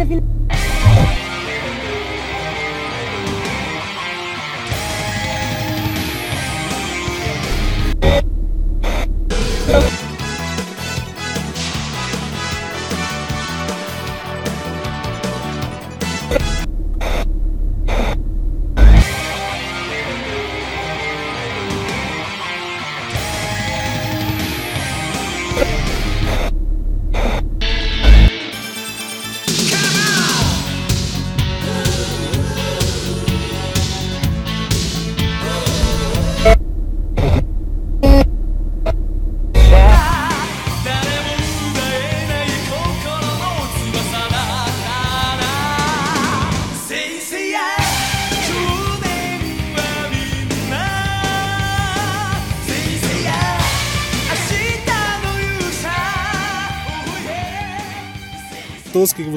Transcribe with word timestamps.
teve 0.00 0.49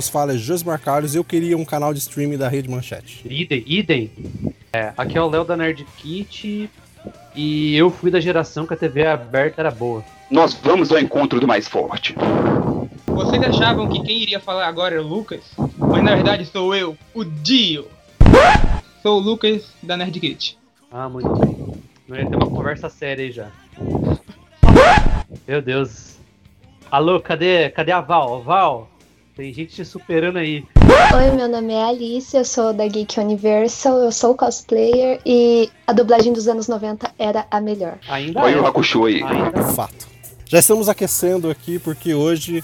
vos 0.04 0.10
fala 0.10 0.34
é 0.34 0.38
Josmar 0.38 0.80
Carlos 0.80 1.16
e 1.16 1.18
eu 1.18 1.24
queria 1.24 1.58
um 1.58 1.64
canal 1.64 1.94
de 1.94 2.00
streaming 2.00 2.38
da 2.38 2.50
Rede 2.50 2.70
Manchete. 2.70 3.26
Idem, 3.26 3.64
idem. 3.66 4.12
É, 4.74 4.92
aqui 4.98 5.18
é 5.18 5.22
o 5.22 5.30
Léo 5.30 5.46
da 5.46 5.56
Nerd 5.56 5.86
Kit 5.98 6.70
e 7.36 7.76
eu 7.76 7.90
fui 7.90 8.12
da 8.12 8.20
geração 8.20 8.66
que 8.66 8.74
a 8.74 8.78
TV 8.78 9.06
aberta 9.06 9.62
era 9.62 9.72
boa. 9.72 10.04
Nós 10.30 10.54
vamos 10.54 10.92
ao 10.92 11.00
encontro 11.00 11.40
do 11.40 11.48
mais 11.48 11.68
forte. 11.68 12.16
Vocês 13.06 13.42
achavam 13.44 13.88
que 13.88 14.02
quem 14.04 14.22
iria 14.22 14.40
falar 14.40 14.68
agora 14.68 14.96
era 14.96 15.04
o 15.04 15.08
Lucas, 15.08 15.42
mas 15.78 16.04
na 16.04 16.16
verdade 16.16 16.46
sou 16.46 16.76
eu, 16.76 16.98
o 17.14 17.24
Dio. 17.24 17.88
Sou 19.02 19.20
o 19.20 19.24
Lucas 19.24 19.70
da 19.82 19.96
Nerd 19.96 20.20
Kit. 20.20 20.58
Ah, 20.92 21.08
muito 21.08 21.30
bem. 21.40 21.74
Não 22.08 22.18
ia 22.18 22.26
ter 22.26 22.36
uma 22.36 22.50
conversa 22.50 22.90
séria 22.90 23.24
aí 23.24 23.32
já. 23.32 23.48
Meu 25.48 25.62
Deus. 25.62 26.18
Alô, 26.92 27.20
cadê, 27.20 27.70
cadê 27.70 27.92
a 27.92 28.02
Val? 28.02 28.44
Val, 28.44 28.90
tem 29.36 29.52
gente 29.52 29.74
te 29.74 29.86
superando 29.86 30.38
aí. 30.38 30.64
Oi, 31.16 31.32
meu 31.36 31.48
nome 31.48 31.74
é 31.74 31.84
Alice, 31.84 32.36
eu 32.38 32.46
sou 32.46 32.72
da 32.72 32.88
Geek 32.88 33.20
Universal, 33.20 33.98
eu 34.00 34.12
sou 34.12 34.36
cosplayer 34.36 35.20
e 35.26 35.70
a 35.88 35.94
dublagem 35.94 36.32
dos 36.32 36.48
anos 36.48 36.68
90 36.68 37.12
era 37.18 37.46
a 37.50 37.60
melhor. 37.60 37.98
Ainda 38.08 38.40
Olha 38.40 38.56
é. 38.56 38.62
o 38.62 38.68
Hakusho 38.68 39.06
aí. 39.06 39.24
Ainda 39.24 39.60
é. 39.60 39.74
Fato. 39.74 40.08
Já 40.46 40.60
estamos 40.60 40.88
aquecendo 40.88 41.50
aqui 41.50 41.80
porque 41.80 42.14
hoje 42.14 42.64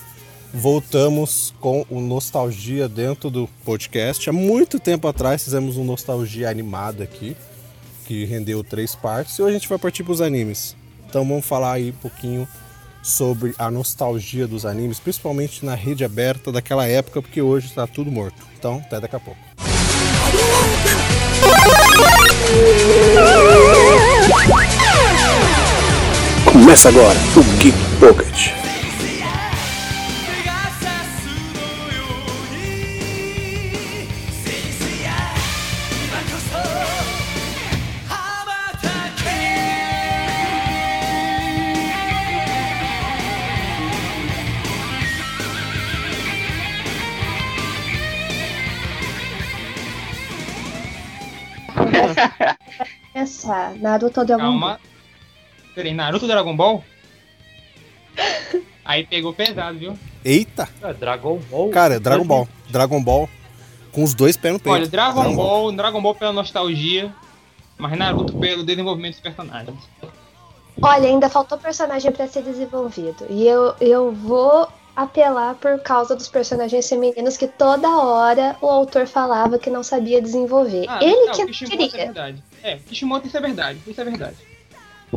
voltamos 0.53 1.55
com 1.59 1.85
o 1.89 1.99
Nostalgia 1.99 2.87
dentro 2.87 3.31
do 3.31 3.49
podcast. 3.65 4.29
Há 4.29 4.33
muito 4.33 4.79
tempo 4.79 5.07
atrás 5.07 5.43
fizemos 5.43 5.75
um 5.75 5.83
Nostalgia 5.83 6.49
animado 6.49 7.01
aqui, 7.01 7.35
que 8.05 8.25
rendeu 8.25 8.63
três 8.63 8.95
partes, 8.95 9.37
e 9.37 9.41
hoje 9.41 9.55
a 9.55 9.59
gente 9.59 9.69
vai 9.69 9.79
partir 9.79 10.03
para 10.03 10.13
os 10.13 10.21
animes. 10.21 10.75
Então 11.07 11.27
vamos 11.27 11.45
falar 11.45 11.73
aí 11.73 11.89
um 11.89 12.01
pouquinho 12.01 12.47
sobre 13.09 13.53
a 13.57 13.69
nostalgia 13.71 14.47
dos 14.47 14.65
animes, 14.65 14.99
principalmente 14.99 15.65
na 15.65 15.75
rede 15.75 16.03
aberta 16.03 16.51
daquela 16.51 16.87
época, 16.87 17.21
porque 17.21 17.41
hoje 17.41 17.67
está 17.67 17.85
tudo 17.87 18.11
morto. 18.11 18.45
Então, 18.57 18.81
até 18.85 18.99
daqui 18.99 19.15
a 19.15 19.19
pouco. 19.19 19.39
Começa 26.45 26.89
agora 26.89 27.17
o 27.35 27.43
Geek 27.59 27.77
Pocket. 27.99 28.58
Essa, 53.39 53.73
Naruto 53.79 54.25
Dragon 54.25 54.43
Ball. 54.43 54.51
Calma. 54.51 54.79
Peraí, 55.73 55.93
Naruto 55.93 56.27
Dragon 56.27 56.55
Ball? 56.55 56.83
Aí 58.83 59.05
pegou 59.05 59.33
pesado, 59.33 59.77
viu? 59.77 59.97
Eita! 60.25 60.67
É, 60.81 60.93
Dragon 60.93 61.37
Ball. 61.49 61.69
Cara, 61.69 61.99
Dragon 61.99 62.25
Ball. 62.25 62.47
Dragon 62.69 63.01
Ball 63.01 63.29
com 63.91 64.03
os 64.03 64.13
dois 64.13 64.35
pés 64.35 64.53
no 64.53 64.59
peito. 64.59 64.73
Olha, 64.73 64.87
Dragon 64.87 65.35
Ball, 65.35 65.71
Dragon 65.71 66.01
Ball 66.01 66.15
pela 66.15 66.33
nostalgia, 66.33 67.13
mas 67.77 67.97
Naruto 67.97 68.37
pelo 68.37 68.63
desenvolvimento 68.63 69.13
dos 69.13 69.21
personagens. 69.21 69.77
Olha, 70.81 71.07
ainda 71.07 71.29
faltou 71.29 71.57
personagem 71.57 72.11
pra 72.11 72.27
ser 72.27 72.41
desenvolvido. 72.41 73.25
E 73.29 73.47
eu, 73.47 73.73
eu 73.81 74.11
vou 74.11 74.67
apelar 75.03 75.55
por 75.55 75.79
causa 75.79 76.15
dos 76.15 76.27
personagens 76.27 76.87
femininos 76.89 77.37
que 77.37 77.47
toda 77.47 77.87
hora 77.97 78.55
o 78.61 78.67
autor 78.67 79.07
falava 79.07 79.57
que 79.57 79.69
não 79.69 79.81
sabia 79.83 80.21
desenvolver. 80.21 80.85
Ah, 80.89 80.99
Ele 81.01 81.25
não, 81.27 81.33
que 81.33 81.39
não 81.41 81.47
Kishimoto 81.47 81.73
é 81.73 81.87
queria. 81.87 82.05
verdade. 82.05 82.43
É, 82.61 82.75
Kishimoto 82.77 83.27
isso 83.27 83.37
é 83.37 83.41
verdade, 83.41 83.79
isso 83.87 84.01
é 84.01 84.03
verdade. 84.03 84.35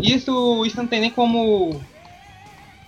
Isso, 0.01 0.65
isso 0.65 0.77
não 0.77 0.87
tem 0.87 1.01
nem 1.01 1.11
como 1.11 1.81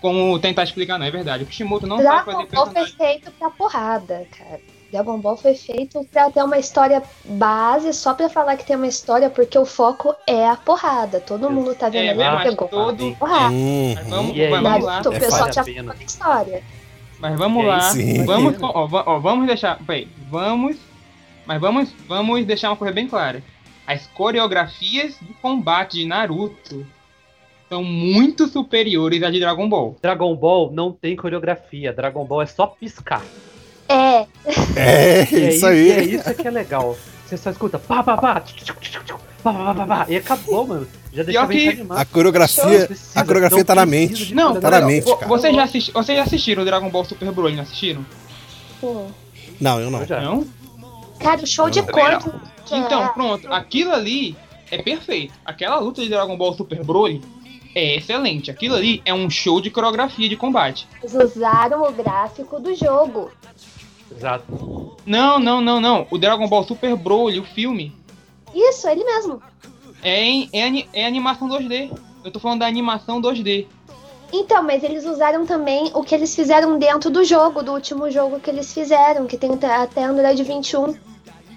como 0.01 0.39
tentar 0.39 0.65
explicar, 0.65 0.99
não, 0.99 1.07
é 1.07 1.11
verdade. 1.11 1.45
O 1.45 1.47
Kishimoto 1.47 1.87
não 1.87 1.97
sabe 2.03 2.25
fazer 2.27 2.47
Dragon 2.47 2.55
Ball 2.55 2.67
foi 2.73 2.87
feito 2.87 3.31
pra 3.33 3.51
porrada, 3.51 4.27
cara. 4.39 4.61
Dragon 4.93 5.19
Ball 5.19 5.37
foi 5.37 5.55
feito 5.55 6.07
pra 6.13 6.31
ter 6.31 6.43
uma 6.45 6.59
história 6.59 7.03
base, 7.25 7.93
só 7.95 8.15
pra 8.15 8.29
falar 8.29 8.57
que 8.57 8.65
tem 8.65 8.77
uma 8.77 8.87
história, 8.87 9.29
porque 9.31 9.59
o 9.59 9.65
foco 9.65 10.15
é 10.27 10.47
a 10.47 10.57
porrada. 10.57 11.21
Todo 11.21 11.51
mundo 11.51 11.75
tá 11.75 11.89
vendo 11.89 12.21
É, 12.21 12.27
ali 12.29 12.51
pegou 12.51 12.69
todo. 12.69 13.17
porrada. 13.17 13.53
Uhum. 13.53 13.95
Mas 13.97 14.07
vamos, 14.09 14.37
E 14.37 14.49
mas 14.51 14.63
vamos 14.63 14.85
lá. 14.85 15.03
O 15.05 15.13
É 15.15 15.19
pessoal 15.19 15.49
a 15.49 15.53
já 15.53 15.63
da 15.63 15.95
história. 15.95 16.63
Mas 17.19 17.37
vamos 17.39 17.65
lá. 17.65 17.81
sim. 17.81 18.25
Vamos, 18.25 18.57
ó, 18.61 18.89
ó, 18.91 19.19
vamos 19.19 19.47
deixar. 19.47 19.79
Peraí, 19.85 20.09
vamos. 20.31 20.77
Mas 21.47 21.61
vamos, 21.61 21.95
vamos 22.09 22.45
deixar 22.47 22.71
uma 22.71 22.77
coisa 22.77 22.93
bem 22.95 23.07
clara. 23.07 23.43
As 23.87 24.07
coreografias 24.07 25.17
de 25.21 25.35
combate 25.35 25.99
de 25.99 26.07
Naruto 26.07 26.87
são 27.69 27.85
muito 27.85 28.47
superiores 28.49 29.23
à 29.23 29.31
de 29.31 29.41
Dragon 29.41 29.69
Ball. 29.69 29.97
Dragon 30.01 30.35
Ball 30.35 30.71
não 30.73 30.93
tem 30.93 31.15
coreografia. 31.17 31.93
Dragon 31.93 32.25
Ball 32.25 32.43
é 32.43 32.47
só 32.47 32.67
piscar. 32.67 33.23
É, 33.89 34.27
É, 34.77 35.21
é 35.21 35.55
isso 35.55 35.67
aí. 35.67 35.91
É 35.91 36.05
isso 36.05 36.35
que 36.35 36.49
é 36.49 36.51
legal. 36.51 36.97
Você 37.27 37.37
só 37.37 37.51
escuta 37.51 37.79
pá, 37.79 38.03
pá, 38.03 38.17
pá, 38.17 38.41
tch, 38.41 38.55
tch, 38.55 38.73
tch, 38.81 39.15
tch, 39.53 39.57
pá, 39.57 39.75
pá, 39.75 39.75
pá, 39.75 39.87
pá, 39.87 40.07
e 40.09 40.17
acabou, 40.17 40.67
mano. 40.67 40.87
Já 41.13 41.47
bem 41.47 41.59
que- 41.59 41.69
animado. 41.69 41.99
A 41.99 42.05
coreografia, 42.05 42.87
Precisa, 42.87 43.21
a 43.21 43.25
coreografia 43.25 43.65
tá 43.65 43.75
na 43.75 43.87
mente. 43.87 44.35
Não, 44.35 44.59
Tá 44.61 44.71
na 44.71 44.81
mente, 44.81 45.05
vo- 45.05 45.17
cara. 45.17 45.29
vocês, 45.29 45.55
já 45.55 45.63
assisti, 45.63 45.93
vocês 45.93 46.19
já 46.19 46.25
assistiram 46.25 46.63
o 46.63 46.65
Dragon 46.67 46.89
Ball 46.91 47.05
Super 47.05 47.31
Broly, 47.31 47.55
não 47.57 47.63
assistiram? 47.63 48.05
pô. 48.81 49.07
Não, 49.61 49.81
eu 49.81 49.91
não. 49.91 50.01
Eu 50.01 50.07
já. 50.07 50.21
Não? 50.21 50.45
Cara, 51.21 51.43
o 51.43 51.47
show 51.47 51.71
de 51.71 51.83
corpo. 51.83 52.33
que 52.67 52.75
Então, 52.75 53.05
é- 53.05 53.09
pronto. 53.09 53.53
Aquilo 53.53 53.93
ali 53.93 54.37
é 54.71 54.83
perfeito. 54.83 55.33
Aquela 55.45 55.79
luta 55.79 56.03
de 56.03 56.09
Dragon 56.09 56.37
Ball 56.37 56.55
Super 56.55 56.83
Broly 56.83 57.23
é 57.75 57.97
excelente. 57.97 58.51
Aquilo 58.51 58.75
ali 58.75 59.01
é 59.05 59.13
um 59.15 59.29
show 59.31 59.61
de 59.61 59.71
coreografia 59.71 60.29
de 60.29 60.37
combate. 60.37 60.89
Eles 61.03 61.15
usaram 61.15 61.83
o 61.83 61.93
gráfico 61.93 62.59
do 62.59 62.75
jogo. 62.75 63.31
Exato. 64.15 64.97
Não, 65.07 65.39
não, 65.39 65.61
não, 65.61 65.81
não. 65.81 66.07
O 66.11 66.19
Dragon 66.19 66.49
Ball 66.49 66.65
Super 66.65 66.97
Broly, 66.97 67.39
o 67.39 67.45
filme, 67.45 67.93
Isso, 68.55 68.89
ele 68.89 69.05
mesmo. 69.05 69.43
é, 70.03 70.23
em, 70.23 70.49
é, 70.53 70.87
é 71.01 71.07
animação 71.07 71.49
2D. 71.49 71.91
Eu 72.25 72.31
tô 72.31 72.39
falando 72.39 72.61
da 72.61 72.67
animação 72.67 73.21
2D. 73.21 73.67
Então, 74.33 74.63
mas 74.63 74.83
eles 74.83 75.05
usaram 75.05 75.47
também 75.47 75.91
o 75.95 76.03
que 76.03 76.15
eles 76.15 76.35
fizeram 76.35 76.79
dentro 76.79 77.11
do 77.11 77.23
jogo, 77.25 77.63
do 77.63 77.73
último 77.73 78.11
jogo 78.11 78.41
que 78.41 78.51
eles 78.51 78.73
fizeram, 78.73 79.27
que 79.27 79.37
tem 79.37 79.53
até- 79.55 79.75
até 79.77 80.05
Android 80.05 80.43
21. 80.43 80.95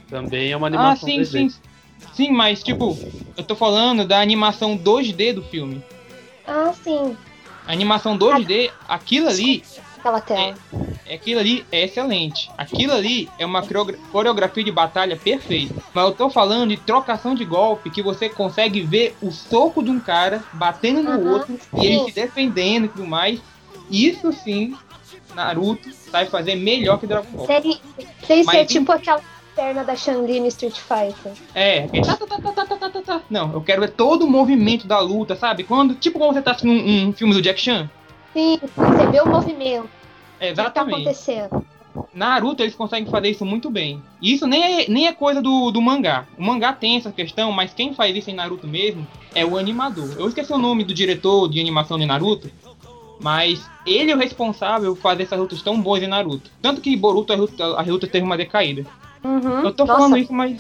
Também 0.10 0.52
é 0.52 0.58
uma 0.58 0.68
Ah, 0.68 0.74
animação 0.74 1.10
sim, 1.10 1.16
3D. 1.16 1.50
sim. 1.50 1.60
Sim, 2.14 2.32
mas 2.32 2.62
tipo, 2.64 2.98
eu 3.36 3.44
tô 3.44 3.56
falando 3.56 4.06
da 4.06 4.20
animação 4.20 4.76
2D 4.78 5.34
do 5.34 5.42
filme. 5.44 5.84
Ah, 6.46 6.72
sim. 6.84 7.16
A 7.66 7.72
animação 7.72 8.16
2D, 8.18 8.72
aquilo 8.88 9.28
ali, 9.28 9.64
Aquela 10.00 10.22
tela. 10.22 10.56
é, 11.06 11.16
aquilo 11.16 11.40
ali 11.40 11.66
é 11.72 11.84
excelente. 11.86 12.50
Aquilo 12.58 12.94
ali 12.94 13.30
é 13.40 13.46
uma 13.46 13.62
coreogra- 13.62 13.98
coreografia 14.12 14.64
de 14.64 14.72
batalha 14.72 15.16
perfeita. 15.18 15.74
Mas 15.94 16.06
eu 16.06 16.12
tô 16.14 16.30
falando 16.30 16.70
de 16.70 16.78
trocação 16.78 17.34
de 17.36 17.44
golpe, 17.46 17.90
que 17.90 18.02
você 18.02 18.30
consegue 18.30 18.82
ver 18.82 19.16
o 19.22 19.32
soco 19.32 19.82
de 19.84 19.90
um 19.92 20.00
cara 20.00 20.44
batendo 20.54 21.02
no 21.04 21.32
outro 21.32 21.60
e 21.82 21.86
ele 21.86 22.00
se 22.06 22.12
defendendo 22.16 22.86
e 22.86 22.90
tudo 22.90 23.06
mais. 23.08 23.40
Isso 23.90 24.32
sim, 24.34 24.76
Naruto 25.34 25.90
sabe 25.94 26.30
fazer 26.30 26.56
melhor 26.56 27.00
que 27.00 27.08
Dragon 27.08 27.28
Ball. 27.32 27.48
Mas 28.46 28.58
ser 28.58 28.66
tipo 28.66 28.92
aquela 28.92 29.22
perna 29.56 29.84
da 29.84 29.96
Chun-Li 29.96 30.40
no 30.40 30.48
Street 30.48 30.76
Fighter. 30.78 31.32
É, 31.56 31.88
tá, 32.02 32.16
tá, 32.18 32.28
tá, 32.28 32.38
tá, 32.40 32.66
tá, 32.66 32.76
tá, 32.78 32.90
tá, 32.90 33.02
tá. 33.02 33.22
Não, 33.30 33.54
eu 33.54 33.62
quero 33.62 33.82
ver 33.82 33.92
todo 33.92 34.24
o 34.26 34.30
movimento 34.30 34.86
da 34.88 35.00
luta, 35.00 35.36
sabe? 35.36 35.64
Quando, 35.64 35.96
tipo 35.96 36.20
quando 36.20 36.34
você 36.34 36.42
tá 36.42 36.52
assistindo 36.52 36.74
um, 36.74 37.08
um 37.08 37.14
filme 37.14 37.34
do 37.34 37.42
Jack 37.42 37.60
Chan. 37.60 37.90
Sim, 38.38 38.60
você 38.62 39.08
vê 39.08 39.20
o 39.20 39.26
movimento. 39.26 39.90
É, 40.40 40.46
O 40.46 40.50
que 40.50 40.56
tá 40.56 40.62
exatamente. 40.62 40.94
acontecendo. 40.94 41.66
Naruto 42.14 42.62
eles 42.62 42.76
conseguem 42.76 43.10
fazer 43.10 43.30
isso 43.32 43.44
muito 43.44 43.72
bem. 43.72 44.00
E 44.22 44.32
isso 44.32 44.46
nem 44.46 44.84
é, 44.84 44.88
nem 44.88 45.08
é 45.08 45.12
coisa 45.12 45.42
do, 45.42 45.72
do 45.72 45.82
mangá. 45.82 46.28
O 46.38 46.44
mangá 46.44 46.72
tem 46.72 46.98
essa 46.98 47.12
questão, 47.12 47.52
mas 47.52 47.74
quem 47.74 47.96
faz 47.96 48.16
isso 48.16 48.30
em 48.30 48.36
Naruto 48.36 48.68
mesmo 48.68 49.08
é 49.34 49.44
o 49.44 49.58
animador. 49.58 50.08
Eu 50.20 50.28
esqueci 50.28 50.54
o 50.54 50.58
nome 50.60 50.84
do 50.84 50.94
diretor 50.94 51.50
de 51.50 51.60
animação 51.60 51.98
de 51.98 52.06
Naruto, 52.06 52.52
mas 53.20 53.68
ele 53.84 54.12
é 54.12 54.16
o 54.16 54.20
responsável 54.20 54.96
por 54.96 55.02
fazer 55.02 55.24
essas 55.24 55.40
lutas 55.40 55.64
tão 55.64 55.82
boas 55.82 56.04
em 56.04 56.08
Naruto. 56.08 56.52
Tanto 56.62 56.80
que 56.80 56.96
Boruto, 56.96 57.34
a 57.34 57.36
luta, 57.36 57.66
a 57.66 57.82
luta 57.82 58.06
teve 58.06 58.24
uma 58.24 58.38
decaída. 58.38 58.86
Uhum. 59.24 59.62
Eu 59.64 59.74
tô 59.74 59.84
Nossa, 59.86 59.98
falando 60.00 60.18
isso, 60.20 60.32
mas. 60.32 60.60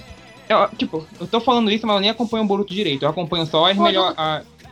eu- 0.49 0.69
tipo, 0.75 1.05
eu 1.19 1.27
tô 1.27 1.39
falando 1.39 1.69
isso, 1.69 1.85
mas 1.85 1.95
eu 1.97 2.01
nem 2.01 2.09
acompanho 2.09 2.43
o 2.43 2.47
Boruto 2.47 2.73
direito. 2.73 3.03
Eu 3.03 3.09
acompanho 3.09 3.45
só 3.45 3.69
as 3.69 3.77
melhor, 3.77 4.15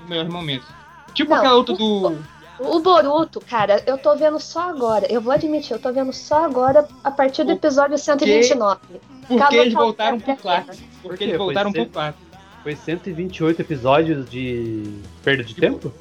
melhores 0.07 0.31
momentos. 0.33 0.67
Tipo 1.13 1.29
Não, 1.31 1.37
aquela 1.37 1.53
luta 1.55 1.73
do. 1.73 2.17
O 2.59 2.79
Boruto, 2.79 3.41
cara, 3.41 3.83
eu 3.85 3.97
tô 3.97 4.15
vendo 4.15 4.39
só 4.39 4.69
agora. 4.69 5.05
Eu 5.11 5.19
vou 5.19 5.33
admitir, 5.33 5.73
eu 5.73 5.79
tô 5.79 5.91
vendo 5.91 6.13
só 6.13 6.45
agora 6.45 6.87
a 7.03 7.11
partir 7.11 7.43
do 7.43 7.51
episódio 7.51 7.97
129. 7.97 8.79
Porque 9.27 9.37
Cada 9.37 9.55
eles 9.55 9.73
voltaram 9.73 10.19
pro 10.19 10.35
clássico. 10.37 10.77
Por 11.01 11.09
Porque 11.09 11.17
quê? 11.17 11.23
eles 11.25 11.37
Foi 11.37 11.45
voltaram 11.45 11.71
pro 11.71 11.81
sempre- 11.81 11.93
clássico. 11.93 12.25
Foi 12.63 12.75
128 12.75 13.61
episódios 13.61 14.29
de 14.29 14.99
perda 15.23 15.43
de 15.43 15.53
tempo? 15.53 15.91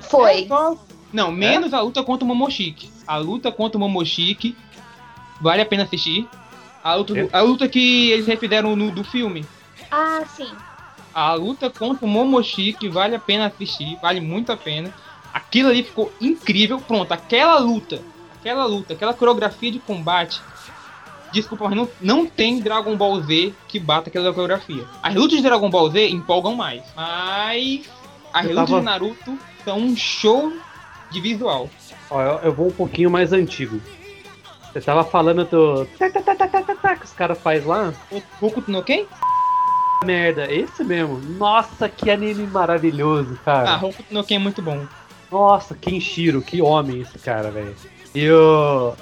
Foi. 0.00 0.44
É 0.44 0.46
só- 0.48 0.76
Não, 1.12 1.30
menos 1.30 1.72
a 1.74 1.80
luta 1.80 2.02
contra 2.02 2.24
o 2.24 2.28
Momoshiki. 2.28 2.90
A 3.06 3.16
luta 3.18 3.52
contra 3.52 3.76
o 3.76 3.80
Momoshiki 3.80 4.56
vale 5.40 5.62
a 5.62 5.66
pena 5.66 5.84
assistir. 5.84 6.26
A 6.82 6.94
luta, 6.94 7.14
do- 7.14 7.20
É. 7.20 7.28
a 7.32 7.40
luta 7.42 7.68
que 7.68 8.10
eles 8.10 8.26
refizeram 8.26 8.74
no 8.74 8.90
do 8.90 9.04
filme. 9.04 9.44
Ah, 9.90 10.22
sim. 10.36 10.48
A 11.14 11.34
luta 11.34 11.68
contra 11.70 12.04
o 12.04 12.08
Momoshiki 12.08 12.88
vale 12.88 13.14
a 13.14 13.18
pena 13.18 13.46
assistir, 13.46 13.98
vale 14.00 14.20
muito 14.20 14.50
a 14.52 14.56
pena. 14.56 14.92
Aquilo 15.38 15.68
ali 15.68 15.84
ficou 15.84 16.12
incrível. 16.20 16.80
Pronto, 16.80 17.12
aquela 17.12 17.58
luta, 17.58 18.00
aquela 18.40 18.64
luta, 18.66 18.92
aquela 18.94 19.14
coreografia 19.14 19.70
de 19.70 19.78
combate. 19.78 20.40
Desculpa, 21.32 21.68
mas 21.68 21.76
não, 21.76 21.88
não 22.00 22.26
tem 22.26 22.58
Dragon 22.60 22.96
Ball 22.96 23.20
Z 23.22 23.54
que 23.68 23.78
bata 23.78 24.08
aquela 24.08 24.32
coreografia. 24.32 24.84
As 25.02 25.14
lutas 25.14 25.36
de 25.36 25.42
Dragon 25.42 25.70
Ball 25.70 25.90
Z 25.90 26.08
empolgam 26.08 26.54
mais. 26.56 26.82
Mas 26.96 27.88
as 28.32 28.44
Eu 28.46 28.50
lutas 28.52 28.68
tava- 28.68 28.78
de 28.80 28.84
Naruto 28.84 29.38
são 29.64 29.78
um 29.78 29.96
show 29.96 30.52
de 31.10 31.20
visual. 31.20 31.70
Ó, 32.10 32.20
eu, 32.20 32.38
eu 32.44 32.52
vou 32.52 32.66
um 32.68 32.72
pouquinho 32.72 33.10
mais 33.10 33.32
antigo. 33.32 33.80
Você 34.72 34.80
tava 34.80 35.04
falando 35.04 35.44
do. 35.44 35.84
tá, 35.98 36.10
tá, 36.10 36.74
tá, 36.74 36.96
que 36.96 37.04
os 37.04 37.12
caras 37.12 37.38
fazem 37.38 37.66
lá? 37.66 37.92
O 38.10 38.22
Hokuto 38.46 38.70
no 38.70 38.82
Ken? 38.82 39.06
Merda, 40.04 40.50
esse 40.52 40.82
mesmo. 40.84 41.18
Nossa, 41.38 41.88
que 41.88 42.10
anime 42.10 42.46
maravilhoso, 42.46 43.38
cara. 43.44 43.74
Ah, 43.74 43.76
Hokuto 43.76 44.12
no 44.12 44.24
Ken 44.24 44.36
é 44.36 44.38
muito 44.38 44.62
bom. 44.62 44.86
Nossa, 45.30 45.74
Kenshiro, 45.74 46.40
que 46.40 46.62
homem 46.62 47.00
esse 47.00 47.18
cara, 47.18 47.50
velho. 47.50 47.74
E 48.14 48.30
o. 48.30 48.94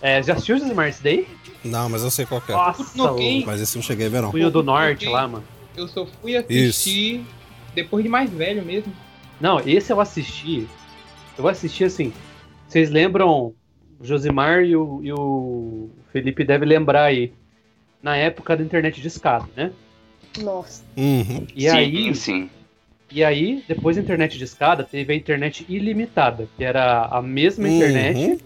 É, 0.00 0.22
já 0.22 0.34
assistiu 0.34 0.56
o 0.56 0.58
Smart 0.58 1.02
Day? 1.02 1.26
Não, 1.64 1.88
mas 1.88 2.02
eu 2.02 2.10
sei 2.10 2.26
qual 2.26 2.40
que 2.40 2.52
é. 2.52 2.54
Nossa, 2.54 2.96
no 2.96 3.16
o 3.16 3.46
Mas 3.46 3.60
esse 3.60 3.76
eu 3.76 3.80
não 3.80 3.86
cheguei 3.86 4.06
a 4.06 4.10
ver, 4.10 4.22
não. 4.22 4.30
Punho 4.30 4.50
do 4.50 4.62
Norte 4.62 5.06
lá, 5.06 5.26
mano. 5.26 5.44
Eu 5.76 5.88
só 5.88 6.06
fui 6.06 6.36
assistir 6.36 7.24
depois 7.74 8.04
de 8.04 8.08
mais 8.08 8.30
velho 8.30 8.64
mesmo. 8.64 8.92
Não, 9.40 9.60
esse 9.60 9.92
eu 9.92 10.00
assisti. 10.00 10.68
Eu 11.36 11.48
assisti 11.48 11.84
assim. 11.84 12.12
Vocês 12.68 12.90
lembram? 12.90 13.54
O 13.98 14.04
Josimar 14.04 14.62
e 14.64 14.76
o, 14.76 15.00
e 15.02 15.12
o 15.12 15.88
Felipe 16.12 16.44
devem 16.44 16.68
lembrar 16.68 17.04
aí. 17.04 17.32
Na 18.02 18.16
época 18.16 18.56
da 18.56 18.62
internet 18.62 19.00
de 19.00 19.08
escada, 19.08 19.46
né? 19.56 19.72
Nossa. 20.42 20.84
Uhum. 20.96 21.46
E 21.54 21.62
sim, 21.62 21.68
aí, 21.68 22.14
sim. 22.14 22.50
E 23.14 23.22
aí, 23.24 23.62
depois 23.68 23.96
da 23.96 24.02
internet 24.02 24.36
de 24.36 24.44
escada, 24.44 24.82
teve 24.84 25.12
a 25.12 25.16
internet 25.16 25.64
ilimitada, 25.68 26.48
que 26.56 26.64
era 26.64 27.06
a 27.10 27.22
mesma 27.22 27.66
Uhum. 27.68 27.76
internet, 27.76 28.38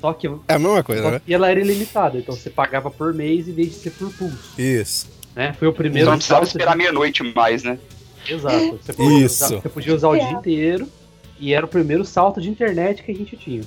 só 0.00 0.12
que, 0.12 0.26
É 0.48 0.54
a 0.54 0.58
mesma 0.58 0.82
coisa, 0.82 1.10
né? 1.12 1.20
que 1.24 1.32
ela 1.32 1.50
era 1.50 1.60
ilimitada. 1.60 2.18
Então 2.18 2.34
você 2.36 2.50
pagava 2.50 2.90
por 2.90 3.14
mês 3.14 3.48
em 3.48 3.52
vez 3.52 3.68
de 3.70 3.74
ser 3.76 3.90
por 3.90 4.12
pulso. 4.12 4.52
Isso. 4.60 5.08
Né? 5.34 5.54
Foi 5.58 5.66
o 5.68 5.72
primeiro 5.72 6.08
Só 6.10 6.14
precisava 6.16 6.40
de- 6.42 6.48
esperar 6.48 6.76
meia-noite 6.76 7.22
mais, 7.34 7.62
né? 7.62 7.78
Exato. 8.28 8.78
Você 8.82 8.92
podia 8.92 9.24
Isso. 9.24 9.44
usar, 9.46 9.56
você 9.62 9.68
podia 9.68 9.94
usar 9.94 10.08
o 10.08 10.14
É. 10.14 10.18
dia 10.18 10.30
inteiro. 10.32 10.88
E 11.40 11.52
era 11.54 11.64
o 11.64 11.68
primeiro 11.68 12.04
salto 12.04 12.40
de 12.40 12.48
internet 12.50 13.02
que 13.02 13.10
a 13.10 13.14
gente 13.14 13.36
tinha. 13.36 13.62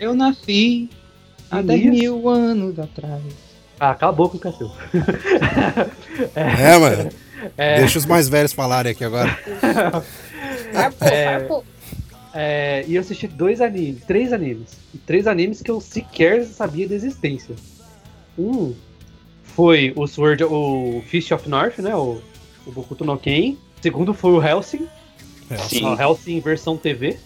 Eu 0.00 0.14
nasci 0.14 0.88
há 1.50 1.60
10 1.60 1.80
Isso. 1.82 1.90
mil 1.90 2.28
anos 2.28 2.78
atrás. 2.78 3.20
Ah, 3.80 3.94
cala 3.94 4.12
a 4.12 4.14
boca, 4.14 4.38
Cacil. 4.38 4.70
É, 6.34 6.78
mano. 6.78 7.10
É, 7.56 7.78
Deixa 7.80 7.98
os 7.98 8.06
mais 8.06 8.28
velhos 8.28 8.52
falarem 8.52 8.92
aqui 8.92 9.04
agora. 9.04 9.30
Farpou, 10.72 11.08
É. 11.08 11.38
farpou. 11.38 11.64
é, 12.34 12.84
e 12.86 12.94
eu 12.94 13.00
assisti 13.00 13.26
dois 13.26 13.60
animes, 13.60 14.04
três 14.04 14.32
animes. 14.32 14.76
Três 15.06 15.26
animes 15.26 15.62
que 15.62 15.70
eu 15.70 15.80
sequer 15.80 16.44
sabia 16.44 16.88
da 16.88 16.94
existência. 16.94 17.54
Um 18.38 18.74
foi 19.42 19.92
o 19.96 20.06
Sword, 20.06 20.44
o 20.44 21.02
Fist 21.06 21.30
of 21.32 21.48
North, 21.48 21.78
né? 21.78 21.94
O, 21.94 22.20
o 22.66 22.72
Bokuto 22.72 23.04
no 23.04 23.18
Ken. 23.18 23.52
O 23.78 23.82
segundo 23.82 24.12
foi 24.14 24.32
o 24.32 24.42
Helsing, 24.42 24.86
É, 25.50 25.56
Sim. 25.58 25.84
o 25.86 26.00
Helsing 26.00 26.40
versão 26.40 26.76
TV. 26.76 27.18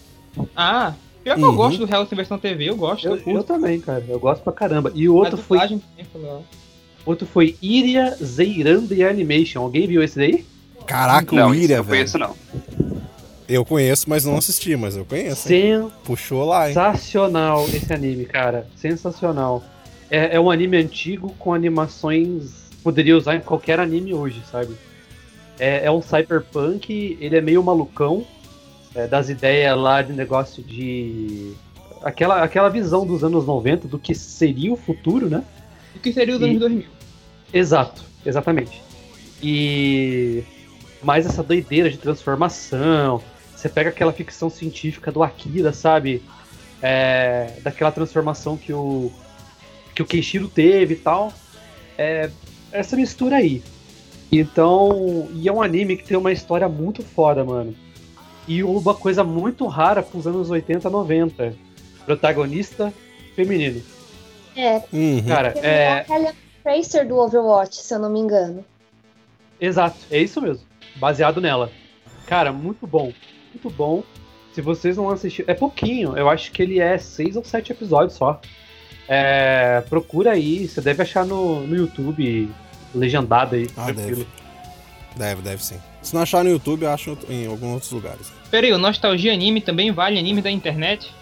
Ah, 0.55 0.93
pior 1.23 1.35
que 1.35 1.41
eu 1.43 1.49
Uhum. 1.49 1.55
gosto 1.55 1.85
do 1.85 1.93
Hellsing 1.93 2.15
versão 2.15 2.37
TV, 2.39 2.69
eu 2.69 2.75
gosto. 2.75 3.05
Eu, 3.07 3.17
Eu, 3.17 3.35
eu 3.37 3.43
também, 3.43 3.79
cara. 3.79 4.03
Eu 4.07 4.19
gosto 4.19 4.41
pra 4.43 4.53
caramba. 4.53 4.91
E 4.95 5.07
o 5.09 5.13
A 5.13 5.19
outro 5.19 5.37
foi, 5.37 5.59
também. 5.59 5.81
Outro 7.05 7.25
foi 7.27 7.55
Iria 7.61 8.15
Zeirande 8.23 9.03
Animation. 9.03 9.61
Alguém 9.61 9.87
viu 9.87 10.03
esse 10.03 10.17
daí? 10.17 10.45
Caraca, 10.85 11.35
Não, 11.35 11.49
o 11.51 11.55
Iria, 11.55 11.77
eu 11.77 11.83
velho. 11.83 11.97
conheço 11.97 12.17
não. 12.17 12.35
Eu 13.47 13.65
conheço, 13.65 14.09
mas 14.09 14.23
não 14.25 14.37
assisti, 14.37 14.75
mas 14.75 14.95
eu 14.95 15.05
conheço. 15.05 15.51
hein? 15.51 15.89
Puxou 16.03 16.45
lá, 16.45 16.67
hein? 16.69 16.73
Sensacional 16.73 17.65
esse 17.73 17.91
anime, 17.93 18.25
cara. 18.25 18.67
Sensacional. 18.75 19.63
É, 20.09 20.35
é 20.35 20.39
um 20.39 20.49
anime 20.49 20.77
antigo 20.77 21.33
com 21.37 21.53
animações. 21.53 22.51
Poderia 22.83 23.17
usar 23.17 23.35
em 23.35 23.41
qualquer 23.41 23.79
anime 23.79 24.13
hoje, 24.13 24.41
sabe? 24.49 24.73
É, 25.59 25.85
é 25.85 25.91
um 25.91 26.01
cyberpunk, 26.01 27.17
ele 27.19 27.37
é 27.37 27.41
meio 27.41 27.61
malucão. 27.63 28.25
é, 28.95 29.07
das 29.07 29.29
ideias 29.29 29.77
lá 29.77 30.01
de 30.01 30.13
negócio 30.13 30.63
de. 30.63 31.53
Aquela, 32.03 32.43
aquela 32.43 32.69
visão 32.69 33.05
dos 33.05 33.23
anos 33.23 33.45
90 33.45 33.87
do 33.87 33.97
que 33.99 34.13
seria 34.13 34.71
o 34.73 34.75
futuro, 34.77 35.29
né? 35.29 35.43
O 35.95 35.99
que 35.99 36.11
seria 36.13 36.35
os 36.35 36.41
E- 36.41 36.45
anos 36.45 36.59
2000? 36.59 36.85
Exato, 37.53 38.03
exatamente. 38.25 38.81
E 39.41 40.43
mais 41.01 41.25
essa 41.25 41.43
doideira 41.43 41.89
de 41.89 41.97
transformação. 41.97 43.21
Você 43.55 43.69
pega 43.69 43.89
aquela 43.89 44.11
ficção 44.11 44.49
científica 44.49 45.11
do 45.11 45.21
Akira, 45.23 45.71
sabe? 45.73 46.21
É, 46.81 47.53
daquela 47.63 47.91
transformação 47.91 48.57
que 48.57 48.73
o 48.73 49.11
que 49.95 50.01
o 50.01 50.05
Kenshiro 50.05 50.47
teve 50.47 50.95
e 50.95 50.97
tal. 50.97 51.31
É, 51.97 52.29
essa 52.71 52.95
mistura 52.95 53.35
aí. 53.37 53.61
Então, 54.31 55.29
e 55.35 55.47
é 55.47 55.53
um 55.53 55.61
anime 55.61 55.95
que 55.95 56.03
tem 56.03 56.17
uma 56.17 56.31
história 56.31 56.67
muito 56.67 57.03
foda, 57.03 57.43
mano. 57.45 57.75
E 58.47 58.63
uma 58.63 58.95
coisa 58.95 59.23
muito 59.23 59.67
rara 59.67 60.01
pros 60.01 60.25
anos 60.25 60.49
80, 60.49 60.89
90. 60.89 61.55
Protagonista 62.05 62.91
feminino. 63.35 63.81
É, 64.55 64.81
Uhum. 64.91 65.23
Cara, 65.27 65.51
tem 65.51 65.63
é, 65.63 65.99
aquela 65.99 66.33
Tracer 66.63 67.07
do 67.07 67.17
Overwatch, 67.17 67.75
se 67.77 67.93
eu 67.93 67.99
não 67.99 68.09
me 68.09 68.19
engano. 68.19 68.63
Exato, 69.59 69.97
é 70.11 70.19
isso 70.19 70.41
mesmo. 70.41 70.63
Baseado 70.95 71.41
nela. 71.41 71.71
Cara, 72.27 72.51
muito 72.51 72.87
bom. 72.87 73.11
Muito 73.53 73.69
bom. 73.69 74.03
Se 74.53 74.61
vocês 74.61 74.97
não 74.97 75.09
assistiram. 75.09 75.51
É 75.51 75.55
pouquinho, 75.55 76.15
eu 76.15 76.29
acho 76.29 76.51
que 76.51 76.61
ele 76.61 76.79
é 76.79 76.97
seis 76.97 77.35
ou 77.35 77.43
sete 77.43 77.71
episódios 77.71 78.13
só. 78.13 78.39
É, 79.07 79.81
procura 79.89 80.31
aí, 80.31 80.67
você 80.67 80.79
deve 80.79 81.01
achar 81.01 81.25
no, 81.25 81.65
no 81.67 81.75
YouTube, 81.75 82.49
legendado 82.95 83.55
aí, 83.55 83.67
Ah, 83.75 83.85
tranquilo. 83.85 84.25
Deve, 85.15 85.41
deve 85.41 85.63
sim. 85.63 85.79
Se 86.01 86.13
não 86.13 86.21
achar 86.21 86.43
no 86.43 86.49
YouTube, 86.49 86.83
eu 86.83 86.91
acho 86.91 87.17
em 87.29 87.47
alguns 87.47 87.73
outros 87.73 87.91
lugares. 87.91 88.31
Peraí, 88.49 88.71
o 88.73 88.77
Nostalgia 88.77 89.33
Anime 89.33 89.61
também 89.61 89.91
vale 89.91 90.17
anime 90.17 90.41
da 90.41 90.49
internet? 90.51 91.13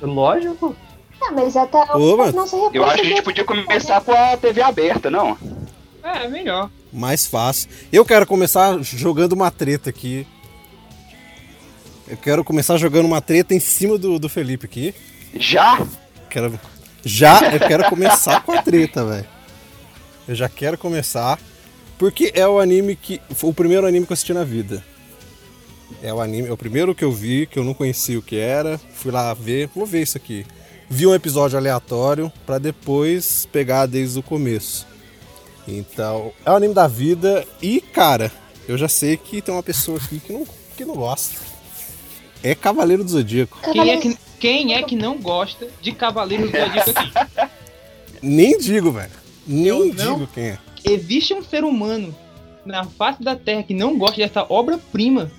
Lógico. 0.00 0.74
Ah, 1.22 1.32
mas 1.32 1.56
até 1.56 1.78
mano. 1.86 2.32
não 2.32 2.46
se 2.46 2.56
Eu 2.72 2.84
acho 2.84 2.94
que 2.96 3.00
a 3.00 3.04
gente 3.04 3.22
podia 3.22 3.44
começar 3.44 4.00
com 4.00 4.12
a 4.12 4.36
TV 4.36 4.62
aberta, 4.62 5.10
não? 5.10 5.36
É, 6.02 6.28
melhor. 6.28 6.70
Mais 6.92 7.26
fácil. 7.26 7.68
Eu 7.92 8.04
quero 8.04 8.26
começar 8.26 8.78
jogando 8.82 9.32
uma 9.34 9.50
treta 9.50 9.90
aqui. 9.90 10.26
Eu 12.08 12.16
quero 12.16 12.42
começar 12.42 12.76
jogando 12.76 13.06
uma 13.06 13.20
treta 13.20 13.54
em 13.54 13.60
cima 13.60 13.96
do, 13.96 14.18
do 14.18 14.28
Felipe 14.28 14.66
aqui. 14.66 14.94
Já? 15.34 15.86
Quero... 16.28 16.58
Já 17.04 17.52
eu 17.52 17.60
quero 17.60 17.88
começar 17.88 18.42
com 18.42 18.52
a 18.52 18.62
treta, 18.62 19.04
velho. 19.04 19.26
Eu 20.26 20.34
já 20.34 20.48
quero 20.48 20.76
começar. 20.76 21.38
Porque 21.98 22.32
é 22.34 22.46
o 22.46 22.58
anime 22.58 22.96
que. 22.96 23.20
Foi 23.34 23.50
o 23.50 23.54
primeiro 23.54 23.86
anime 23.86 24.06
que 24.06 24.12
eu 24.12 24.14
assisti 24.14 24.32
na 24.32 24.44
vida. 24.44 24.82
É 26.02 26.12
o 26.14 26.20
anime, 26.20 26.48
é 26.48 26.52
o 26.52 26.56
primeiro 26.56 26.94
que 26.94 27.04
eu 27.04 27.12
vi, 27.12 27.46
que 27.46 27.58
eu 27.58 27.64
não 27.64 27.74
conhecia 27.74 28.18
o 28.18 28.22
que 28.22 28.36
era. 28.36 28.80
Fui 28.94 29.12
lá 29.12 29.34
ver, 29.34 29.68
vou 29.74 29.84
ver 29.84 30.02
isso 30.02 30.16
aqui. 30.16 30.46
Vi 30.90 31.06
um 31.06 31.14
episódio 31.14 31.56
aleatório 31.56 32.32
pra 32.44 32.58
depois 32.58 33.46
pegar 33.52 33.86
desde 33.86 34.18
o 34.18 34.22
começo. 34.22 34.84
Então, 35.68 36.32
é 36.44 36.50
o 36.50 36.56
anime 36.56 36.74
da 36.74 36.88
vida 36.88 37.46
e, 37.62 37.80
cara, 37.80 38.32
eu 38.66 38.76
já 38.76 38.88
sei 38.88 39.16
que 39.16 39.40
tem 39.40 39.54
uma 39.54 39.62
pessoa 39.62 39.98
aqui 39.98 40.18
que 40.18 40.32
não, 40.32 40.44
que 40.76 40.84
não 40.84 40.96
gosta. 40.96 41.38
É 42.42 42.56
Cavaleiro 42.56 43.04
do 43.04 43.10
Zodíaco. 43.10 43.56
Quem 43.72 43.90
é, 43.90 43.96
que, 43.98 44.18
quem 44.40 44.74
é 44.74 44.82
que 44.82 44.96
não 44.96 45.18
gosta 45.18 45.68
de 45.80 45.92
Cavaleiros 45.92 46.50
do 46.50 46.58
Zodíaco 46.58 46.90
aqui? 46.90 47.50
Nem 48.20 48.58
digo, 48.58 48.90
velho. 48.90 49.12
Nem 49.46 49.66
Eu 49.66 49.94
digo 49.94 50.18
não. 50.18 50.26
quem 50.26 50.44
é. 50.48 50.58
Existe 50.84 51.32
um 51.34 51.42
ser 51.42 51.62
humano 51.62 52.14
na 52.64 52.84
face 52.84 53.22
da 53.22 53.36
Terra 53.36 53.62
que 53.62 53.74
não 53.74 53.96
gosta 53.96 54.16
dessa 54.16 54.44
obra-prima 54.48 55.30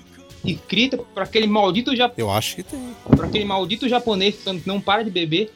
escrita 0.44 0.96
por 0.98 1.22
aquele 1.22 1.46
maldito, 1.46 1.94
ja 1.94 2.10
Eu 2.16 2.30
acho 2.30 2.56
que 2.56 2.62
tem. 2.62 2.94
por 3.04 3.24
aquele 3.24 3.44
maldito 3.44 3.88
japonês 3.88 4.36
que 4.36 4.62
não 4.66 4.80
para 4.80 5.02
de 5.04 5.10
beber? 5.10 5.52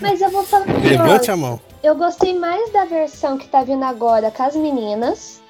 Mas 0.00 0.20
eu 0.20 0.30
vou 0.30 0.44
falar 0.44 0.66
Levante 0.84 1.30
a 1.30 1.36
mão. 1.36 1.60
Eu 1.82 1.94
gostei 1.96 2.32
mais 2.38 2.72
da 2.72 2.84
versão 2.84 3.36
que 3.38 3.46
tá 3.48 3.62
vindo 3.64 3.82
agora 3.84 4.30
com 4.30 4.42
as 4.42 4.54
meninas 4.56 5.42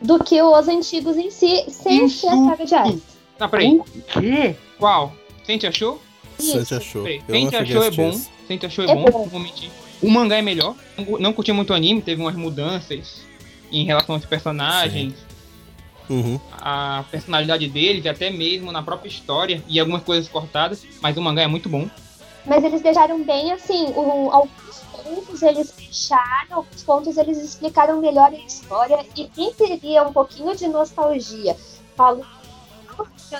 do 0.00 0.22
que 0.22 0.40
os 0.42 0.68
antigos 0.68 1.16
em 1.16 1.30
si, 1.30 1.64
sem 1.68 2.08
ser 2.08 2.28
a 2.28 2.36
saga 2.36 2.64
de 2.66 2.94
Ice. 2.94 3.02
Não, 3.38 3.48
peraí. 3.48 3.76
O 3.76 3.84
quê? 4.20 4.54
Qual? 4.78 5.12
Sente 5.44 5.66
achou? 5.66 6.00
Isso. 6.38 6.58
Você 6.64 6.74
achou? 6.74 7.04
Sente 7.04 7.56
achou 7.56 7.82
é 7.84 7.90
bom. 7.90 8.20
Sente 8.48 8.66
achou 8.66 8.84
é, 8.84 8.90
É 8.90 8.94
bom, 8.94 9.04
bom. 9.10 9.24
vou 9.26 9.40
mentir. 9.40 9.70
O 10.02 10.10
mangá 10.10 10.36
é 10.36 10.42
melhor. 10.42 10.74
Não- 10.96 11.18
Não 11.18 11.32
curti 11.32 11.52
muito 11.52 11.70
o 11.70 11.74
anime, 11.76 12.02
teve 12.02 12.20
umas 12.20 12.34
mudanças 12.34 13.22
em 13.70 13.84
relação 13.84 14.14
aos 14.16 14.24
personagens, 14.26 15.14
Uhum. 16.12 16.38
a 16.60 17.04
personalidade 17.10 17.66
deles, 17.68 18.04
e 18.04 18.08
até 18.08 18.28
mesmo 18.30 18.70
na 18.70 18.82
própria 18.82 19.08
história 19.08 19.62
e 19.66 19.80
algumas 19.80 20.02
coisas 20.02 20.28
cortadas, 20.28 20.84
mas 21.00 21.16
o 21.16 21.22
mangá 21.22 21.42
é 21.42 21.46
muito 21.46 21.68
bom. 21.68 21.88
Mas 22.44 22.62
eles 22.64 22.82
deixaram 22.82 23.22
bem 23.22 23.52
assim, 23.52 23.86
o, 23.96 24.30
alguns 24.30 24.78
pontos 24.92 25.42
eles 25.42 25.70
fecharam, 25.72 26.56
alguns 26.58 26.82
pontos 26.82 27.16
eles 27.16 27.38
explicaram 27.38 28.00
melhor 28.00 28.30
a 28.30 28.36
história. 28.36 28.98
E 29.16 29.24
quem 29.28 29.52
teria 29.54 30.02
um 30.02 30.12
pouquinho 30.12 30.54
de 30.56 30.66
nostalgia 30.68 31.56
falando 31.96 32.26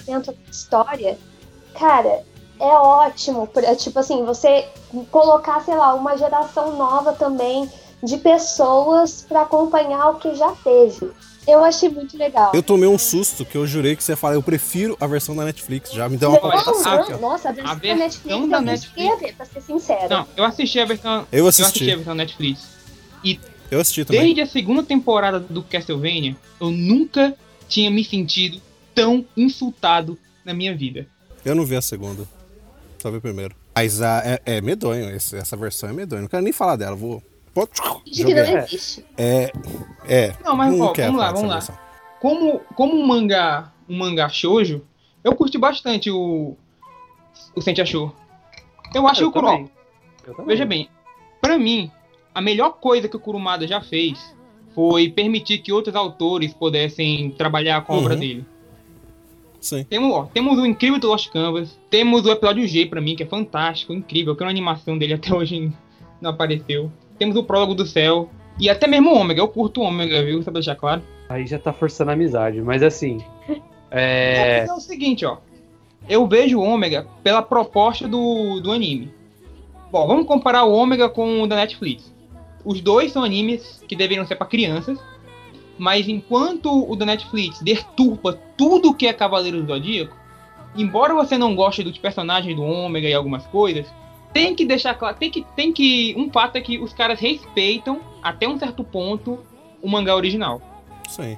dentro 0.06 0.32
da 0.32 0.50
história, 0.50 1.18
cara, 1.78 2.24
é 2.60 2.66
ótimo. 2.78 3.46
pra- 3.48 3.74
Tipo 3.76 3.98
assim, 3.98 4.24
você 4.24 4.68
colocar, 5.10 5.60
sei 5.60 5.74
lá, 5.74 5.94
uma 5.94 6.16
geração 6.16 6.76
nova 6.76 7.12
também 7.12 7.68
de 8.02 8.16
pessoas 8.18 9.22
pra 9.28 9.42
acompanhar 9.42 10.10
o 10.10 10.18
que 10.18 10.34
já 10.34 10.52
teve. 10.64 11.10
Eu 11.46 11.64
achei 11.64 11.88
muito 11.88 12.16
legal. 12.16 12.52
Eu 12.54 12.62
tomei 12.62 12.88
um 12.88 12.96
susto 12.96 13.44
que 13.44 13.56
eu 13.56 13.66
jurei 13.66 13.96
que 13.96 14.02
você 14.04 14.12
ia 14.12 14.16
falar. 14.16 14.34
Eu 14.34 14.42
prefiro 14.42 14.96
a 15.00 15.06
versão 15.08 15.34
da 15.34 15.44
Netflix. 15.44 15.90
Já 15.92 16.08
me 16.08 16.16
deu 16.16 16.30
uma 16.30 16.38
palpitação 16.40 17.08
não, 17.08 17.20
nossa, 17.20 17.49
a 17.49 17.52
versão, 17.52 17.70
A 17.72 17.75
da 17.75 17.80
versão 17.80 17.99
Netflix 17.99 18.49
da 18.49 18.56
eu 18.56 18.62
Netflix- 18.62 19.12
a 19.12 19.16
ver, 19.16 19.34
pra 19.34 19.46
ser 19.46 19.61
sincera. 19.61 20.08
Não, 20.08 20.28
eu 20.37 20.44
assisti 20.44 20.78
a 20.78 20.84
versão. 20.84 21.26
Eu 21.32 21.38
Eu 21.40 21.46
assisti 21.49 21.68
assisti. 21.68 21.90
a 21.90 21.96
versão 21.96 22.14
Netflix. 22.14 22.68
Eu 23.70 23.80
assisti 23.80 24.04
também. 24.04 24.22
Desde 24.22 24.40
a 24.42 24.46
segunda 24.46 24.82
temporada 24.82 25.40
do 25.40 25.62
Castlevania, 25.62 26.37
eu 26.61 26.70
nunca 26.70 27.34
tinha 27.68 27.90
me 27.90 28.04
sentido 28.04 28.61
tão 28.94 29.25
insultado 29.37 30.18
na 30.44 30.52
minha 30.52 30.76
vida. 30.76 31.06
Eu 31.44 31.54
não 31.54 31.64
vi 31.64 31.75
a 31.76 31.82
segunda. 31.82 32.25
Só 32.99 33.11
vi 33.11 33.16
o 33.16 33.20
primeiro. 33.20 33.56
Mas 33.75 34.00
a, 34.02 34.22
é, 34.25 34.40
é 34.44 34.61
medonho. 34.61 35.08
esse- 35.16 35.34
essa 35.37 35.56
versão 35.56 35.88
é 35.88 35.92
medonho. 35.92 36.22
Não 36.22 36.28
quero 36.28 36.42
nem 36.42 36.52
falar 36.52 36.76
dela. 36.76 36.94
Vou. 36.94 37.22
Pô, 37.54 37.68
De 38.06 38.25
que 38.25 38.35
não 38.35 38.42
existe. 38.59 39.04
É. 39.16 39.52
É. 40.06 40.35
Não, 40.44 40.56
mas 40.56 40.78
ó, 40.80 40.90
quero 40.92 41.09
vamos 41.12 41.21
lá, 41.21 41.32
vamos 41.32 41.49
lá. 41.49 41.54
versão. 41.56 41.78
Como, 42.21 42.61
como 42.76 42.94
um 42.94 43.06
mangá, 43.06 43.73
um 43.88 43.97
mangá 43.99 44.28
shoujo, 44.28 44.82
eu 45.23 45.35
curti 45.35 45.59
bastante 45.59 46.11
o 46.11 46.56
o 47.54 47.61
Sente 47.61 47.80
Achou. 47.82 48.14
Eu 48.94 49.06
acho 49.09 49.23
Eu 49.25 49.32
que 49.32 49.38
o 49.38 49.40
Kuro, 49.42 49.52
também. 49.52 49.71
Eu 50.26 50.35
também. 50.35 50.47
Veja 50.47 50.64
bem, 50.64 50.88
pra 51.40 51.59
mim, 51.59 51.90
a 52.35 52.40
melhor 52.40 52.73
coisa 52.80 53.09
que 53.09 53.16
o 53.16 53.21
Kurumada 53.21 53.66
já 53.66 53.80
fez 53.80 54.35
foi 54.75 55.11
permitir 55.11 55.59
que 55.59 55.73
outros 55.73 55.94
autores 55.94 56.54
pudessem 56.54 57.30
trabalhar 57.32 57.85
com 57.85 57.92
a 57.94 57.97
obra 57.99 58.14
Uhum. 58.14 58.21
dele. 58.21 58.47
Sim. 59.61 59.85
Temos, 59.85 60.12
ó, 60.12 60.25
temos 60.32 60.59
o 60.59 60.66
incrível 60.66 60.99
do 60.99 61.09
Lost 61.09 61.28
Canvas, 61.30 61.78
temos 61.90 62.25
o 62.25 62.30
episódio 62.30 62.66
G 62.66 62.87
pra 62.87 63.00
mim, 63.00 63.14
que 63.14 63.23
é 63.23 63.26
fantástico, 63.26 63.92
incrível, 63.92 64.35
que 64.35 64.42
a 64.42 64.49
animação 64.49 64.97
dele 64.99 65.14
até 65.14 65.32
hoje 65.35 65.73
não 66.21 66.30
apareceu. 66.30 66.90
Temos 67.22 67.36
o 67.36 67.44
prólogo 67.44 67.72
do 67.72 67.86
céu, 67.86 68.28
e 68.58 68.68
até 68.68 68.88
mesmo 68.88 69.12
o 69.12 69.16
Ômega, 69.16 69.40
eu 69.40 69.46
curto 69.46 69.80
o 69.80 69.84
Ômega, 69.84 70.24
viu? 70.24 70.38
Só 70.38 70.46
pra 70.46 70.54
deixar 70.54 70.74
claro. 70.74 71.00
Aí 71.28 71.46
já 71.46 71.56
tá 71.56 71.72
forçando 71.72 72.10
a 72.10 72.14
amizade, 72.14 72.60
mas 72.60 72.82
assim. 72.82 73.22
É. 73.94 74.64
É, 74.66 74.72
o 74.72 74.80
seguinte, 74.80 75.22
ó. 75.26 75.36
Eu 76.08 76.26
vejo 76.26 76.58
o 76.58 76.62
Ômega 76.62 77.06
pela 77.22 77.42
proposta 77.42 78.08
do, 78.08 78.58
do 78.58 78.72
anime. 78.72 79.12
Bom, 79.92 80.06
vamos 80.06 80.26
comparar 80.26 80.64
o 80.64 80.72
Ômega 80.72 81.10
com 81.10 81.42
o 81.42 81.46
da 81.46 81.56
Netflix. 81.56 82.10
Os 82.64 82.80
dois 82.80 83.12
são 83.12 83.22
animes 83.22 83.84
que 83.86 83.94
deveriam 83.94 84.24
ser 84.24 84.36
para 84.36 84.46
crianças, 84.46 84.98
mas 85.78 86.08
enquanto 86.08 86.90
o 86.90 86.96
da 86.96 87.04
Netflix 87.04 87.60
deturpa 87.60 88.32
tudo 88.56 88.94
que 88.94 89.06
é 89.06 89.12
Cavaleiro 89.12 89.62
do 89.62 89.66
Zodíaco, 89.66 90.16
embora 90.74 91.12
você 91.12 91.36
não 91.36 91.54
goste 91.54 91.82
dos 91.84 91.98
personagens 91.98 92.56
do 92.56 92.64
Ômega 92.64 93.08
e 93.08 93.14
algumas 93.14 93.46
coisas, 93.46 93.86
tem 94.32 94.54
que 94.54 94.64
deixar 94.64 94.94
claro, 94.94 95.16
tem 95.16 95.30
que, 95.30 95.44
tem 95.54 95.72
que, 95.72 96.14
um 96.16 96.30
fato 96.30 96.56
é 96.56 96.60
que 96.60 96.78
os 96.78 96.92
caras 96.92 97.20
respeitam 97.20 98.00
até 98.22 98.48
um 98.48 98.58
certo 98.58 98.82
ponto 98.82 99.38
o 99.80 99.88
mangá 99.88 100.14
original. 100.14 100.60
Sim. 101.08 101.36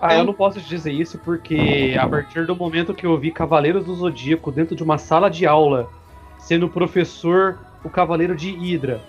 Ah, 0.00 0.16
eu 0.16 0.24
não 0.24 0.34
posso 0.34 0.60
te 0.60 0.68
dizer 0.68 0.92
isso 0.92 1.16
porque 1.18 1.96
a 1.98 2.08
partir 2.08 2.44
do 2.44 2.56
momento 2.56 2.92
que 2.92 3.06
eu 3.06 3.16
vi 3.16 3.30
Cavaleiros 3.30 3.84
do 3.84 3.94
Zodíaco 3.94 4.50
dentro 4.50 4.74
de 4.74 4.82
uma 4.82 4.98
sala 4.98 5.30
de 5.30 5.46
aula, 5.46 5.88
sendo 6.38 6.68
professor 6.68 7.60
o 7.84 7.88
Cavaleiro 7.88 8.34
de 8.34 8.50
Hydra, 8.50 9.00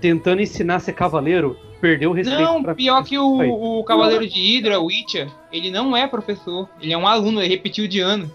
tentando 0.00 0.42
ensinar 0.42 0.76
a 0.76 0.80
ser 0.80 0.92
cavaleiro, 0.92 1.56
perdeu 1.80 2.10
o 2.10 2.12
respeito 2.12 2.42
Não, 2.42 2.62
pra 2.62 2.74
pior 2.74 3.02
que 3.04 3.18
o, 3.18 3.78
o 3.80 3.84
Cavaleiro 3.84 4.28
de 4.28 4.38
Hydra, 4.38 4.80
o 4.80 4.86
Witcher, 4.86 5.30
ele 5.50 5.70
não 5.70 5.96
é 5.96 6.06
professor, 6.06 6.68
ele 6.78 6.92
é 6.92 6.98
um 6.98 7.06
aluno, 7.06 7.40
ele 7.40 7.48
repetiu 7.48 7.88
de 7.88 8.00
ano. 8.00 8.30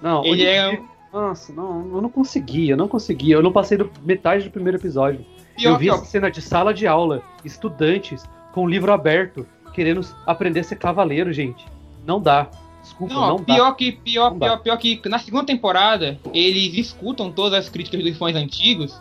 Não, 0.00 0.24
Ele 0.24 0.44
é- 0.44 0.70
dia- 0.70 0.82
Nossa, 1.12 1.52
não, 1.52 1.86
eu 1.94 2.00
não 2.00 2.08
conseguia, 2.08 2.74
eu 2.74 2.76
não 2.76 2.88
conseguia. 2.88 3.34
Eu 3.34 3.42
não 3.42 3.52
passei 3.52 3.76
do 3.76 3.90
metade 4.02 4.44
do 4.44 4.50
primeiro 4.50 4.78
episódio. 4.78 5.24
Pior 5.56 5.72
eu 5.72 5.78
vi 5.78 5.90
essa 5.90 6.04
cena 6.04 6.30
de 6.30 6.40
sala 6.40 6.72
de 6.72 6.86
aula, 6.86 7.22
estudantes 7.44 8.22
com 8.52 8.64
o 8.64 8.68
livro 8.68 8.92
aberto, 8.92 9.46
querendo 9.74 10.06
aprender 10.26 10.60
a 10.60 10.64
ser 10.64 10.76
cavaleiro, 10.76 11.32
gente. 11.32 11.64
Não 12.06 12.20
dá. 12.20 12.48
Desculpa, 12.82 13.12
não, 13.12 13.28
não, 13.28 13.36
dá. 13.36 13.54
pior 13.54 13.72
que, 13.72 13.92
pior, 13.92 14.30
Não 14.30 14.38
dá. 14.38 14.56
pior, 14.56 14.62
pior 14.62 14.76
que 14.78 15.08
na 15.08 15.18
segunda 15.18 15.44
temporada, 15.44 16.18
eles 16.32 16.74
escutam 16.74 17.30
todas 17.30 17.58
as 17.58 17.68
críticas 17.68 18.02
dos 18.02 18.16
fãs 18.16 18.34
antigos 18.34 18.98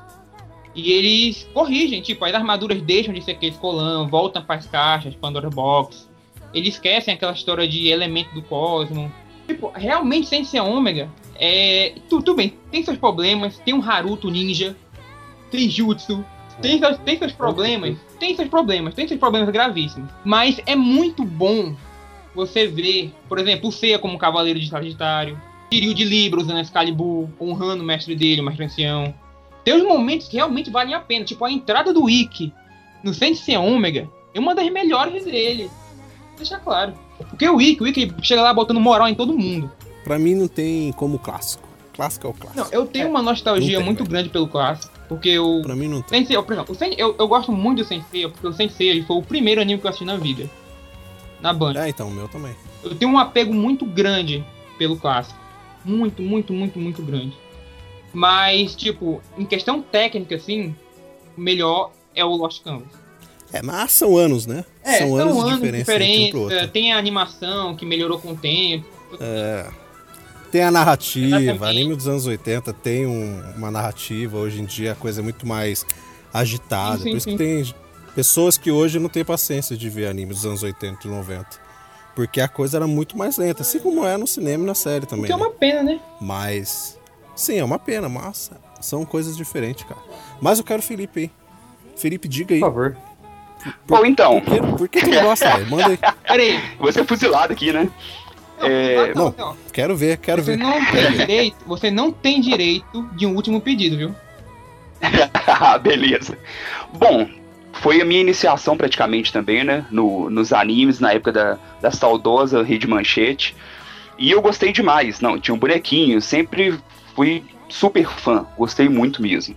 e 0.75 0.91
eles 0.91 1.47
corrigem, 1.53 2.01
tipo, 2.01 2.23
as 2.25 2.33
armaduras 2.33 2.81
deixam 2.81 3.13
de 3.13 3.21
ser 3.21 3.31
aquele 3.31 3.55
colão, 3.55 4.07
voltam 4.07 4.43
para 4.43 4.55
as 4.55 4.65
caixas, 4.65 5.15
Pandora 5.15 5.49
Box. 5.49 6.09
Eles 6.53 6.75
esquecem 6.75 7.13
aquela 7.13 7.31
história 7.31 7.67
de 7.67 7.87
elemento 7.87 8.33
do 8.33 8.41
cosmo. 8.41 9.11
Tipo, 9.47 9.71
realmente 9.73 10.27
sem 10.27 10.43
ser 10.43 10.59
ômega, 10.59 11.09
é. 11.39 11.93
tu- 12.09 12.17
Tudo 12.21 12.35
bem, 12.35 12.53
tem 12.71 12.83
seus 12.83 12.97
problemas, 12.97 13.57
tem 13.59 13.73
um 13.73 13.81
Haruto 13.81 14.29
ninja, 14.29 14.75
tem 15.49 15.69
Jutsu, 15.69 16.23
tem 16.61 16.77
seus, 16.79 16.97
tem 16.99 17.17
seus 17.17 17.31
problemas, 17.31 17.97
tem 18.19 18.35
seus 18.35 18.49
problemas, 18.49 18.93
tem 18.93 19.07
seus 19.07 19.19
problemas 19.19 19.49
gravíssimos. 19.49 20.09
Mas 20.25 20.59
é 20.65 20.75
muito 20.75 21.23
bom 21.23 21.73
você 22.35 22.67
ver, 22.67 23.11
por 23.27 23.39
exemplo, 23.39 23.69
o 23.69 23.71
Seiya 23.71 23.97
como 23.97 24.17
cavaleiro 24.17 24.59
de 24.59 24.69
Sagitário, 24.69 25.39
Kiryu 25.71 25.93
de 25.93 26.03
Libra 26.03 26.39
usando 26.41 26.59
Excalibur, 26.59 27.29
honrando 27.39 27.83
o 27.83 27.85
mestre 27.85 28.15
dele, 28.15 28.41
o 28.41 28.43
mestre 28.43 28.65
ancião. 28.65 29.13
Tem 29.63 29.75
uns 29.75 29.83
momentos 29.87 30.27
que 30.27 30.37
realmente 30.37 30.69
valem 30.69 30.93
a 30.93 30.99
pena, 30.99 31.25
tipo 31.25 31.43
a 31.45 31.51
entrada 31.51 31.93
do 31.93 32.09
Ikki 32.09 32.51
no 33.03 33.13
Sensei 33.13 33.55
Ômega 33.57 34.09
é 34.33 34.39
uma 34.39 34.53
das 34.55 34.69
melhores 34.69 35.25
dele. 35.25 35.69
Deixa 36.37 36.57
claro. 36.59 36.93
Porque 37.29 37.47
o 37.49 37.59
Ikki, 37.61 37.83
o 37.83 37.87
Ikki 37.87 38.13
chega 38.21 38.41
lá 38.41 38.53
botando 38.53 38.79
moral 38.79 39.07
em 39.07 39.15
todo 39.15 39.37
mundo. 39.37 39.71
Pra 40.09 40.17
mim 40.17 40.33
não 40.33 40.47
tem 40.47 40.91
como 40.93 41.19
clássico. 41.19 41.69
Clássico 41.93 42.25
é 42.25 42.29
o 42.31 42.33
clássico. 42.33 42.59
Não, 42.59 42.71
eu 42.71 42.87
tenho 42.87 43.07
uma 43.07 43.21
nostalgia 43.21 43.77
tem, 43.77 43.85
muito 43.85 43.99
velho. 43.99 44.09
grande 44.09 44.29
pelo 44.29 44.47
clássico, 44.47 44.91
porque 45.07 45.37
o 45.37 45.61
Pra 45.61 45.75
mim 45.75 45.87
não 45.87 46.01
tem. 46.01 46.21
Sensei, 46.21 46.41
por 46.41 46.51
exemplo, 46.51 46.73
Sen- 46.73 46.95
eu, 46.97 47.15
eu 47.19 47.27
gosto 47.27 47.51
muito 47.51 47.83
do 47.83 47.87
Sensei, 47.87 48.27
porque 48.27 48.47
o 48.47 48.51
Sensei 48.51 48.89
ele 48.89 49.03
foi 49.03 49.17
o 49.17 49.21
primeiro 49.21 49.61
anime 49.61 49.79
que 49.79 49.85
eu 49.85 49.89
assisti 49.89 50.05
na 50.05 50.17
vida. 50.17 50.49
Na 51.39 51.53
Band. 51.53 51.75
É, 51.75 51.89
então, 51.89 52.07
o 52.07 52.11
meu 52.11 52.27
também. 52.27 52.55
Eu 52.83 52.95
tenho 52.95 53.11
um 53.11 53.19
apego 53.19 53.53
muito 53.53 53.85
grande 53.85 54.43
pelo 54.79 54.97
clássico. 54.97 55.39
Muito, 55.85 56.23
muito, 56.23 56.53
muito, 56.53 56.79
muito 56.79 57.03
grande. 57.03 57.37
Mas, 58.11 58.75
tipo, 58.75 59.21
em 59.37 59.45
questão 59.45 59.79
técnica, 59.79 60.37
assim, 60.37 60.75
o 61.37 61.39
melhor 61.41 61.91
é 62.15 62.25
o 62.25 62.35
Lost 62.35 62.63
Canvas. 62.63 62.87
É, 63.53 63.61
mas 63.61 63.91
são 63.91 64.17
anos, 64.17 64.47
né? 64.47 64.65
são 64.83 65.15
anos, 65.15 65.61
de 65.61 65.71
diferença, 65.71 66.03
entre 66.03 66.37
um 66.39 66.41
outro. 66.41 66.67
Tem 66.69 66.93
a 66.93 66.97
animação 66.97 67.75
que 67.75 67.85
melhorou 67.85 68.17
com 68.17 68.31
o 68.31 68.35
tempo. 68.35 68.87
É. 69.19 69.69
Tem 70.51 70.63
a 70.63 70.71
narrativa, 70.71 71.67
anime 71.67 71.95
dos 71.95 72.07
anos 72.07 72.25
80 72.25 72.73
tem 72.73 73.05
um- 73.05 73.41
uma 73.55 73.69
narrativa, 73.69 74.37
hoje 74.37 74.61
em 74.61 74.65
dia 74.65 74.93
a 74.93 74.95
coisa 74.95 75.21
é 75.21 75.23
muito 75.23 75.45
mais 75.47 75.85
agitada. 76.33 76.97
Sim, 76.97 77.03
sim, 77.03 77.09
Por 77.11 77.17
isso 77.17 77.23
sim. 77.25 77.31
que 77.31 77.37
tem 77.37 77.75
pessoas 78.15 78.57
que 78.57 78.71
hoje 78.71 78.97
não 78.99 79.09
têm 79.09 79.23
paciência 79.23 79.77
de 79.77 79.89
ver 79.89 80.07
anime 80.07 80.33
dos 80.33 80.45
anos 80.45 80.63
80 80.63 81.07
e 81.07 81.09
90. 81.11 81.47
Porque 82.15 82.41
a 82.41 82.47
coisa 82.47 82.77
era 82.77 82.87
muito 82.87 83.17
mais 83.17 83.37
lenta, 83.37 83.61
assim 83.61 83.79
como 83.79 84.05
é 84.05 84.17
no 84.17 84.25
cinema 84.27 84.63
e 84.63 84.67
na 84.67 84.75
série 84.75 85.05
O 85.05 85.07
também. 85.07 85.25
que 85.27 85.31
é 85.31 85.37
né? 85.37 85.41
uma 85.43 85.51
pena, 85.51 85.83
né? 85.83 85.99
Mas 86.19 86.97
Sim, 87.35 87.57
é 87.57 87.63
uma 87.63 87.79
pena, 87.79 88.09
mas 88.09 88.51
são 88.81 89.05
coisas 89.05 89.37
diferentes, 89.37 89.85
cara. 89.85 90.01
Mas 90.41 90.57
eu 90.57 90.65
quero 90.65 90.79
o 90.79 90.83
Felipe 90.83 91.19
aí. 91.21 91.31
Felipe, 91.95 92.27
diga 92.27 92.53
aí. 92.53 92.59
Por 92.59 92.65
favor. 92.67 92.97
Bom, 93.87 94.05
então, 94.05 94.41
Por 94.41 94.53
que, 94.53 94.61
por 94.77 94.89
que 94.89 95.01
tu 95.01 95.11
gosta, 95.21 95.49
velho? 95.57 95.67
Manda 95.71 95.87
aí. 95.87 95.99
Peraí. 96.27 96.59
você 96.79 96.99
é 96.99 97.05
fuzilado 97.05 97.53
aqui, 97.53 97.71
né? 97.71 97.89
É, 98.61 99.13
Não, 99.13 99.33
não. 99.37 99.57
quero 99.71 99.95
ver, 99.95 100.17
quero 100.17 100.43
Você 100.43 100.51
ver. 100.51 100.57
não 100.57 100.85
tem 100.85 101.11
direito, 101.11 101.57
você 101.65 101.91
não 101.91 102.11
tem 102.11 102.41
direito 102.41 103.07
de 103.15 103.25
um 103.25 103.35
último 103.35 103.61
pedido, 103.61 103.97
viu? 103.97 104.15
Beleza. 105.81 106.37
Bom, 106.93 107.27
foi 107.73 108.01
a 108.01 108.05
minha 108.05 108.19
iniciação 108.21 108.75
praticamente 108.75 109.31
também, 109.31 109.63
né? 109.63 109.85
No, 109.89 110.29
nos 110.29 110.51
animes, 110.51 110.99
na 110.99 111.13
época 111.13 111.31
da, 111.31 111.57
da 111.81 111.91
saudosa 111.91 112.61
Rede 112.63 112.87
Manchete. 112.87 113.55
E 114.17 114.29
eu 114.31 114.41
gostei 114.41 114.71
demais. 114.73 115.21
Não, 115.21 115.39
tinha 115.39 115.55
um 115.55 115.59
bonequinho, 115.59 116.21
sempre 116.21 116.77
fui 117.15 117.43
super 117.69 118.07
fã, 118.09 118.45
gostei 118.57 118.89
muito 118.89 119.21
mesmo. 119.21 119.55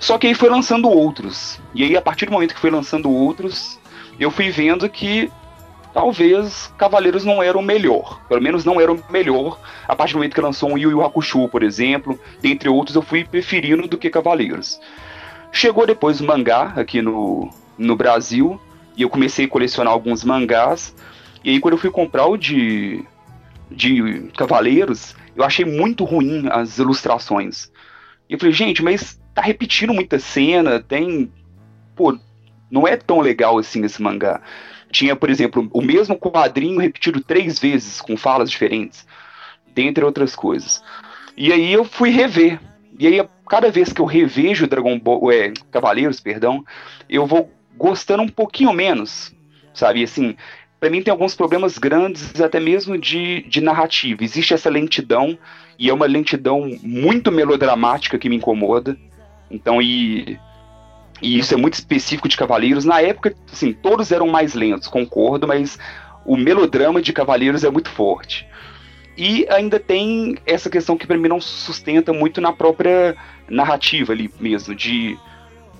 Só 0.00 0.18
que 0.18 0.26
aí 0.26 0.34
foi 0.34 0.48
lançando 0.48 0.88
outros. 0.90 1.60
E 1.74 1.84
aí, 1.84 1.96
a 1.96 2.02
partir 2.02 2.26
do 2.26 2.32
momento 2.32 2.54
que 2.54 2.60
foi 2.60 2.70
lançando 2.70 3.08
outros, 3.10 3.78
eu 4.18 4.30
fui 4.30 4.50
vendo 4.50 4.88
que 4.88 5.30
talvez 5.94 6.70
Cavaleiros 6.76 7.24
não 7.24 7.40
era 7.40 7.56
o 7.56 7.62
melhor. 7.62 8.20
Pelo 8.28 8.42
menos 8.42 8.64
não 8.64 8.80
era 8.80 8.92
o 8.92 9.02
melhor. 9.08 9.58
A 9.86 9.94
partir 9.94 10.12
do 10.12 10.16
momento 10.16 10.34
que 10.34 10.40
lançou 10.40 10.70
um 10.70 10.76
Yu 10.76 10.90
Yu 10.90 11.02
Hakusho, 11.02 11.48
por 11.48 11.62
exemplo, 11.62 12.18
dentre 12.42 12.68
outros, 12.68 12.96
eu 12.96 13.02
fui 13.02 13.24
preferindo 13.24 13.86
do 13.86 13.96
que 13.96 14.10
Cavaleiros. 14.10 14.80
Chegou 15.52 15.86
depois 15.86 16.20
o 16.20 16.24
mangá 16.24 16.72
aqui 16.76 17.00
no, 17.00 17.48
no 17.78 17.94
Brasil, 17.94 18.60
e 18.96 19.02
eu 19.02 19.08
comecei 19.08 19.44
a 19.44 19.48
colecionar 19.48 19.92
alguns 19.92 20.24
mangás. 20.24 20.94
E 21.44 21.50
aí, 21.50 21.60
quando 21.60 21.74
eu 21.74 21.78
fui 21.78 21.90
comprar 21.90 22.26
o 22.26 22.36
de, 22.36 23.04
de 23.70 24.30
Cavaleiros, 24.36 25.14
eu 25.36 25.44
achei 25.44 25.64
muito 25.64 26.04
ruim 26.04 26.48
as 26.50 26.78
ilustrações. 26.78 27.70
E 28.28 28.32
eu 28.32 28.38
falei, 28.38 28.52
gente, 28.52 28.82
mas 28.82 29.20
tá 29.32 29.42
repetindo 29.42 29.94
muita 29.94 30.18
cena, 30.18 30.80
tem. 30.80 31.30
Pô, 31.94 32.18
não 32.74 32.88
é 32.88 32.96
tão 32.96 33.20
legal 33.20 33.56
assim 33.56 33.84
esse 33.84 34.02
mangá. 34.02 34.40
Tinha, 34.90 35.14
por 35.14 35.30
exemplo, 35.30 35.68
o 35.72 35.80
mesmo 35.80 36.16
quadrinho 36.18 36.80
repetido 36.80 37.20
três 37.20 37.60
vezes, 37.60 38.00
com 38.00 38.16
falas 38.16 38.50
diferentes, 38.50 39.06
dentre 39.72 40.04
outras 40.04 40.34
coisas. 40.34 40.82
E 41.36 41.52
aí 41.52 41.72
eu 41.72 41.84
fui 41.84 42.10
rever. 42.10 42.60
E 42.98 43.06
aí, 43.06 43.24
cada 43.48 43.70
vez 43.70 43.92
que 43.92 44.00
eu 44.00 44.04
revejo 44.04 44.66
Dragon 44.66 44.98
Ball, 44.98 45.30
é, 45.30 45.52
Cavaleiros, 45.70 46.20
perdão, 46.20 46.64
eu 47.08 47.24
vou 47.26 47.48
gostando 47.76 48.24
um 48.24 48.28
pouquinho 48.28 48.72
menos, 48.72 49.32
sabe? 49.72 50.02
Assim, 50.02 50.36
para 50.80 50.90
mim 50.90 51.02
tem 51.02 51.12
alguns 51.12 51.34
problemas 51.34 51.78
grandes, 51.78 52.40
até 52.40 52.58
mesmo 52.58 52.98
de, 52.98 53.42
de 53.42 53.60
narrativa. 53.60 54.22
Existe 54.22 54.52
essa 54.52 54.70
lentidão, 54.70 55.38
e 55.78 55.90
é 55.90 55.94
uma 55.94 56.06
lentidão 56.06 56.70
muito 56.82 57.30
melodramática 57.30 58.18
que 58.18 58.28
me 58.28 58.36
incomoda. 58.36 58.96
Então, 59.50 59.82
e, 59.82 60.38
e 61.22 61.38
isso 61.38 61.54
é 61.54 61.56
muito 61.56 61.74
específico 61.74 62.28
de 62.28 62.36
Cavaleiros. 62.36 62.84
Na 62.84 63.00
época, 63.00 63.34
assim, 63.52 63.72
todos 63.72 64.10
eram 64.12 64.26
mais 64.28 64.54
lentos, 64.54 64.88
concordo, 64.88 65.46
mas 65.46 65.78
o 66.24 66.36
melodrama 66.36 67.00
de 67.00 67.12
Cavaleiros 67.12 67.64
é 67.64 67.70
muito 67.70 67.90
forte. 67.90 68.46
E 69.16 69.46
ainda 69.48 69.78
tem 69.78 70.36
essa 70.44 70.68
questão 70.68 70.96
que 70.96 71.06
para 71.06 71.16
mim 71.16 71.28
não 71.28 71.40
sustenta 71.40 72.12
muito 72.12 72.40
na 72.40 72.52
própria 72.52 73.14
narrativa 73.48 74.12
ali 74.12 74.28
mesmo, 74.40 74.74
de 74.74 75.16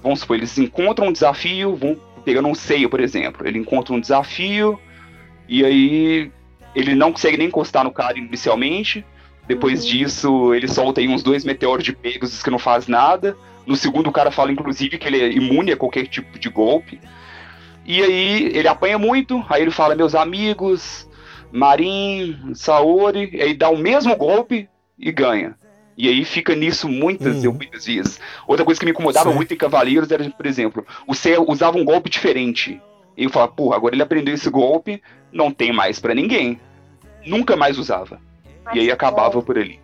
vamos 0.03 0.21
supor, 0.21 0.37
eles 0.37 0.57
encontram 0.59 1.09
um 1.09 1.13
desafio, 1.13 1.75
vão 1.75 1.97
pegando 2.25 2.47
um 2.49 2.55
seio, 2.55 2.89
por 2.89 3.01
exemplo, 3.01 3.47
ele 3.47 3.59
encontra 3.59 3.93
um 3.95 4.01
desafio 4.01 4.79
e 5.49 5.65
aí 5.65 6.31
ele 6.75 6.95
não 6.95 7.11
consegue 7.13 7.37
nem 7.37 7.49
encostar 7.49 7.85
no 7.85 7.91
cara 7.91 8.19
inicialmente. 8.19 9.05
Depois 9.47 9.83
Uhum. 9.83 9.91
disso, 9.91 10.55
ele 10.55 10.69
solta 10.69 11.01
aí 11.01 11.09
uns 11.09 11.23
dois 11.23 11.45
meteoros 11.45 11.85
de 11.85 11.93
Pegasus 11.93 12.43
que 12.43 12.51
não 12.51 12.59
faz 12.59 12.87
nada. 12.87 13.37
No 13.67 13.77
segundo, 13.77 14.09
o 14.09 14.13
cara 14.13 14.31
fala, 14.31 14.53
inclusive, 14.53 14.99
que 14.99 15.07
ele 15.09 15.21
é 15.23 15.33
imune 15.33 15.73
a 15.73 15.77
qualquer 15.77 16.07
tipo 16.07 16.39
de 16.39 16.49
golpe. 16.49 17.01
E 17.87 18.03
aí 18.03 18.51
ele 18.57 18.69
apanha 18.69 18.99
muito, 18.99 19.45
aí 19.49 19.63
ele 19.63 19.71
fala, 19.71 19.95
meus 19.95 20.15
amigos, 20.15 21.09
Marin, 21.53 22.53
Saori, 22.55 23.31
e 23.33 23.41
aí 23.43 23.55
dá 23.55 23.69
o 23.69 23.77
mesmo 23.77 24.15
golpe 24.17 24.69
e 24.99 25.11
ganha. 25.13 25.55
E 25.97 26.09
aí 26.09 26.25
fica 26.25 26.55
nisso 26.57 26.89
muitas 26.89 27.45
e 27.45 27.47
Uhum. 27.49 27.55
muitas 27.55 27.87
vezes. 27.87 28.21
Outra 28.49 28.65
coisa 28.65 28.79
que 28.81 28.85
me 28.85 28.91
incomodava 28.91 29.31
Sim. 29.31 29.37
muito 29.37 29.55
em 29.55 29.57
Cavaleiros 29.57 30.11
era, 30.11 30.29
por 30.29 30.45
exemplo, 30.47 30.85
o 31.07 31.15
Cell 31.15 31.45
usava 31.49 31.79
um 31.79 31.85
golpe 31.85 32.11
diferente. 32.11 32.81
E 33.17 33.25
eu 33.25 33.31
falava, 33.31 33.53
porra, 33.53 33.77
agora 33.77 33.95
ele 33.95 34.03
aprendeu 34.03 34.35
esse 34.35 34.51
golpe, 34.51 35.01
não 35.33 35.53
tem 35.53 35.73
mais 35.73 36.01
pra 36.01 36.13
ninguém. 36.15 36.59
Nunca 37.25 37.57
mais 37.57 37.79
usava. 37.79 38.21
E 38.73 38.81
aí 38.81 38.91
acabava 38.91 39.41
por 39.41 39.57
ali. 39.57 39.79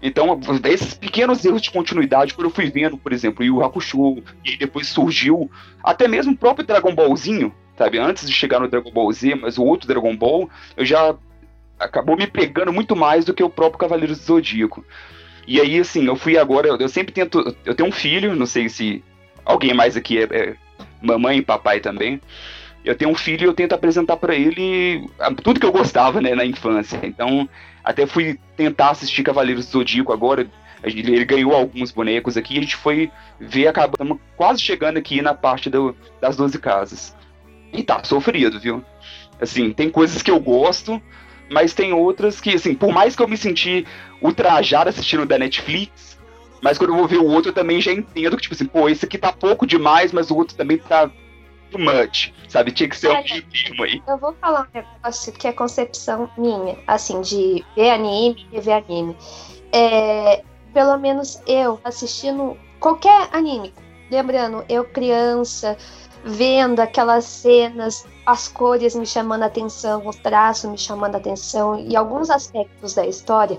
Então, 0.00 0.40
esses 0.64 0.94
pequenos 0.94 1.44
erros 1.44 1.62
de 1.62 1.70
continuidade, 1.70 2.34
quando 2.34 2.46
eu 2.46 2.54
fui 2.54 2.70
vendo, 2.70 2.96
por 2.96 3.12
exemplo, 3.12 3.44
Yu 3.44 3.64
Hakusho, 3.64 4.22
e 4.44 4.56
depois 4.56 4.88
surgiu 4.88 5.50
até 5.82 6.06
mesmo 6.06 6.32
o 6.32 6.36
próprio 6.36 6.66
Dragon 6.66 6.94
Ballzinho, 6.94 7.52
sabe? 7.76 7.98
Antes 7.98 8.28
de 8.28 8.34
chegar 8.34 8.60
no 8.60 8.68
Dragon 8.68 8.90
Ball 8.90 9.12
Z, 9.12 9.34
mas 9.34 9.58
o 9.58 9.64
outro 9.64 9.88
Dragon 9.88 10.16
Ball, 10.16 10.48
eu 10.76 10.84
já 10.84 11.16
acabou 11.78 12.16
me 12.16 12.26
pegando 12.26 12.72
muito 12.72 12.94
mais 12.96 13.24
do 13.24 13.34
que 13.34 13.42
o 13.42 13.50
próprio 13.50 13.78
Cavaleiros 13.78 14.18
do 14.18 14.24
Zodíaco. 14.24 14.84
E 15.46 15.60
aí, 15.60 15.78
assim, 15.78 16.04
eu 16.06 16.14
fui 16.14 16.36
agora, 16.36 16.68
eu, 16.68 16.88
sempre 16.88 17.12
tento. 17.12 17.56
Eu 17.64 17.74
tenho 17.74 17.88
um 17.88 17.92
filho, 17.92 18.36
não 18.36 18.46
sei 18.46 18.68
se 18.68 19.02
alguém 19.44 19.72
mais 19.72 19.96
aqui 19.96 20.18
é, 20.18 20.24
é 20.24 20.56
mamãe 21.00 21.38
e 21.38 21.42
papai 21.42 21.80
também. 21.80 22.20
Eu 22.84 22.94
tenho 22.94 23.10
um 23.10 23.14
filho 23.14 23.44
e 23.44 23.46
eu 23.46 23.54
tento 23.54 23.72
apresentar 23.72 24.16
pra 24.16 24.34
ele 24.34 25.06
tudo 25.42 25.58
que 25.58 25.66
eu 25.66 25.72
gostava, 25.72 26.20
né, 26.20 26.34
na 26.34 26.44
infância. 26.44 27.00
Então, 27.02 27.48
até 27.88 28.06
fui 28.06 28.38
tentar 28.54 28.90
assistir 28.90 29.22
Cavaleiros 29.22 29.64
do 29.64 29.72
Zodíaco 29.72 30.12
agora. 30.12 30.46
Ele 30.84 31.24
ganhou 31.24 31.54
alguns 31.54 31.90
bonecos 31.90 32.36
aqui 32.36 32.58
a 32.58 32.60
gente 32.60 32.76
foi 32.76 33.10
ver, 33.40 33.66
acabamos 33.66 34.18
quase 34.36 34.60
chegando 34.60 34.98
aqui 34.98 35.22
na 35.22 35.32
parte 35.32 35.70
do- 35.70 35.96
das 36.20 36.36
12 36.36 36.58
casas. 36.58 37.16
E 37.72 37.82
tá 37.82 38.04
sofrido, 38.04 38.60
viu? 38.60 38.84
Assim, 39.40 39.72
tem 39.72 39.88
coisas 39.88 40.20
que 40.20 40.30
eu 40.30 40.38
gosto, 40.38 41.00
mas 41.50 41.72
tem 41.72 41.94
outras 41.94 42.42
que, 42.42 42.50
assim, 42.50 42.74
por 42.74 42.92
mais 42.92 43.16
que 43.16 43.22
eu 43.22 43.28
me 43.28 43.38
senti 43.38 43.86
ultrajado 44.20 44.90
assistindo 44.90 45.24
da 45.24 45.38
Netflix, 45.38 46.18
mas 46.62 46.76
quando 46.76 46.90
eu 46.90 46.96
vou 46.96 47.08
ver 47.08 47.18
o 47.18 47.26
outro 47.26 47.50
eu 47.50 47.54
também 47.54 47.80
já 47.80 47.90
entendo 47.90 48.36
que, 48.36 48.42
tipo 48.42 48.54
assim, 48.54 48.66
pô, 48.66 48.86
esse 48.86 49.06
aqui 49.06 49.16
tá 49.16 49.32
pouco 49.32 49.66
demais, 49.66 50.12
mas 50.12 50.30
o 50.30 50.36
outro 50.36 50.54
também 50.54 50.76
tá 50.76 51.10
too 51.70 51.80
much, 51.80 52.32
sabe? 52.48 52.72
Tinha 52.72 52.88
que 52.88 52.96
ser 52.96 53.08
um 53.08 53.12
É. 53.12 53.22
meio 53.22 53.42
termo 53.48 53.84
aí. 53.84 54.02
Eu 54.06 54.18
vou 54.18 54.34
falar 54.40 54.62
um 54.62 54.78
negócio 54.78 55.32
que 55.32 55.48
é 55.48 55.52
concepção 55.52 56.30
minha, 56.36 56.78
assim, 56.86 57.20
de 57.20 57.64
ver 57.76 57.90
anime 57.90 58.46
e 58.52 58.60
ver 58.60 58.72
anime. 58.72 59.16
É, 59.72 60.42
pelo 60.72 60.96
menos 60.98 61.40
eu 61.46 61.80
assistindo 61.84 62.56
qualquer 62.80 63.28
anime, 63.32 63.74
lembrando, 64.10 64.64
eu 64.68 64.84
criança, 64.84 65.76
vendo 66.24 66.80
aquelas 66.80 67.24
cenas, 67.24 68.06
as 68.26 68.48
cores 68.48 68.94
me 68.94 69.06
chamando 69.06 69.42
a 69.42 69.46
atenção, 69.46 70.06
os 70.06 70.16
traços 70.16 70.70
me 70.70 70.78
chamando 70.78 71.14
a 71.14 71.18
atenção 71.18 71.78
e 71.78 71.96
alguns 71.96 72.30
aspectos 72.30 72.94
da 72.94 73.06
história. 73.06 73.58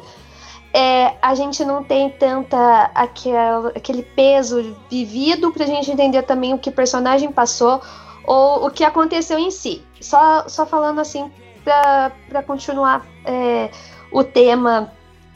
É, 0.73 1.15
a 1.21 1.33
gente 1.33 1.65
não 1.65 1.83
tem 1.83 2.09
tanta 2.09 2.91
aquela, 2.93 3.69
aquele 3.69 4.03
peso 4.03 4.75
vivido 4.89 5.51
pra 5.51 5.65
gente 5.65 5.89
entender 5.89 6.23
também 6.23 6.53
o 6.53 6.59
que 6.59 6.69
o 6.69 6.73
personagem 6.73 7.31
passou 7.31 7.81
ou 8.23 8.67
o 8.67 8.71
que 8.71 8.83
aconteceu 8.83 9.39
em 9.39 9.49
si. 9.49 9.83
Só, 9.99 10.47
só 10.47 10.65
falando 10.65 10.99
assim 10.99 11.31
pra 11.63 12.43
continuar 12.45 13.05
é, 13.25 13.71
o 14.11 14.23
tema. 14.23 14.91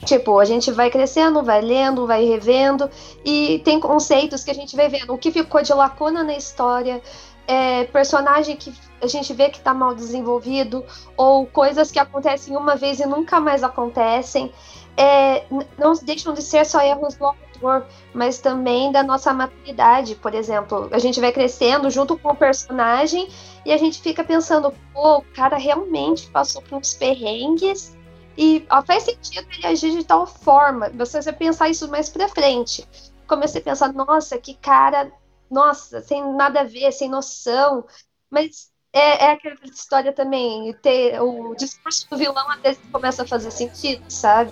Tipo, 0.06 0.38
a 0.38 0.46
gente 0.46 0.69
vai 0.69 0.89
crescendo, 0.89 1.43
vai 1.43 1.62
lendo, 1.62 2.06
vai 2.06 2.26
revendo, 2.26 2.89
e 3.24 3.60
tem 3.63 3.80
conceitos 3.80 4.43
que 4.43 4.52
a 4.52 4.54
gente 4.54 4.76
vai 4.76 4.89
vendo. 4.89 5.13
O 5.13 5.17
que 5.17 5.32
ficou 5.32 5.62
de 5.62 5.74
lacuna 5.74 6.26
na 6.26 6.36
história, 6.36 7.02
é, 7.48 7.86
personagem 7.86 8.58
que 8.58 8.74
a 9.02 9.08
gente 9.08 9.34
vê 9.34 9.50
que 9.50 9.62
tá 9.62 9.74
mal 9.74 9.96
desenvolvido, 9.96 10.84
ou 11.15 11.46
coisas 11.46 11.89
que 11.89 12.00
acontecem 12.00 12.58
uma 12.58 12.76
vez 12.76 13.00
e 13.00 13.06
nunca 13.06 13.39
mais 13.39 13.63
acontecem. 13.63 14.52
É, 14.96 15.46
não 15.78 15.94
deixam 16.04 16.34
de 16.34 16.42
ser 16.42 16.66
só 16.66 16.82
erros 16.82 17.16
do 17.16 17.26
autor, 17.26 17.86
mas 18.14 18.40
também 18.40 18.92
da 18.92 19.02
nossa 19.02 19.34
maturidade. 19.34 20.16
Por 20.16 20.34
exemplo, 20.34 20.90
a 20.92 21.00
gente 21.00 21.20
vai 21.20 21.32
crescendo 21.32 21.90
junto 21.90 22.18
com 22.18 22.30
o 22.30 22.36
personagem 22.36 23.28
e 23.66 23.72
a 23.72 23.78
gente 23.78 24.02
fica 24.02 24.24
pensando, 24.24 24.74
pô, 24.94 25.18
o 25.18 25.26
cara 25.34 25.58
realmente 25.58 26.30
passou 26.30 26.62
por 26.62 26.78
uns 26.78 26.94
perrengues 26.94 27.96
e 28.38 28.66
ó, 28.70 28.82
faz 28.84 29.04
sentido 29.04 29.48
ele 29.52 29.68
agir 29.68 29.92
de 29.92 30.04
tal 30.04 30.26
forma. 30.26 30.90
Você 30.90 31.22
vai 31.22 31.34
pensar 31.34 31.70
isso 31.70 31.88
mais 31.90 32.10
pra 32.10 32.28
frente. 32.28 32.88
Comecei 33.28 33.62
a 33.62 33.64
pensar, 33.64 33.94
nossa, 33.94 34.38
que 34.38 34.56
cara, 34.56 35.12
nossa, 35.50 36.02
sem 36.02 36.24
nada 36.36 36.62
a 36.62 36.64
ver, 36.64 36.92
sem 36.92 37.10
noção. 37.10 37.86
Mas 38.30 38.72
é, 38.92 39.26
é 39.26 39.32
aquela 39.32 39.58
história 39.64 40.14
também, 40.14 40.74
ter 40.82 41.20
o 41.22 41.56
discurso 41.56 42.08
do 42.10 42.18
vilão 42.18 42.50
às 42.52 42.62
vezes 42.62 42.82
começa 42.92 43.24
a 43.24 43.28
fazer 43.28 43.52
sentido, 43.52 44.04
sabe? 44.08 44.52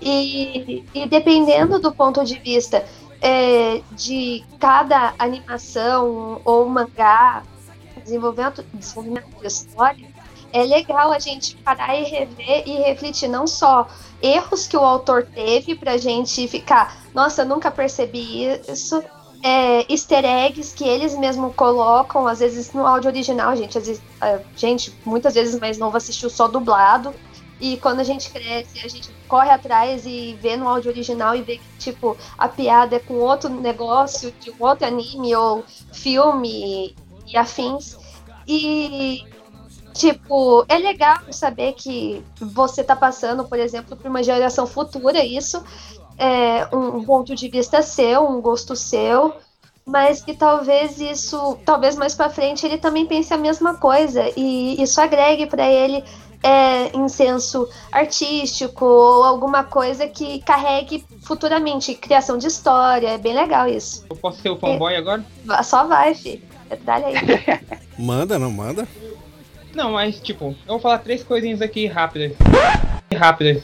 E, 0.00 0.84
e 0.94 1.06
dependendo 1.06 1.80
do 1.80 1.92
ponto 1.92 2.24
de 2.24 2.38
vista 2.38 2.84
é, 3.20 3.82
de 3.92 4.44
cada 4.60 5.14
animação 5.18 6.40
ou 6.44 6.68
mangá, 6.68 7.42
desenvolvimento, 8.02 8.64
desenvolvimento 8.72 9.28
de 9.40 9.46
história, 9.46 10.08
é 10.52 10.62
legal 10.62 11.12
a 11.12 11.18
gente 11.18 11.56
parar 11.56 11.94
e 11.98 12.04
rever 12.04 12.62
e 12.66 12.76
refletir 12.78 13.28
não 13.28 13.46
só 13.46 13.86
erros 14.22 14.66
que 14.66 14.76
o 14.76 14.84
autor 14.84 15.26
teve 15.26 15.74
pra 15.74 15.96
gente 15.96 16.46
ficar, 16.48 17.02
nossa, 17.14 17.44
nunca 17.44 17.70
percebi 17.70 18.44
isso, 18.66 19.02
é, 19.42 19.90
easter 19.92 20.24
eggs 20.24 20.74
que 20.74 20.84
eles 20.84 21.16
mesmos 21.16 21.54
colocam, 21.54 22.26
às 22.26 22.40
vezes 22.40 22.72
no 22.72 22.86
áudio 22.86 23.10
original, 23.10 23.54
gente, 23.54 23.78
às 23.78 23.86
vezes, 23.86 24.02
a 24.20 24.40
gente, 24.56 24.92
muitas 25.04 25.34
vezes 25.34 25.60
mais 25.60 25.78
novo 25.78 25.96
assistiu 25.96 26.30
só 26.30 26.48
dublado, 26.48 27.14
e 27.60 27.76
quando 27.78 28.00
a 28.00 28.04
gente 28.04 28.30
cresce, 28.30 28.78
a 28.84 28.88
gente 28.88 29.10
corre 29.26 29.50
atrás 29.50 30.06
e 30.06 30.38
vê 30.40 30.56
no 30.56 30.68
áudio 30.68 30.90
original 30.90 31.34
e 31.34 31.42
vê 31.42 31.58
que, 31.58 31.78
tipo, 31.78 32.16
a 32.36 32.48
piada 32.48 32.96
é 32.96 33.00
com 33.00 33.14
outro 33.14 33.48
negócio, 33.48 34.32
de 34.40 34.50
um 34.50 34.56
outro 34.60 34.86
anime 34.86 35.34
ou 35.34 35.64
filme 35.92 36.94
e 37.26 37.36
afins. 37.36 37.96
E, 38.46 39.24
tipo, 39.92 40.64
é 40.68 40.78
legal 40.78 41.18
saber 41.32 41.72
que 41.72 42.24
você 42.40 42.84
tá 42.84 42.94
passando, 42.94 43.44
por 43.44 43.58
exemplo, 43.58 43.96
para 43.96 44.08
uma 44.08 44.22
geração 44.22 44.66
futura 44.66 45.24
isso. 45.24 45.62
É 46.16 46.68
um 46.74 47.04
ponto 47.04 47.34
de 47.34 47.48
vista 47.48 47.82
seu, 47.82 48.28
um 48.28 48.40
gosto 48.40 48.74
seu, 48.74 49.34
mas 49.84 50.20
que 50.20 50.34
talvez 50.34 51.00
isso, 51.00 51.58
talvez 51.64 51.96
mais 51.96 52.14
para 52.14 52.28
frente 52.28 52.66
ele 52.66 52.76
também 52.76 53.06
pense 53.06 53.32
a 53.32 53.38
mesma 53.38 53.74
coisa 53.76 54.30
e 54.36 54.80
isso 54.82 55.00
agregue 55.00 55.46
para 55.46 55.66
ele 55.66 56.04
é, 56.42 56.96
incenso 56.96 57.68
artístico 57.90 58.84
ou 58.84 59.24
alguma 59.24 59.64
coisa 59.64 60.06
que 60.06 60.40
carregue 60.40 61.04
futuramente 61.22 61.94
criação 61.94 62.38
de 62.38 62.46
história. 62.46 63.08
É 63.08 63.18
bem 63.18 63.34
legal 63.34 63.68
isso. 63.68 64.04
Eu 64.08 64.16
posso 64.16 64.40
ser 64.40 64.50
o 64.50 64.56
fanboy 64.56 64.94
é. 64.94 64.96
agora? 64.96 65.24
Só 65.62 65.86
vai, 65.86 66.14
filho. 66.14 66.42
Dá 66.84 66.96
aí. 66.96 67.14
manda, 67.98 68.38
não 68.38 68.50
manda? 68.50 68.86
Não, 69.74 69.92
mas 69.92 70.20
tipo, 70.20 70.56
eu 70.66 70.74
vou 70.74 70.80
falar 70.80 70.98
três 70.98 71.22
coisinhas 71.22 71.62
aqui 71.62 71.86
rápidas. 71.86 72.32
Rápidas. 73.16 73.62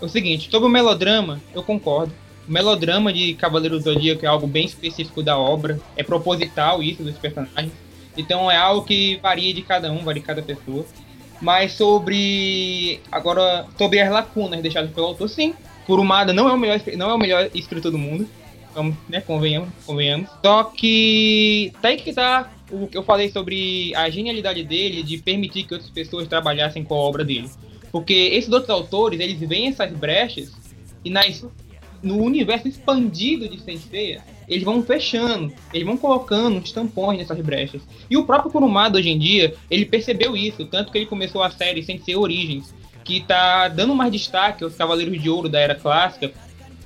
É 0.00 0.04
o 0.04 0.08
seguinte, 0.08 0.50
sobre 0.50 0.68
o 0.68 0.70
melodrama, 0.70 1.40
eu 1.54 1.62
concordo. 1.62 2.12
O 2.48 2.52
melodrama 2.52 3.12
de 3.12 3.34
Cavaleiro 3.34 3.78
do 3.78 3.84
Zodíaco 3.84 4.24
é 4.24 4.28
algo 4.28 4.46
bem 4.46 4.64
específico 4.64 5.22
da 5.22 5.36
obra. 5.36 5.78
É 5.96 6.02
proposital 6.02 6.82
isso 6.82 7.02
dos 7.02 7.18
personagens. 7.18 7.72
Então 8.18 8.50
é 8.50 8.56
algo 8.56 8.84
que 8.84 9.16
varia 9.22 9.54
de 9.54 9.62
cada 9.62 9.90
um, 9.92 10.04
varia 10.04 10.20
de 10.20 10.26
cada 10.26 10.42
pessoa. 10.42 10.84
Mas 11.40 11.72
sobre. 11.72 13.00
Agora, 13.10 13.66
sobre 13.78 14.00
as 14.00 14.10
lacunas 14.10 14.60
deixadas 14.60 14.90
pelo 14.90 15.06
autor, 15.06 15.28
sim. 15.28 15.54
Kurumada 15.86 16.32
não 16.32 16.48
é 16.48 16.52
o 16.52 16.58
melhor, 16.58 16.80
não 16.96 17.10
é 17.10 17.14
o 17.14 17.18
melhor 17.18 17.48
escritor 17.54 17.92
do 17.92 17.98
mundo. 17.98 18.28
Vamos, 18.74 18.96
né, 19.08 19.20
convenhamos, 19.20 19.70
convenhamos. 19.86 20.28
Só 20.44 20.64
que 20.64 21.72
tá 21.80 21.88
aí 21.88 21.96
que 21.96 22.12
tá 22.12 22.50
o 22.70 22.86
que 22.86 22.98
eu 22.98 23.02
falei 23.02 23.30
sobre 23.30 23.94
a 23.94 24.10
genialidade 24.10 24.62
dele 24.62 25.02
de 25.02 25.18
permitir 25.18 25.64
que 25.64 25.74
outras 25.74 25.90
pessoas 25.90 26.28
trabalhassem 26.28 26.84
com 26.84 26.94
a 26.94 26.98
obra 26.98 27.24
dele. 27.24 27.48
Porque 27.90 28.12
esses 28.12 28.52
outros 28.52 28.70
autores, 28.70 29.18
eles 29.20 29.38
veem 29.38 29.68
essas 29.68 29.90
brechas 29.92 30.52
e 31.04 31.10
nas, 31.10 31.44
no 32.02 32.22
universo 32.22 32.68
expandido 32.68 33.48
de 33.48 33.60
Senseiya, 33.60 34.22
eles 34.48 34.64
vão 34.64 34.82
fechando, 34.82 35.52
eles 35.72 35.86
vão 35.86 35.96
colocando 35.96 36.56
uns 36.56 36.72
tampões 36.72 37.18
nessas 37.18 37.38
brechas. 37.40 37.82
E 38.10 38.16
o 38.16 38.24
próprio 38.24 38.50
Kurumada, 38.50 38.98
hoje 38.98 39.10
em 39.10 39.18
dia, 39.18 39.54
ele 39.70 39.84
percebeu 39.84 40.36
isso, 40.36 40.64
tanto 40.66 40.90
que 40.90 40.98
ele 40.98 41.06
começou 41.06 41.42
a 41.42 41.50
série 41.50 41.82
sem 41.82 41.98
ser 41.98 42.16
Origins, 42.16 42.74
que 43.04 43.20
tá 43.20 43.68
dando 43.68 43.94
mais 43.94 44.12
destaque 44.12 44.64
aos 44.64 44.74
Cavaleiros 44.74 45.20
de 45.20 45.28
Ouro 45.28 45.48
da 45.48 45.60
Era 45.60 45.74
Clássica, 45.74 46.32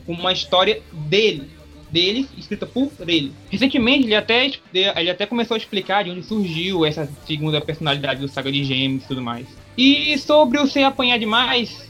uma 0.06 0.32
história 0.32 0.82
dele, 0.92 1.48
dele, 1.90 2.28
escrita 2.36 2.66
por 2.66 2.90
ele. 3.06 3.32
Recentemente, 3.50 4.06
ele 4.06 4.14
até, 4.14 4.50
ele 4.72 5.10
até 5.10 5.26
começou 5.26 5.54
a 5.54 5.58
explicar 5.58 6.04
de 6.04 6.10
onde 6.10 6.22
surgiu 6.22 6.84
essa 6.84 7.08
segunda 7.26 7.60
personalidade 7.60 8.20
do 8.20 8.28
Saga 8.28 8.50
de 8.50 8.64
Gêmeos 8.64 9.04
e 9.04 9.08
tudo 9.08 9.22
mais. 9.22 9.46
E 9.76 10.18
sobre 10.18 10.58
o 10.58 10.66
sem 10.66 10.84
apanhar 10.84 11.18
demais, 11.18 11.88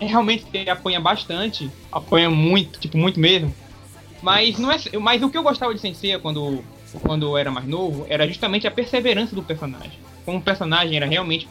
é 0.00 0.06
realmente 0.06 0.44
ele 0.52 0.70
apanha 0.70 1.00
bastante, 1.00 1.70
apanha 1.92 2.30
muito, 2.30 2.80
tipo, 2.80 2.96
muito 2.96 3.20
mesmo. 3.20 3.54
Mas 4.22 4.58
não 4.58 4.70
é, 4.70 4.78
mas 5.00 5.22
o 5.22 5.30
que 5.30 5.38
eu 5.38 5.42
gostava 5.42 5.74
de 5.74 5.80
Sensei 5.80 6.18
quando 6.18 6.62
quando 7.02 7.26
eu 7.26 7.36
era 7.36 7.50
mais 7.50 7.66
novo 7.66 8.04
era 8.08 8.26
justamente 8.26 8.66
a 8.66 8.70
perseverança 8.70 9.34
do 9.34 9.42
personagem. 9.42 9.98
Como 10.24 10.38
o 10.38 10.42
personagem 10.42 10.96
era 10.96 11.06
realmente 11.06 11.48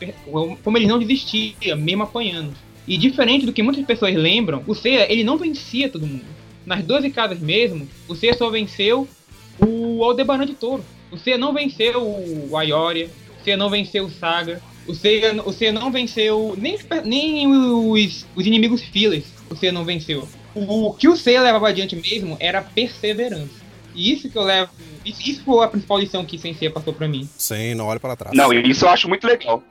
como 0.63 0.77
ele 0.77 0.87
não 0.87 0.99
desistia, 0.99 1.75
mesmo 1.75 2.03
apanhando. 2.03 2.53
E 2.87 2.97
diferente 2.97 3.45
do 3.45 3.53
que 3.53 3.63
muitas 3.63 3.85
pessoas 3.85 4.15
lembram, 4.15 4.63
o 4.67 4.73
Seiya, 4.73 5.11
ele 5.11 5.23
não 5.23 5.37
vencia 5.37 5.89
todo 5.89 6.07
mundo. 6.07 6.25
Nas 6.65 6.83
12 6.83 7.09
casas 7.11 7.39
mesmo, 7.39 7.87
o 8.07 8.15
Seiya 8.15 8.35
só 8.35 8.49
venceu 8.49 9.07
o 9.59 10.03
Aldebaran 10.03 10.45
de 10.45 10.53
Touro. 10.53 10.83
O 11.11 11.17
Seiya 11.17 11.37
não 11.37 11.53
venceu 11.53 12.01
o 12.01 12.57
Ayoria, 12.57 13.09
o 13.39 13.43
Seiya 13.43 13.57
não 13.57 13.69
venceu 13.69 14.05
o 14.05 14.09
Saga, 14.09 14.61
o 14.87 14.93
Seiya, 14.93 15.41
o 15.43 15.51
Seiya 15.51 15.71
não 15.71 15.91
venceu 15.91 16.55
nem, 16.57 16.77
nem 17.05 17.47
os, 17.47 18.25
os 18.35 18.45
inimigos 18.45 18.81
fillers, 18.81 19.25
o 19.49 19.55
Seiya 19.55 19.71
não 19.71 19.85
venceu 19.85 20.27
o 20.55 20.93
que 20.93 21.07
o 21.07 21.15
Seiya 21.15 21.41
levava 21.41 21.69
adiante 21.69 21.95
mesmo 21.95 22.37
era 22.39 22.61
perseverança. 22.61 23.59
E 23.93 24.13
isso 24.13 24.29
que 24.29 24.37
eu 24.37 24.43
levo. 24.43 24.71
Isso, 25.05 25.21
isso 25.29 25.43
foi 25.43 25.63
a 25.65 25.67
principal 25.67 25.99
lição 25.99 26.25
que 26.25 26.37
Sensei 26.37 26.69
passou 26.69 26.93
para 26.93 27.07
mim. 27.07 27.27
Sim, 27.37 27.73
não 27.75 27.87
olha 27.87 27.99
para 27.99 28.15
trás. 28.15 28.35
Não, 28.35 28.51
isso 28.53 28.85
eu 28.85 28.89
acho 28.89 29.07
muito 29.07 29.25
legal. 29.25 29.63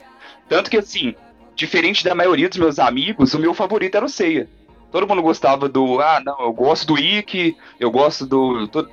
Tanto 0.49 0.71
que 0.71 0.77
assim, 0.77 1.15
diferente 1.55 2.05
da 2.05 2.15
maioria 2.15 2.49
dos 2.49 2.59
meus 2.59 2.79
amigos, 2.79 3.35
o 3.35 3.39
meu 3.39 3.55
favorito 3.55 3.95
era 3.95 4.05
o 4.05 4.09
Seiya. 4.09 4.49
Todo 4.91 5.07
mundo 5.07 5.21
gostava 5.21 5.69
do. 5.69 6.01
Ah, 6.01 6.21
não, 6.25 6.41
eu 6.41 6.53
gosto 6.53 6.87
do 6.87 6.99
Ikki, 6.99 7.57
eu 7.79 7.91
gosto 7.91 8.25
do, 8.25 8.67
do, 8.67 8.89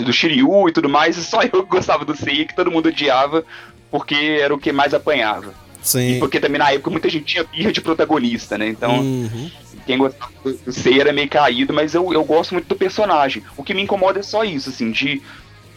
do 0.00 0.12
Shiryu 0.12 0.68
e 0.68 0.72
tudo 0.72 0.88
mais, 0.88 1.18
e 1.18 1.24
só 1.24 1.40
eu 1.52 1.66
gostava 1.66 2.04
do 2.04 2.16
Seiya, 2.16 2.46
que 2.46 2.56
todo 2.56 2.70
mundo 2.70 2.88
odiava, 2.88 3.44
porque 3.90 4.38
era 4.40 4.54
o 4.54 4.58
que 4.58 4.72
mais 4.72 4.94
apanhava. 4.94 5.52
Sim. 5.84 6.16
E 6.16 6.18
porque 6.18 6.40
também 6.40 6.58
na 6.58 6.72
época 6.72 6.90
muita 6.90 7.08
gente 7.08 7.26
tinha 7.26 7.44
birra 7.44 7.70
de 7.70 7.80
protagonista, 7.80 8.58
né? 8.58 8.68
Então, 8.68 8.98
uhum 8.98 9.50
quem 9.84 9.98
gostava 9.98 10.32
do 10.42 10.72
Sei 10.72 11.00
era 11.00 11.12
meio 11.12 11.28
caído, 11.28 11.72
mas 11.72 11.94
eu, 11.94 12.12
eu 12.12 12.24
gosto 12.24 12.52
muito 12.52 12.66
do 12.66 12.76
personagem. 12.76 13.42
O 13.56 13.62
que 13.62 13.74
me 13.74 13.82
incomoda 13.82 14.20
é 14.20 14.22
só 14.22 14.44
isso, 14.44 14.70
assim, 14.70 14.90
de 14.90 15.22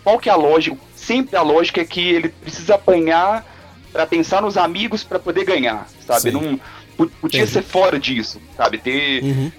qual 0.03 0.19
que 0.19 0.29
é 0.29 0.31
a 0.31 0.35
lógica, 0.35 0.77
sempre 0.95 1.35
a 1.35 1.41
lógica 1.41 1.81
é 1.81 1.85
que 1.85 2.01
ele 2.01 2.29
precisa 2.29 2.75
apanhar 2.75 3.45
para 3.91 4.05
pensar 4.05 4.41
nos 4.41 4.57
amigos 4.57 5.03
para 5.03 5.19
poder 5.19 5.43
ganhar, 5.43 5.87
sabe? 6.05 6.31
Não 6.31 6.59
podia 6.95 7.41
Entendi. 7.41 7.47
ser 7.47 7.61
fora 7.61 7.99
disso, 7.99 8.41
sabe? 8.55 8.77
Ter 8.77 9.23
uhum. 9.23 9.51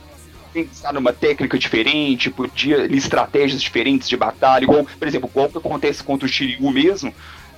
pensar 0.53 0.93
numa 0.93 1.13
técnica 1.13 1.59
diferente, 1.59 2.31
podia 2.31 2.87
estratégias 2.87 3.61
diferentes 3.61 4.09
de 4.09 4.17
batalha, 4.17 4.65
igual, 4.65 4.87
por 4.99 5.07
exemplo, 5.07 5.31
qual 5.33 5.49
que 5.49 5.59
acontece 5.59 6.03
contra 6.03 6.27
o 6.27 6.29
Shiryu 6.29 6.71
mesmo, 6.71 7.13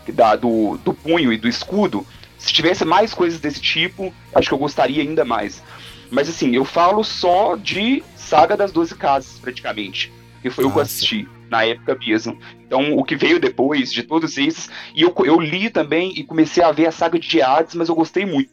que 0.05 0.13
dá 0.13 0.37
do, 0.37 0.79
do 0.85 0.93
punho 0.93 1.33
e 1.33 1.37
do 1.37 1.49
escudo. 1.49 2.07
Se 2.41 2.53
tivesse 2.55 2.87
mais 2.87 3.13
coisas 3.13 3.39
desse 3.39 3.61
tipo, 3.61 4.13
acho 4.35 4.49
que 4.49 4.55
eu 4.55 4.59
gostaria 4.59 5.03
ainda 5.03 5.25
mais. 5.25 5.63
Mas 6.11 6.29
assim, 6.29 6.57
eu 6.57 6.65
falo 6.65 7.05
só 7.05 7.55
de 7.55 8.03
Saga 8.17 8.57
das 8.57 8.73
Doze 8.73 8.95
Casas, 8.95 9.39
praticamente. 9.39 10.11
Que 10.41 10.49
foi 10.49 10.65
Nossa. 10.65 10.71
o 10.71 10.73
que 10.73 10.79
eu 10.79 10.83
assisti 10.83 11.29
na 11.51 11.65
época 11.65 11.95
mesmo. 11.95 12.39
Então, 12.67 12.97
o 12.97 13.05
que 13.05 13.15
veio 13.15 13.39
depois 13.39 13.93
de 13.93 14.03
todos 14.03 14.39
esses. 14.39 14.71
E 14.95 15.03
eu, 15.03 15.15
eu 15.25 15.39
li 15.39 15.69
também 15.69 16.13
e 16.17 16.25
comecei 16.25 16.63
a 16.63 16.73
ver 16.73 16.87
a 16.87 16.93
saga 16.93 17.19
de 17.19 17.43
Hades, 17.43 17.75
mas 17.75 17.91
eu 17.91 17.95
gostei 17.95 18.25
muito. 18.25 18.51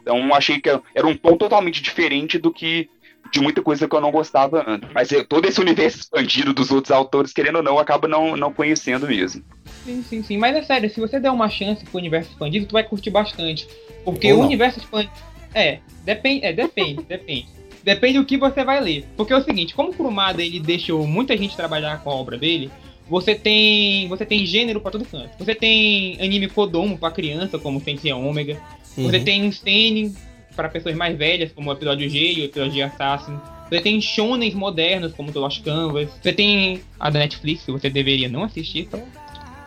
Então, 0.00 0.32
achei 0.32 0.60
que 0.60 0.68
era 0.94 1.06
um 1.06 1.16
tom 1.16 1.36
totalmente 1.36 1.82
diferente 1.82 2.38
do 2.38 2.52
que 2.52 2.88
de 3.32 3.40
muita 3.40 3.62
coisa 3.62 3.88
que 3.88 3.94
eu 3.94 4.00
não 4.00 4.10
gostava 4.10 4.64
antes. 4.66 4.88
Mas 4.92 5.08
todo 5.28 5.46
esse 5.46 5.60
universo 5.60 5.98
expandido 5.98 6.52
dos 6.52 6.70
outros 6.70 6.90
autores, 6.90 7.32
querendo 7.32 7.56
ou 7.56 7.62
não, 7.62 7.78
acaba 7.78 8.06
não, 8.06 8.36
não 8.36 8.52
conhecendo 8.52 9.06
mesmo. 9.06 9.42
Sim, 9.84 10.02
sim, 10.02 10.22
sim. 10.22 10.38
Mas 10.38 10.56
é 10.56 10.62
sério, 10.62 10.90
se 10.90 11.00
você 11.00 11.18
der 11.18 11.30
uma 11.30 11.48
chance 11.48 11.84
pro 11.84 11.98
universo 11.98 12.30
expandido, 12.30 12.66
tu 12.66 12.72
vai 12.72 12.84
curtir 12.84 13.10
bastante. 13.10 13.66
Porque 14.04 14.32
o 14.32 14.40
universo 14.40 14.78
expandido. 14.78 15.12
É, 15.54 15.78
depende, 16.04 16.44
é, 16.44 16.52
depende, 16.54 17.02
depende. 17.02 17.48
Depende 17.82 18.18
do 18.18 18.24
que 18.24 18.38
você 18.38 18.64
vai 18.64 18.80
ler. 18.80 19.04
Porque 19.16 19.32
é 19.32 19.36
o 19.36 19.44
seguinte, 19.44 19.74
como 19.74 19.90
o 19.90 19.94
Kurumada 19.94 20.42
ele 20.42 20.58
deixou 20.58 21.06
muita 21.06 21.36
gente 21.36 21.54
trabalhar 21.54 22.02
com 22.02 22.10
a 22.10 22.14
obra 22.14 22.38
dele, 22.38 22.70
você 23.08 23.34
tem 23.34 24.08
você 24.08 24.24
tem 24.24 24.46
gênero 24.46 24.80
para 24.80 24.92
todo 24.92 25.04
canto. 25.04 25.36
Você 25.38 25.54
tem 25.54 26.16
anime 26.20 26.48
Kodomo 26.48 26.96
para 26.96 27.12
criança, 27.12 27.58
como 27.58 27.80
Sensei 27.80 28.12
Omega. 28.12 28.58
Uhum. 28.96 29.04
Você 29.04 29.20
tem 29.20 29.44
um 29.44 29.52
seinen 29.52 30.14
para 30.54 30.68
pessoas 30.68 30.94
mais 30.94 31.16
velhas, 31.16 31.52
como 31.52 31.70
o 31.70 31.72
episódio 31.72 32.08
G 32.08 32.32
e 32.32 32.40
o 32.42 32.44
episódio 32.44 32.72
de 32.72 32.82
Assassin. 32.82 33.38
Você 33.68 33.80
tem 33.80 34.00
shonens 34.00 34.54
modernos, 34.54 35.12
como 35.14 35.32
The 35.32 35.38
Lost 35.38 35.62
Canvas. 35.62 36.08
Você 36.22 36.32
tem 36.32 36.82
a 36.98 37.10
da 37.10 37.18
Netflix, 37.18 37.64
que 37.64 37.72
você 37.72 37.90
deveria 37.90 38.28
não 38.28 38.44
assistir, 38.44 38.88
só 38.90 38.98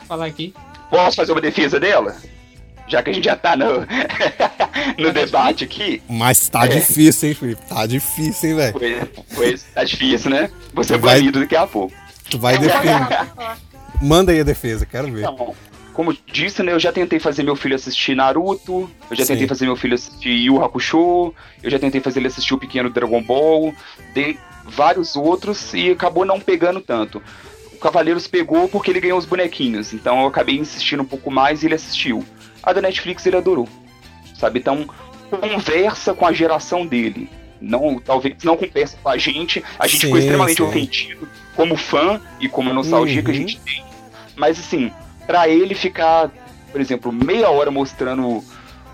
falar 0.08 0.26
aqui. 0.26 0.54
Posso 0.90 1.18
fazer 1.18 1.32
uma 1.32 1.42
defesa 1.42 1.80
dela? 1.80 2.16
já 2.88 3.04
que 3.04 3.10
a 3.10 3.14
gente 3.14 3.26
já 3.26 3.36
tá 3.36 3.56
no, 3.56 3.86
no 4.98 5.12
debate 5.12 5.66
aqui. 5.66 6.02
Mas 6.08 6.48
tá 6.50 6.66
é. 6.66 6.70
difícil, 6.70 7.30
hein, 7.30 7.36
Felipe? 7.36 7.62
Tá 7.68 7.86
difícil, 7.86 8.50
hein, 8.50 8.56
velho? 8.56 8.74
Pois, 8.74 9.26
pois, 9.36 9.64
tá 9.64 9.84
difícil, 9.84 10.32
né? 10.32 10.50
Você 10.74 10.96
é 10.96 10.98
banido 10.98 11.42
daqui 11.42 11.56
a 11.56 11.68
pouco. 11.68 11.94
Tu 12.30 12.40
vai 12.40 12.58
defender. 12.58 13.28
Manda 14.02 14.32
aí 14.32 14.40
a 14.40 14.44
defesa, 14.44 14.86
quero 14.86 15.12
ver. 15.12 15.22
Então, 15.22 15.56
como 15.98 16.16
disse, 16.28 16.62
né, 16.62 16.74
eu 16.74 16.80
já 16.80 16.92
tentei 16.94 17.18
fazer 17.20 17.42
meu 17.42 17.56
filho 17.56 17.74
assistir 17.74 18.16
Naruto, 18.16 18.88
eu 19.10 19.16
já 19.18 19.26
Sim. 19.26 19.34
tentei 19.34 19.48
fazer 19.48 19.66
meu 19.66 19.76
filho 19.76 19.96
assistir 19.96 20.30
Yu 20.30 20.64
Hakusho, 20.64 21.34
eu 21.64 21.72
já 21.72 21.80
tentei 21.80 22.00
fazer 22.00 22.20
ele 22.20 22.28
assistir 22.28 22.54
o 22.54 22.58
pequeno 22.60 22.88
Dragon 22.88 23.20
Ball, 23.24 23.74
de 24.14 24.38
vários 24.64 25.16
outros 25.16 25.74
e 25.74 25.90
acabou 25.90 26.24
não 26.24 26.40
pegando 26.40 26.82
tanto. 26.82 27.20
o 27.74 27.80
Cavaleiros 27.80 28.28
pegou 28.28 28.68
porque 28.70 28.92
ele 28.92 29.00
ganhou 29.00 29.18
os 29.18 29.26
bonequinhos. 29.26 29.92
Então 29.92 30.22
eu 30.22 30.28
acabei 30.28 30.60
insistindo 30.60 31.02
um 31.02 31.06
pouco 31.06 31.32
mais 31.32 31.64
e 31.64 31.66
ele 31.66 31.74
assistiu. 31.74 32.24
A 32.62 32.74
da 32.74 32.82
Netflix 32.82 33.26
ele 33.26 33.38
adorou. 33.38 33.68
Sabe? 34.36 34.60
Então, 34.60 34.86
conversa 35.32 36.14
com 36.14 36.28
a 36.28 36.32
geração 36.32 36.86
dele. 36.86 37.28
Não, 37.60 38.00
talvez 38.00 38.36
não 38.44 38.56
conversa 38.56 38.98
com 39.02 39.10
a 39.10 39.18
gente. 39.18 39.64
A 39.80 39.88
gente 39.88 40.02
Sim, 40.02 40.06
ficou 40.08 40.20
extremamente 40.20 40.58
sim. 40.58 40.64
ofendido 40.64 41.28
como 41.56 41.76
fã 41.76 42.22
e 42.40 42.48
como 42.48 42.72
nostalgia 42.72 43.24
que 43.24 43.32
a 43.32 43.34
Uhum. 43.34 43.40
gente 43.40 43.60
tem. 43.62 43.84
Mas 44.36 44.60
assim, 44.60 44.92
pra 45.28 45.48
ele 45.48 45.76
ficar, 45.76 46.32
por 46.72 46.82
exemplo, 46.82 47.12
meia 47.12 47.50
hora 47.50 47.70
mostrando 47.70 48.44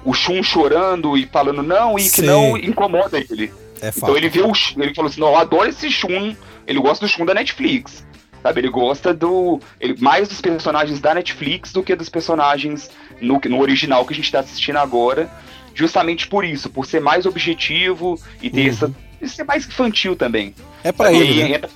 o 0.03 0.13
Shun 0.13 0.43
chorando 0.43 1.15
e 1.17 1.25
falando 1.25 1.63
não 1.63 1.97
e 1.97 2.03
que 2.03 2.09
Sim. 2.09 2.25
não 2.25 2.57
incomoda 2.57 3.17
ele. 3.17 3.53
É. 3.81 3.89
Então 3.95 4.17
ele 4.17 4.27
vê 4.29 4.41
o 4.41 4.53
Shun, 4.53 4.81
ele 4.81 4.93
falou 4.93 5.09
assim, 5.09 5.21
não, 5.21 5.27
eu 5.29 5.37
adoro 5.37 5.69
esse 5.69 5.89
Shun, 5.89 6.35
ele 6.67 6.79
gosta 6.79 7.05
do 7.05 7.09
Shun 7.09 7.25
da 7.25 7.33
Netflix. 7.33 8.05
Sabe, 8.41 8.59
ele 8.59 8.69
gosta 8.69 9.13
do. 9.13 9.57
Ele, 9.79 9.95
mais 10.01 10.27
dos 10.27 10.41
personagens 10.41 10.99
da 10.99 11.13
Netflix 11.13 11.71
do 11.71 11.81
que 11.81 11.95
dos 11.95 12.09
personagens 12.09 12.89
no, 13.21 13.39
no 13.45 13.61
original 13.61 14.05
que 14.05 14.11
a 14.11 14.15
gente 14.17 14.29
tá 14.29 14.39
assistindo 14.41 14.75
agora. 14.79 15.29
Justamente 15.73 16.27
por 16.27 16.43
isso, 16.43 16.69
por 16.69 16.85
ser 16.85 16.99
mais 16.99 17.25
objetivo 17.25 18.19
e 18.41 18.49
ter 18.49 18.63
Uhum. 18.63 18.67
essa. 18.67 18.93
e 19.21 19.29
ser 19.29 19.45
mais 19.45 19.65
infantil 19.65 20.13
também. 20.17 20.53
É 20.83 20.91
pra 20.91 21.13
E 21.13 21.17
ele, 21.21 21.43
né? 21.43 21.49
entra- 21.55 21.69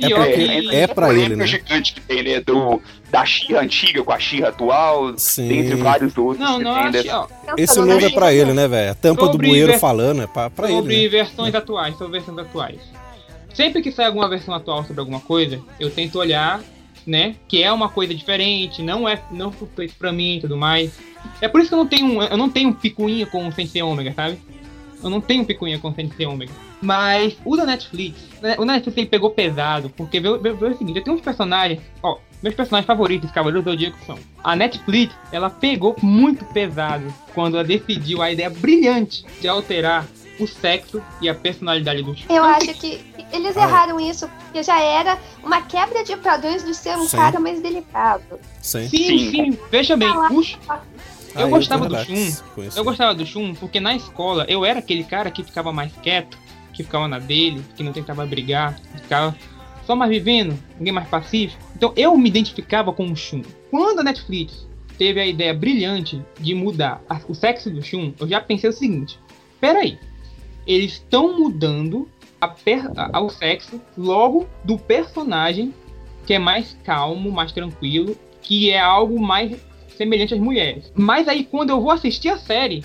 É 0.00 0.08
porque- 0.08 0.32
que. 0.34 0.76
é 0.76 0.86
pra 0.86 1.12
ele, 1.12 1.34
né? 1.36 1.46
gigante 1.48 1.94
que 1.94 2.00
tem, 2.00 2.22
né? 2.22 2.40
Do, 2.40 2.80
da 3.14 3.24
Xirra 3.24 3.60
antiga 3.60 4.02
com 4.02 4.10
a 4.10 4.18
Xirra 4.18 4.48
atual, 4.48 5.16
Sim. 5.16 5.46
dentre 5.46 5.76
vários 5.76 6.18
outros. 6.18 6.40
Não, 6.44 6.58
que 6.58 6.64
não, 6.64 6.74
tem 6.74 6.82
acho, 6.82 6.92
dessa- 6.92 7.20
ó, 7.20 7.26
Esse 7.56 7.78
não, 7.80 7.96
é 8.00 8.10
pra 8.10 8.34
ele, 8.34 8.52
né, 8.52 8.66
velho? 8.66 8.90
A 8.90 8.94
tampa 8.96 9.26
do 9.26 9.32
Sobre 9.32 9.46
bueiro 9.46 9.70
ver- 9.72 9.78
falando 9.78 10.22
é 10.22 10.26
pra, 10.26 10.50
pra 10.50 10.66
sobre 10.66 10.94
ele. 10.96 11.02
Né? 11.04 11.08
versões 11.08 11.54
atuais, 11.54 11.96
sobre 11.96 12.18
versões 12.18 12.38
atuais. 12.38 12.80
Sempre 13.54 13.82
que 13.82 13.92
sai 13.92 14.06
alguma 14.06 14.28
versão 14.28 14.52
atual 14.52 14.82
sobre 14.82 14.98
alguma 14.98 15.20
coisa, 15.20 15.60
eu 15.78 15.88
tento 15.92 16.18
olhar, 16.18 16.60
né, 17.06 17.36
que 17.46 17.62
é 17.62 17.70
uma 17.70 17.88
coisa 17.88 18.12
diferente, 18.12 18.82
não 18.82 19.08
é 19.08 19.22
não 19.30 19.52
foi 19.52 19.68
feito 19.76 19.94
pra 19.94 20.10
mim 20.10 20.38
e 20.38 20.40
tudo 20.40 20.56
mais. 20.56 20.90
É 21.40 21.46
por 21.46 21.60
isso 21.60 21.68
que 21.68 21.74
eu 21.74 21.78
não 21.78 21.86
tenho, 21.86 22.20
eu 22.20 22.36
não 22.36 22.50
tenho 22.50 22.74
picuinha 22.74 23.26
com 23.26 23.46
o 23.46 23.52
Sensei 23.52 23.80
Omega, 23.80 24.12
sabe? 24.12 24.38
Eu 25.04 25.10
não 25.10 25.20
tenho 25.20 25.44
picuinha 25.44 25.78
com 25.78 25.94
Sensei 25.94 26.24
Omega. 26.24 26.52
Mas 26.80 27.36
o 27.44 27.56
da 27.56 27.66
Netflix, 27.66 28.18
né, 28.40 28.56
o 28.58 28.64
Netflix 28.64 28.96
ele 28.96 29.06
pegou 29.06 29.30
pesado, 29.30 29.90
porque 29.90 30.18
vê, 30.18 30.38
vê, 30.38 30.52
vê 30.52 30.66
o 30.66 30.78
seguinte, 30.78 30.96
eu 30.98 31.04
tenho 31.04 31.16
uns 31.16 31.22
personagens, 31.22 31.80
ó, 32.02 32.18
meus 32.42 32.54
personagens 32.54 32.86
favoritos, 32.86 33.30
Cavaleiros 33.30 33.64
do 33.64 33.70
Zodíaco 33.70 33.98
são. 34.06 34.18
A 34.42 34.56
Netflix, 34.56 35.14
ela 35.30 35.50
pegou 35.50 35.94
muito 36.02 36.44
pesado 36.46 37.12
quando 37.34 37.56
ela 37.56 37.64
decidiu 37.64 38.22
a 38.22 38.32
ideia 38.32 38.48
brilhante 38.48 39.24
de 39.40 39.46
alterar 39.46 40.06
o 40.38 40.46
sexo 40.46 41.02
e 41.20 41.28
a 41.28 41.34
personalidade 41.34 42.02
do 42.02 42.14
Shun. 42.14 42.26
Eu 42.28 42.42
acho 42.42 42.72
que 42.74 43.00
eles 43.32 43.56
erraram 43.56 44.00
isso, 44.00 44.28
porque 44.28 44.62
já 44.62 44.80
era 44.80 45.18
uma 45.42 45.62
quebra 45.62 46.02
de 46.02 46.16
padrões 46.16 46.64
de 46.64 46.74
ser 46.74 46.96
um 46.96 47.06
Sim. 47.06 47.16
cara 47.16 47.38
mais 47.38 47.60
delicado. 47.60 48.22
Sim. 48.60 48.88
Sim, 48.88 49.06
Sim. 49.06 49.30
sim, 49.30 49.58
veja 49.70 49.96
bem, 49.96 50.08
o 50.08 50.42
Ah, 51.34 51.40
eu 51.42 51.48
gostava 51.50 51.88
do 51.88 51.94
Shun. 52.04 52.14
Eu 52.78 52.84
gostava 52.84 53.14
do 53.14 53.26
Shun 53.26 53.54
porque 53.54 53.80
na 53.80 53.94
escola 53.96 54.44
eu 54.48 54.64
era 54.64 54.78
aquele 54.78 55.04
cara 55.04 55.30
que 55.30 55.42
ficava 55.42 55.72
mais 55.72 55.92
quieto, 55.96 56.38
que 56.72 56.82
ficava 56.82 57.06
na 57.08 57.18
dele, 57.18 57.64
que 57.76 57.82
não 57.82 57.92
tentava 57.92 58.24
brigar, 58.26 58.76
que 58.92 59.00
ficava 59.02 59.36
só 59.86 59.94
mais 59.94 60.10
vivendo, 60.10 60.58
ninguém 60.78 60.92
mais 60.92 61.08
pacífico. 61.08 61.62
Então 61.76 61.92
eu 61.96 62.16
me 62.16 62.28
identificava 62.28 62.92
com 62.92 63.04
o 63.10 63.16
Shun. 63.16 63.42
Quando 63.70 64.00
a 64.00 64.02
Netflix 64.04 64.66
teve 64.96 65.20
a 65.20 65.26
ideia 65.26 65.52
brilhante 65.52 66.22
de 66.40 66.54
mudar 66.54 67.02
a- 67.08 67.20
o 67.28 67.34
sexo 67.34 67.68
do 67.70 67.82
Shun, 67.82 68.12
eu 68.18 68.28
já 68.28 68.40
pensei 68.40 68.70
o 68.70 68.72
seguinte: 68.72 69.18
peraí, 69.60 69.98
eles 70.66 70.92
estão 70.92 71.36
mudando 71.38 72.08
a 72.40 72.48
per- 72.48 72.90
a- 72.96 73.10
ao 73.12 73.28
sexo 73.28 73.80
logo 73.96 74.46
do 74.64 74.78
personagem 74.78 75.74
que 76.26 76.32
é 76.34 76.38
mais 76.38 76.76
calmo, 76.84 77.30
mais 77.30 77.52
tranquilo, 77.52 78.16
que 78.40 78.70
é 78.70 78.80
algo 78.80 79.20
mais 79.20 79.58
semelhante 79.96 80.34
às 80.34 80.40
mulheres. 80.40 80.92
Mas 80.94 81.28
aí 81.28 81.44
quando 81.44 81.70
eu 81.70 81.80
vou 81.80 81.90
assistir 81.90 82.28
a 82.28 82.38
série, 82.38 82.84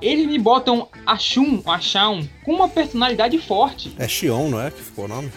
eles 0.00 0.26
me 0.26 0.38
botam 0.38 0.88
a 1.06 1.16
Shun, 1.16 1.62
a 1.66 1.78
Shaun, 1.78 2.26
com 2.44 2.52
uma 2.54 2.68
personalidade 2.68 3.38
forte. 3.38 3.94
É 3.98 4.08
Xion, 4.08 4.48
não 4.48 4.60
é 4.60 4.70
que 4.70 4.80
ficou 4.82 5.04
o 5.04 5.08
nome? 5.08 5.30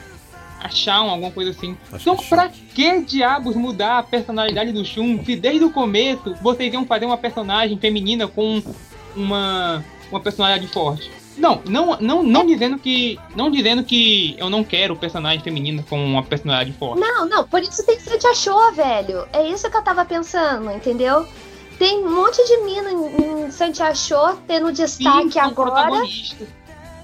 A 0.61 0.69
Shaun, 0.69 1.09
alguma 1.09 1.31
coisa 1.31 1.51
assim. 1.51 1.75
Acho 1.91 2.03
Então, 2.03 2.15
que 2.15 2.23
é 2.23 2.27
pra 2.29 2.49
que 2.49 3.01
diabos 3.01 3.55
mudar 3.55 3.99
a 3.99 4.03
personalidade 4.03 4.71
do 4.71 4.85
Shun 4.85 5.23
se 5.25 5.35
desde 5.35 5.65
o 5.65 5.71
começo 5.71 6.33
vocês 6.41 6.73
iam 6.73 6.85
fazer 6.85 7.05
uma 7.05 7.17
personagem 7.17 7.77
feminina 7.77 8.27
com 8.27 8.63
uma, 9.15 9.83
uma 10.09 10.21
personalidade 10.21 10.67
forte? 10.71 11.11
Não, 11.37 11.61
não, 11.67 11.97
não, 11.99 12.23
não 12.23 12.45
dizendo 12.45 12.77
que. 12.77 13.19
Não 13.35 13.49
dizendo 13.49 13.83
que 13.83 14.35
eu 14.37 14.49
não 14.49 14.63
quero 14.63 14.95
personagem 14.95 15.41
feminina 15.41 15.83
com 15.89 16.03
uma 16.03 16.23
personalidade 16.23 16.77
forte. 16.77 16.99
Não, 16.99 17.27
não, 17.27 17.47
por 17.47 17.61
isso 17.61 17.85
tem 17.85 17.95
que 17.97 18.03
ser 18.03 18.17
te 18.17 18.27
achou, 18.27 18.71
velho. 18.73 19.27
É 19.33 19.47
isso 19.47 19.69
que 19.69 19.77
eu 19.77 19.83
tava 19.83 20.05
pensando, 20.05 20.71
entendeu? 20.71 21.25
Tem 21.77 22.05
um 22.05 22.15
monte 22.15 22.43
de 22.45 22.57
mina 22.57 22.91
em, 22.91 23.45
em 23.45 23.51
Santiachô 23.51 24.35
tendo 24.47 24.71
destaque 24.71 25.31
são 25.31 25.43
agora. 25.43 26.03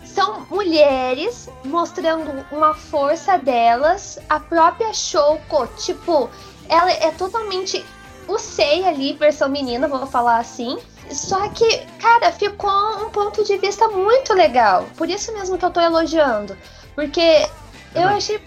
São 0.04 0.46
mulheres 0.50 1.50
mostrando 1.66 2.46
uma 2.52 2.74
força 2.74 3.38
delas. 3.38 4.20
A 4.30 4.40
própria 4.40 4.94
Shoko, 4.94 5.68
tipo, 5.78 6.30
ela 6.68 6.92
é 6.92 7.12
totalmente 7.12 7.84
o 8.28 8.38
Sei 8.38 8.86
ali, 8.86 9.14
versão 9.14 9.50
menina, 9.50 9.88
vou 9.88 10.06
falar 10.06 10.38
assim. 10.38 10.78
Só 11.12 11.50
que, 11.50 11.86
cara, 12.00 12.32
ficou 12.32 12.70
um 13.06 13.10
ponto 13.10 13.44
de 13.44 13.58
vista 13.58 13.88
muito 13.88 14.34
legal. 14.34 14.86
Por 14.96 15.10
isso 15.10 15.34
mesmo 15.34 15.58
que 15.58 15.66
eu 15.66 15.72
tô 15.72 15.80
elogiando. 15.80 16.58
Porque 16.96 17.48
eu 17.96 18.08
achei. 18.10 18.40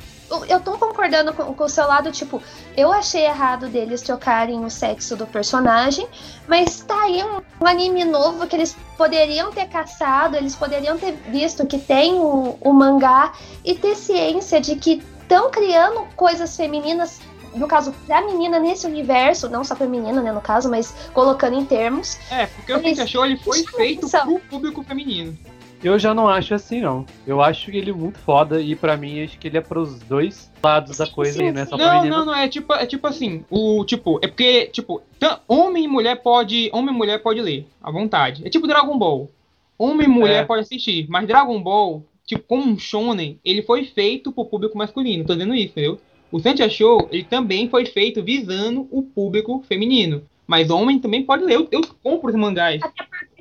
eu- 0.48 0.60
tô 0.60 0.78
concordando 0.78 1.32
com, 1.34 1.52
com 1.52 1.64
o 1.64 1.68
seu 1.68 1.86
lado, 1.86 2.10
tipo, 2.10 2.42
eu 2.76 2.90
achei 2.92 3.24
errado 3.26 3.68
deles 3.68 4.00
trocarem 4.00 4.64
o 4.64 4.70
sexo 4.70 5.14
do 5.16 5.26
personagem, 5.26 6.08
mas 6.46 6.80
tá 6.80 6.98
aí 7.02 7.22
um, 7.22 7.42
um 7.60 7.66
anime 7.66 8.04
novo 8.04 8.46
que 8.46 8.56
eles 8.56 8.74
poderiam 8.96 9.50
ter 9.52 9.66
caçado, 9.68 10.36
eles 10.36 10.56
poderiam 10.56 10.96
ter 10.96 11.12
visto 11.28 11.66
que 11.66 11.78
tem 11.78 12.14
o, 12.14 12.56
o 12.60 12.72
mangá 12.72 13.32
e 13.64 13.74
ter 13.74 13.94
ciência 13.94 14.58
de 14.60 14.76
que 14.76 15.02
estão 15.20 15.50
criando 15.50 16.06
coisas 16.16 16.56
femininas, 16.56 17.20
no 17.54 17.66
caso, 17.66 17.92
pra 18.06 18.22
menina 18.26 18.58
nesse 18.58 18.86
universo, 18.86 19.48
não 19.48 19.62
só 19.64 19.74
pra 19.74 19.86
menina, 19.86 20.20
né, 20.22 20.32
no 20.32 20.40
caso, 20.40 20.70
mas 20.70 21.10
colocando 21.12 21.54
em 21.58 21.64
termos. 21.64 22.18
É, 22.30 22.46
porque 22.46 22.72
o 22.72 22.76
Eles- 22.78 22.90
Pikachu 22.98 23.24
ele 23.24 23.36
foi 23.36 23.58
feito 23.64 23.98
atenção. 24.06 24.26
pro 24.26 24.40
público 24.40 24.82
feminino. 24.82 25.36
Eu 25.84 25.98
já 25.98 26.14
não 26.14 26.28
acho 26.28 26.54
assim, 26.54 26.80
não. 26.80 27.04
Eu 27.26 27.42
acho 27.42 27.68
ele 27.72 27.92
muito 27.92 28.16
foda 28.20 28.60
e 28.60 28.76
pra 28.76 28.96
mim 28.96 29.20
acho 29.24 29.36
que 29.36 29.48
ele 29.48 29.58
é 29.58 29.60
pros 29.60 29.98
dois 29.98 30.48
lados 30.62 30.96
da 30.98 31.06
Sim, 31.06 31.12
coisa 31.12 31.32
sim, 31.32 31.46
aí, 31.46 31.52
né? 31.52 31.66
Só 31.66 31.76
Não, 31.76 32.04
não, 32.04 32.24
não, 32.26 32.34
é 32.34 32.46
tipo, 32.48 32.72
é 32.72 32.86
tipo 32.86 33.04
assim, 33.08 33.44
o 33.50 33.84
tipo, 33.84 34.20
é 34.22 34.28
porque, 34.28 34.66
tipo, 34.66 35.02
homem 35.48 35.84
e 35.84 35.88
mulher 35.88 36.22
pode, 36.22 36.70
homem 36.72 36.94
e 36.94 36.96
mulher 36.96 37.20
pode 37.20 37.40
ler, 37.40 37.66
à 37.82 37.90
vontade. 37.90 38.46
É 38.46 38.48
tipo 38.50 38.68
Dragon 38.68 38.96
Ball. 38.96 39.28
Homem 39.76 40.06
e 40.06 40.08
mulher 40.10 40.44
É. 40.44 40.46
pode 40.46 40.60
assistir, 40.62 41.06
mas 41.10 41.26
Dragon 41.26 41.60
Ball, 41.60 42.04
tipo, 42.24 42.44
como 42.46 42.62
um 42.64 42.78
shonen, 42.78 43.40
ele 43.44 43.62
foi 43.62 43.84
feito 43.84 44.30
pro 44.30 44.44
público 44.44 44.78
masculino, 44.78 45.24
tô 45.24 45.32
dizendo 45.34 45.52
isso, 45.52 45.72
entendeu? 45.72 45.98
O 46.32 46.40
Santia 46.40 46.68
Show, 46.70 47.08
ele 47.12 47.24
também 47.24 47.68
foi 47.68 47.84
feito 47.84 48.24
visando 48.24 48.88
o 48.90 49.02
público 49.02 49.62
feminino. 49.68 50.26
Mas 50.46 50.70
homem 50.70 50.98
também 50.98 51.22
pode 51.22 51.44
ler. 51.44 51.56
Eu, 51.56 51.68
eu 51.70 51.82
compro 52.02 52.30
os 52.30 52.34
mangás. 52.34 52.80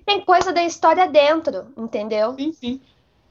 Tem 0.06 0.20
coisa 0.20 0.52
da 0.52 0.62
história 0.64 1.08
dentro, 1.08 1.68
entendeu? 1.78 2.36
Sim, 2.36 2.52
sim. 2.52 2.82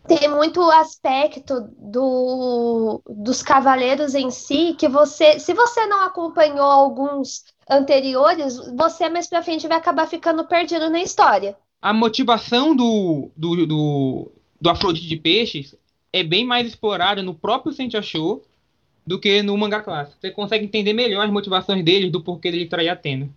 tem 0.08 0.30
muito 0.30 0.62
aspecto 0.70 1.68
do, 1.76 3.02
dos 3.06 3.42
cavaleiros 3.42 4.14
em 4.14 4.30
si 4.30 4.74
que 4.78 4.88
você, 4.88 5.38
se 5.38 5.52
você 5.52 5.84
não 5.86 6.04
acompanhou 6.04 6.64
alguns 6.66 7.44
anteriores, 7.68 8.56
você 8.74 9.10
mais 9.10 9.28
pra 9.28 9.42
frente 9.42 9.68
vai 9.68 9.76
acabar 9.76 10.06
ficando 10.06 10.42
perdido 10.44 10.88
na 10.88 11.02
história. 11.02 11.54
a 11.82 11.92
motivação 11.92 12.74
do, 12.74 13.30
do, 13.36 13.66
do, 13.66 14.32
do 14.58 14.70
Afrodite 14.70 15.06
de 15.06 15.16
Peixes 15.16 15.76
é 16.12 16.22
bem 16.22 16.46
mais 16.46 16.66
explorada 16.66 17.22
no 17.22 17.34
próprio 17.34 17.72
Sentia 17.72 18.02
Show 18.02 18.42
do 19.06 19.18
que 19.18 19.42
no 19.42 19.56
mangá 19.56 19.80
clássico. 19.80 20.16
Você 20.20 20.30
consegue 20.30 20.64
entender 20.64 20.92
melhor 20.92 21.24
as 21.24 21.30
motivações 21.32 21.84
deles 21.84 22.10
do 22.10 22.22
porquê 22.22 22.50
dele 22.50 22.66
trair 22.66 22.88
Atena. 22.88 23.28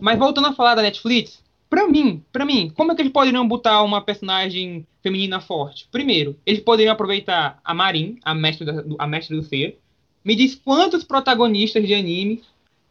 Mas 0.00 0.18
voltando 0.18 0.48
a 0.48 0.52
falar 0.52 0.74
da 0.74 0.82
Netflix, 0.82 1.42
pra 1.68 1.86
mim, 1.88 2.22
para 2.32 2.44
mim, 2.44 2.70
como 2.74 2.92
é 2.92 2.94
que 2.94 3.02
eles 3.02 3.12
poderiam 3.12 3.46
botar 3.46 3.82
uma 3.82 4.00
personagem 4.00 4.86
feminina 5.02 5.40
forte? 5.40 5.86
Primeiro, 5.90 6.36
eles 6.44 6.60
poderiam 6.60 6.92
aproveitar 6.92 7.60
a 7.64 7.72
Marin, 7.74 8.18
a 8.22 8.34
mestre, 8.34 8.64
da, 8.66 8.80
do- 8.82 8.96
a 8.98 9.06
mestre 9.06 9.36
do 9.36 9.42
ser. 9.42 9.78
Me 10.24 10.34
diz 10.34 10.54
quantos 10.54 11.04
protagonistas 11.04 11.86
de 11.86 11.94
anime 11.94 12.42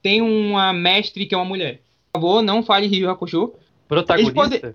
tem 0.01 0.21
uma 0.21 0.71
mestre 0.73 1.25
que 1.25 1.35
é 1.35 1.37
uma 1.37 1.45
mulher. 1.45 1.81
Por 2.11 2.21
favor, 2.21 2.41
não 2.41 2.63
fale 2.63 2.87
Rio 2.87 3.01
Yu 3.03 3.09
Hakusho. 3.09 3.53
Protagonista? 3.87 4.73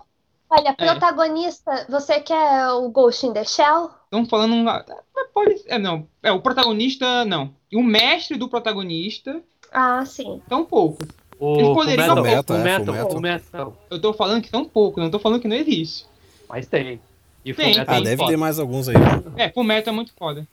Olha, 0.57 0.69
É. 0.69 0.73
protagonista, 0.73 1.85
você 1.89 2.19
quer 2.19 2.69
o 2.71 2.89
Ghost 2.89 3.25
in 3.25 3.33
the 3.33 3.43
Shell? 3.43 3.89
Estamos 4.05 4.29
falando. 4.29 4.53
um- 4.53 4.69
ah, 4.69 4.85
Pode. 5.33 5.61
É, 5.67 5.77
não. 5.77 6.07
É, 6.23 6.31
o 6.31 6.39
protagonista, 6.41 7.25
não. 7.25 7.53
E 7.71 7.75
o 7.75 7.83
mestre 7.83 8.37
do 8.37 8.47
protagonista 8.47 9.41
Ah, 9.71 10.05
sim. 10.05 10.41
são 10.47 10.63
poucos. 10.63 11.07
O 11.37 11.55
Eles 11.55 11.67
poderiam- 11.73 11.75
Fullmetal, 11.75 12.15
Fullmetal, 12.15 12.39
é, 12.39 12.43
Fullmetal, 12.43 12.85
Fullmetal. 13.09 13.11
Fullmetal. 13.11 13.77
Eu 13.89 13.99
tô 14.01 14.13
falando 14.13 14.41
que 14.41 14.49
são 14.49 14.63
poucos, 14.63 15.03
não 15.03 15.11
tô 15.11 15.19
falando 15.19 15.41
que 15.41 15.47
não 15.47 15.55
existe. 15.57 16.05
Mas 16.47 16.67
tem. 16.67 17.01
E 17.43 17.51
o 17.51 17.55
Tem, 17.55 17.73
Fullmetal 17.73 17.93
Ah, 17.93 17.97
tem, 17.97 18.03
deve 18.05 18.17
foda. 18.17 18.29
ter 18.31 18.37
mais 18.37 18.59
alguns 18.59 18.87
aí. 18.87 18.95
É, 19.35 19.49
Fullmetal 19.49 19.93
é 19.93 19.95
muito 19.95 20.13
foda. 20.17 20.47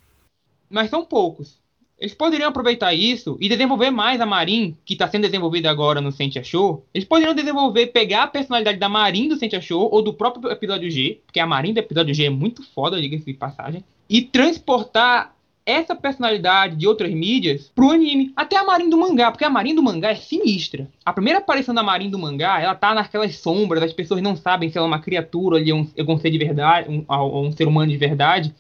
Mas 0.69 0.91
são 0.91 1.05
poucos. 1.05 1.61
Eles 2.03 2.15
poderiam 2.15 2.49
aproveitar 2.49 2.93
isso 2.93 3.38
e 3.41 3.49
desenvolver 3.49 3.93
mais 3.93 4.21
a 4.21 4.27
Marin, 4.27 4.77
que 4.85 4.95
está 4.95 5.07
sendo 5.07 5.23
desenvolvida 5.23 5.71
agora 5.71 6.01
no 6.01 6.11
Sentia 6.11 6.43
Show. 6.43 6.85
Eles 6.93 7.07
poderiam 7.07 7.33
desenvolver, 7.33 7.87
pegar 7.87 8.25
a 8.25 8.27
personalidade 8.27 8.77
da 8.77 8.88
Marin 8.88 9.29
do 9.29 9.37
Sentia 9.37 9.61
Show 9.61 9.88
ou 9.88 10.03
do 10.03 10.12
próprio 10.12 10.51
episódio 10.51 10.91
G, 10.91 11.21
porque 11.25 11.38
a 11.38 11.47
Marin 11.47 11.73
do 11.73 11.79
episódio 11.79 12.12
G 12.12 12.25
é 12.25 12.31
muito 12.31 12.65
foda, 12.75 13.01
diga-se 13.01 13.25
de 13.25 13.35
passagem, 13.35 13.85
e 14.11 14.21
transportar 14.21 15.33
essa 15.65 15.95
personalidade 15.95 16.75
de 16.75 16.88
outras 16.88 17.12
mídias 17.12 17.71
pro 17.73 17.93
anime. 17.93 18.33
Até 18.35 18.57
a 18.57 18.65
Marin 18.65 18.91
do 18.91 18.99
mangá, 18.99 19.31
porque 19.31 19.45
a 19.45 19.51
Marin 19.51 19.77
do 19.77 19.83
mangá 19.85 20.11
é 20.11 20.17
sinistra. 20.17 20.88
A 21.05 21.12
primeira 21.12 21.38
aparição 21.38 21.73
da 21.73 21.85
Marin 21.85 22.11
do 22.11 22.19
mangá, 22.19 22.61
ela 22.61 22.75
tá 22.75 22.93
naquelas 22.93 23.37
sombras, 23.37 23.81
as 23.81 23.93
pessoas 23.93 24.21
não 24.21 24.35
sabem 24.35 24.69
se 24.69 24.77
ela 24.77 24.88
é 24.88 24.91
uma 24.91 24.99
criatura 24.99 25.57
ou 25.57 25.77
um, 25.77 25.88
um 25.97 26.19
ser 26.19 26.33
de 26.33 26.38
verdade, 26.38 26.91
um, 26.91 27.05
um 27.09 27.53
ser 27.53 27.69
humano 27.69 27.93
de 27.93 27.97
verdade. 27.97 28.53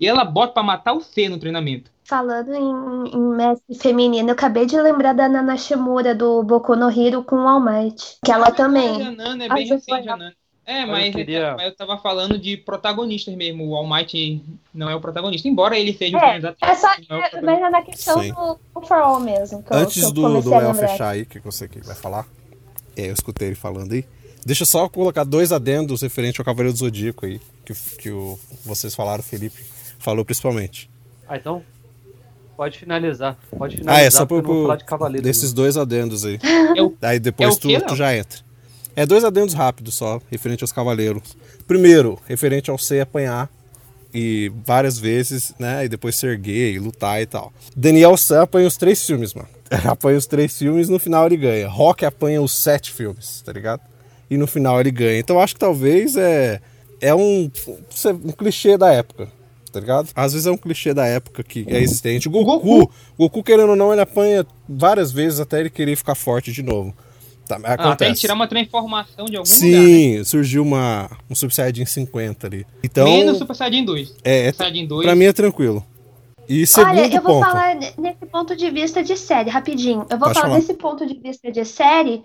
E 0.00 0.06
ela 0.08 0.24
bota 0.24 0.52
para 0.52 0.64
matar 0.64 0.94
o 0.94 1.00
C 1.00 1.28
no 1.28 1.38
treinamento. 1.38 1.92
Falando 2.08 2.54
em, 2.54 3.14
em 3.14 3.36
mestre 3.36 3.74
feminino, 3.74 4.30
eu 4.30 4.32
acabei 4.32 4.64
de 4.64 4.80
lembrar 4.80 5.12
da 5.12 5.28
Nana 5.28 5.58
Shimura 5.58 6.14
do 6.14 6.42
Boku 6.42 6.74
no 6.74 6.88
Hero 6.88 7.22
com 7.22 7.36
o 7.36 7.46
All 7.46 7.60
Might. 7.60 8.16
Que 8.24 8.32
ela 8.32 8.50
também. 8.50 9.02
A 9.02 9.10
Nana 9.10 9.44
é 9.44 9.48
bem 9.50 9.66
recente, 9.68 10.08
a 10.08 10.16
Nana. 10.16 10.34
É, 10.64 10.86
mas 10.86 11.08
eu, 11.08 11.12
queria... 11.12 11.54
mas 11.54 11.66
eu 11.66 11.76
tava 11.76 11.98
falando 11.98 12.38
de 12.38 12.56
protagonistas 12.56 13.34
mesmo. 13.34 13.68
O 13.68 13.74
All 13.74 13.86
Might 13.86 14.42
não 14.72 14.88
é 14.88 14.94
o 14.94 15.00
protagonista, 15.02 15.46
embora 15.48 15.78
ele 15.78 15.92
seja 15.92 16.16
é, 16.16 16.40
o 16.40 16.46
É 16.62 16.74
só, 16.74 16.88
é 16.94 17.40
mas 17.42 17.60
é 17.60 17.68
na 17.68 17.82
questão 17.82 18.22
Sim. 18.22 18.32
do 18.32 18.80
For 18.86 18.96
All 18.96 19.20
mesmo. 19.20 19.62
Antes 19.70 20.02
eu, 20.02 20.10
do, 20.10 20.40
do 20.40 20.48
Léo 20.48 20.72
fechar 20.72 21.10
aí, 21.10 21.26
que 21.26 21.38
você 21.40 21.68
que 21.68 21.78
vai 21.80 21.94
falar, 21.94 22.26
é, 22.96 23.10
eu 23.10 23.12
escutei 23.12 23.48
ele 23.48 23.54
falando 23.54 23.92
aí. 23.92 24.06
Deixa 24.46 24.62
eu 24.62 24.66
só 24.66 24.88
colocar 24.88 25.24
dois 25.24 25.52
adendos 25.52 26.00
referente 26.00 26.40
ao 26.40 26.44
Cavaleiro 26.46 26.72
do 26.72 26.78
Zodíaco 26.78 27.26
aí, 27.26 27.38
que, 27.66 27.74
que 27.98 28.10
o, 28.10 28.38
vocês 28.64 28.94
falaram, 28.94 29.20
o 29.20 29.22
Felipe 29.22 29.62
falou 29.98 30.24
principalmente. 30.24 30.88
Ah, 31.28 31.36
então 31.36 31.62
Pode 32.58 32.76
finalizar. 32.76 33.38
Pode 33.56 33.76
finalizar. 33.76 34.02
Ah, 34.02 34.04
é 34.04 34.10
só 34.10 34.26
por, 34.26 34.42
por 34.42 34.76
de 35.12 35.20
desses 35.20 35.52
dois 35.52 35.76
adendos 35.76 36.24
aí. 36.24 36.40
Eu, 36.74 36.92
aí 37.00 37.20
depois 37.20 37.56
é 37.56 37.60
tu, 37.60 37.86
tu 37.86 37.94
já 37.94 38.16
entra. 38.16 38.40
É 38.96 39.06
dois 39.06 39.22
adendos 39.22 39.54
rápidos 39.54 39.94
só, 39.94 40.20
referente 40.28 40.64
aos 40.64 40.72
cavaleiros. 40.72 41.36
Primeiro, 41.68 42.18
referente 42.26 42.68
ao 42.68 42.76
ser 42.76 43.00
apanhar 43.00 43.48
e 44.12 44.50
várias 44.66 44.98
vezes, 44.98 45.54
né? 45.56 45.84
E 45.84 45.88
depois 45.88 46.16
ser 46.16 46.36
gay, 46.36 46.80
lutar 46.80 47.22
e 47.22 47.26
tal. 47.26 47.52
Daniel 47.76 48.16
San 48.16 48.42
apanha 48.42 48.66
os 48.66 48.76
três 48.76 49.06
filmes, 49.06 49.34
mano. 49.34 49.48
apanha 49.88 50.18
os 50.18 50.26
três 50.26 50.58
filmes 50.58 50.88
no 50.88 50.98
final 50.98 51.26
ele 51.26 51.36
ganha. 51.36 51.68
Rock 51.68 52.04
apanha 52.04 52.42
os 52.42 52.50
sete 52.50 52.90
filmes, 52.90 53.40
tá 53.40 53.52
ligado? 53.52 53.82
E 54.28 54.36
no 54.36 54.48
final 54.48 54.80
ele 54.80 54.90
ganha. 54.90 55.20
Então 55.20 55.38
acho 55.38 55.54
que 55.54 55.60
talvez 55.60 56.16
é, 56.16 56.60
é 57.00 57.14
um, 57.14 57.48
um 58.24 58.32
clichê 58.32 58.76
da 58.76 58.92
época 58.92 59.37
tá 59.78 59.80
ligado? 59.80 60.10
Às 60.14 60.32
vezes 60.32 60.46
é 60.46 60.50
um 60.50 60.56
clichê 60.56 60.92
da 60.92 61.06
época 61.06 61.42
que 61.42 61.64
é 61.68 61.80
existente. 61.80 62.28
O 62.28 62.30
Goku, 62.30 62.58
Goku, 62.58 62.92
Goku 63.16 63.42
querendo 63.42 63.70
ou 63.70 63.76
não, 63.76 63.92
ele 63.92 64.00
apanha 64.00 64.44
várias 64.68 65.12
vezes 65.12 65.40
até 65.40 65.60
ele 65.60 65.70
querer 65.70 65.96
ficar 65.96 66.14
forte 66.14 66.52
de 66.52 66.62
novo. 66.62 66.94
Tá, 67.46 67.56
acontece. 67.56 67.88
Ah, 67.88 67.96
tem 67.96 68.14
que 68.14 68.20
tirar 68.20 68.34
uma 68.34 68.46
transformação 68.46 69.24
de 69.24 69.36
algum 69.36 69.46
Sim, 69.46 69.70
lugar. 69.70 69.86
Sim, 69.86 70.18
né? 70.18 70.24
surgiu 70.24 70.62
uma, 70.62 71.10
um 71.30 71.34
Super 71.34 71.54
Saiyajin 71.54 71.86
50 71.86 72.46
ali. 72.46 72.66
Então, 72.82 73.06
Menos 73.06 73.38
Super 73.38 73.56
Saiyajin 73.56 73.84
2. 73.84 74.16
É, 74.22 74.46
Super 74.52 74.64
Saiyajin 74.64 74.86
2. 74.86 75.06
pra 75.06 75.14
mim 75.14 75.24
é 75.24 75.32
tranquilo. 75.32 75.84
E 76.48 76.66
segundo 76.66 76.90
Olha, 76.90 77.14
eu 77.14 77.22
vou 77.22 77.34
ponto, 77.34 77.46
falar 77.46 77.74
nesse 77.74 78.26
ponto 78.30 78.56
de 78.56 78.70
vista 78.70 79.02
de 79.02 79.16
série, 79.16 79.50
rapidinho. 79.50 80.06
Eu 80.10 80.18
vou 80.18 80.32
falar, 80.32 80.46
falar 80.46 80.56
desse 80.58 80.74
ponto 80.74 81.06
de 81.06 81.14
vista 81.14 81.52
de 81.52 81.64
série, 81.64 82.22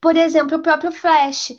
por 0.00 0.16
exemplo, 0.16 0.56
o 0.56 0.62
próprio 0.62 0.92
Flash 0.92 1.54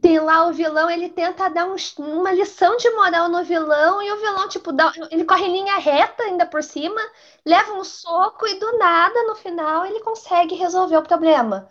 tem 0.00 0.18
lá 0.18 0.48
o 0.48 0.52
vilão, 0.52 0.90
ele 0.90 1.08
tenta 1.08 1.48
dar 1.48 1.66
um, 1.66 1.76
uma 1.98 2.32
lição 2.32 2.76
de 2.76 2.88
moral 2.90 3.28
no 3.28 3.44
vilão, 3.44 4.02
e 4.02 4.10
o 4.12 4.16
vilão, 4.16 4.48
tipo, 4.48 4.72
dá, 4.72 4.92
ele 5.10 5.24
corre 5.24 5.44
em 5.44 5.52
linha 5.52 5.78
reta 5.78 6.22
ainda 6.22 6.46
por 6.46 6.62
cima, 6.62 7.00
leva 7.44 7.74
um 7.74 7.84
soco 7.84 8.46
e 8.46 8.58
do 8.58 8.78
nada, 8.78 9.22
no 9.24 9.34
final, 9.36 9.84
ele 9.84 10.00
consegue 10.00 10.54
resolver 10.54 10.96
o 10.96 11.02
problema. 11.02 11.68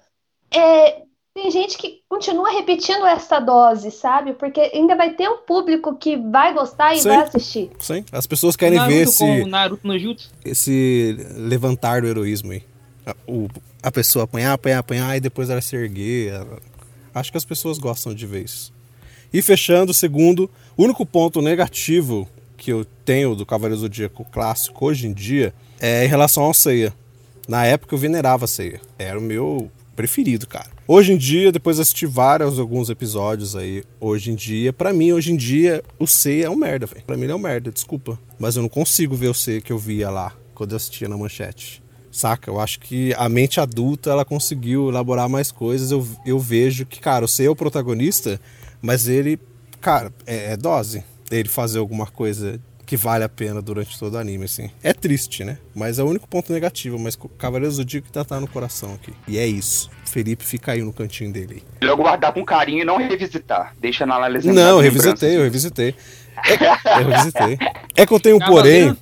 É, 0.54 1.04
tem 1.34 1.50
gente 1.50 1.78
que 1.78 2.02
continua 2.10 2.52
repetindo 2.52 3.06
essa 3.06 3.40
dose, 3.40 3.90
sabe? 3.90 4.34
Porque 4.34 4.60
ainda 4.74 4.96
vai 4.96 5.14
ter 5.14 5.30
um 5.30 5.38
público 5.38 5.96
que 5.96 6.18
vai 6.18 6.54
gostar 6.54 6.94
e 6.94 7.00
sim, 7.00 7.08
vai 7.08 7.18
assistir. 7.18 7.72
Sim, 7.80 8.06
as 8.12 8.28
pessoas 8.28 8.56
querem 8.56 8.78
Naruto 8.78 8.96
ver 8.96 9.04
esse, 9.04 9.46
Naruto 9.46 9.88
no 9.88 9.98
Jutsu. 9.98 10.30
esse 10.44 11.18
levantar 11.36 12.02
do 12.02 12.08
heroísmo 12.08 12.52
aí. 12.52 12.64
A, 13.06 13.16
o, 13.26 13.48
a 13.82 13.92
pessoa 13.92 14.26
apanhar, 14.26 14.54
apanhar, 14.54 14.80
apanhar 14.80 15.18
e 15.18 15.22
depois 15.22 15.50
ela 15.50 15.62
se 15.62 15.76
erguer. 15.76 16.34
Ela 16.34 16.60
Acho 17.14 17.32
que 17.32 17.38
as 17.38 17.46
pessoas 17.46 17.78
gostam 17.78 18.14
de 18.14 18.26
ver 18.26 18.46
isso. 18.46 18.74
E 19.34 19.42
fechando, 19.42 19.94
segundo, 19.94 20.50
o 20.76 20.84
único 20.84 21.06
ponto 21.06 21.42
negativo 21.42 22.28
que 22.58 22.72
eu 22.72 22.86
tenho 23.06 23.36
do 23.36 23.46
Cavaleiro 23.46 23.82
Zodíaco 23.82 24.26
clássico 24.26 24.86
hoje 24.86 25.08
em 25.08 25.14
dia 25.14 25.54
é 25.80 26.06
em 26.06 26.08
relação 26.08 26.44
ao 26.44 26.54
Ceia. 26.54 26.94
Na 27.48 27.66
época 27.66 27.96
eu 27.96 28.00
venerava 28.00 28.46
a 28.46 28.48
Ceia. 28.48 28.80
Era 29.00 29.18
o 29.18 29.22
meu 29.22 29.72
preferido, 29.96 30.48
cara. 30.48 30.70
Hoje 30.88 31.14
em 31.14 31.18
dia, 31.18 31.52
depois 31.52 31.78
de 31.78 31.82
assistir 31.82 32.06
vários, 32.06 32.60
alguns 32.60 32.90
episódios 32.90 33.56
aí, 33.56 33.84
hoje 34.00 34.32
em 34.32 34.36
dia, 34.36 34.74
para 34.74 34.92
mim, 34.92 35.12
hoje 35.12 35.32
em 35.32 35.38
dia, 35.38 35.84
o 35.98 36.06
Ceia 36.06 36.46
é 36.46 36.50
um 36.50 36.56
merda, 36.56 36.86
velho. 36.86 37.04
Pra 37.06 37.16
mim 37.16 37.24
ele 37.24 37.32
é 37.32 37.36
um 37.36 37.40
merda, 37.40 37.72
desculpa. 37.72 38.20
Mas 38.38 38.56
eu 38.56 38.62
não 38.62 38.70
consigo 38.70 39.16
ver 39.16 39.30
o 39.30 39.34
Ceia 39.34 39.62
que 39.62 39.72
eu 39.72 39.78
via 39.78 40.10
lá, 40.10 40.34
quando 40.54 40.72
eu 40.72 40.78
assistia 40.78 41.08
na 41.08 41.18
manchete. 41.18 41.82
Saca? 42.12 42.50
Eu 42.50 42.60
acho 42.60 42.80
que 42.80 43.14
a 43.18 43.30
mente 43.30 43.60
adulta 43.60 44.10
ela 44.10 44.26
conseguiu 44.26 44.90
elaborar 44.90 45.30
mais 45.30 45.52
coisas. 45.52 45.92
Eu, 45.92 46.06
eu 46.26 46.38
vejo 46.38 46.86
que, 46.86 47.00
cara, 47.00 47.24
eu 47.24 47.28
sei 47.28 47.48
é 47.48 47.50
o 47.50 47.56
protagonista, 47.56 48.40
mas 48.82 49.08
ele, 49.08 49.40
cara, 49.80 50.12
é, 50.26 50.54
é 50.54 50.58
dose. 50.58 51.04
Ele 51.32 51.48
fazer 51.48 51.80
alguma 51.80 52.06
coisa 52.06 52.60
que 52.92 52.98
vale 52.98 53.24
a 53.24 53.30
pena 53.30 53.62
durante 53.62 53.98
todo 53.98 54.16
o 54.16 54.18
anime, 54.18 54.44
assim. 54.44 54.70
É 54.84 54.92
triste, 54.92 55.46
né? 55.46 55.58
Mas 55.74 55.98
é 55.98 56.04
o 56.04 56.08
único 56.08 56.28
ponto 56.28 56.52
negativo. 56.52 57.00
Mas 57.00 57.18
Cavaleiros 57.38 57.78
do 57.78 57.86
que 57.86 58.02
tá, 58.12 58.26
tá 58.26 58.38
no 58.38 58.48
coração 58.48 58.94
aqui. 58.96 59.14
E 59.26 59.38
é 59.38 59.48
isso. 59.48 59.90
Felipe 60.06 60.44
fica 60.44 60.74
aí 60.74 60.82
no 60.82 60.92
cantinho 60.92 61.32
dele. 61.32 61.64
Melhor 61.80 61.96
guardar 61.96 62.34
com 62.34 62.44
carinho 62.44 62.82
e 62.82 62.84
não 62.84 62.98
revisitar. 62.98 63.74
Deixa 63.80 64.06
na 64.06 64.16
análise. 64.16 64.52
Não, 64.52 64.72
eu 64.72 64.80
revisitei, 64.80 65.38
eu 65.38 65.44
revisitei. 65.44 65.96
É, 66.46 67.02
eu 67.02 67.08
revisitei. 67.08 67.58
É 67.96 68.06
que 68.06 68.14
eu 68.14 68.20
tenho 68.20 68.36
um 68.36 68.40
porém. 68.40 68.94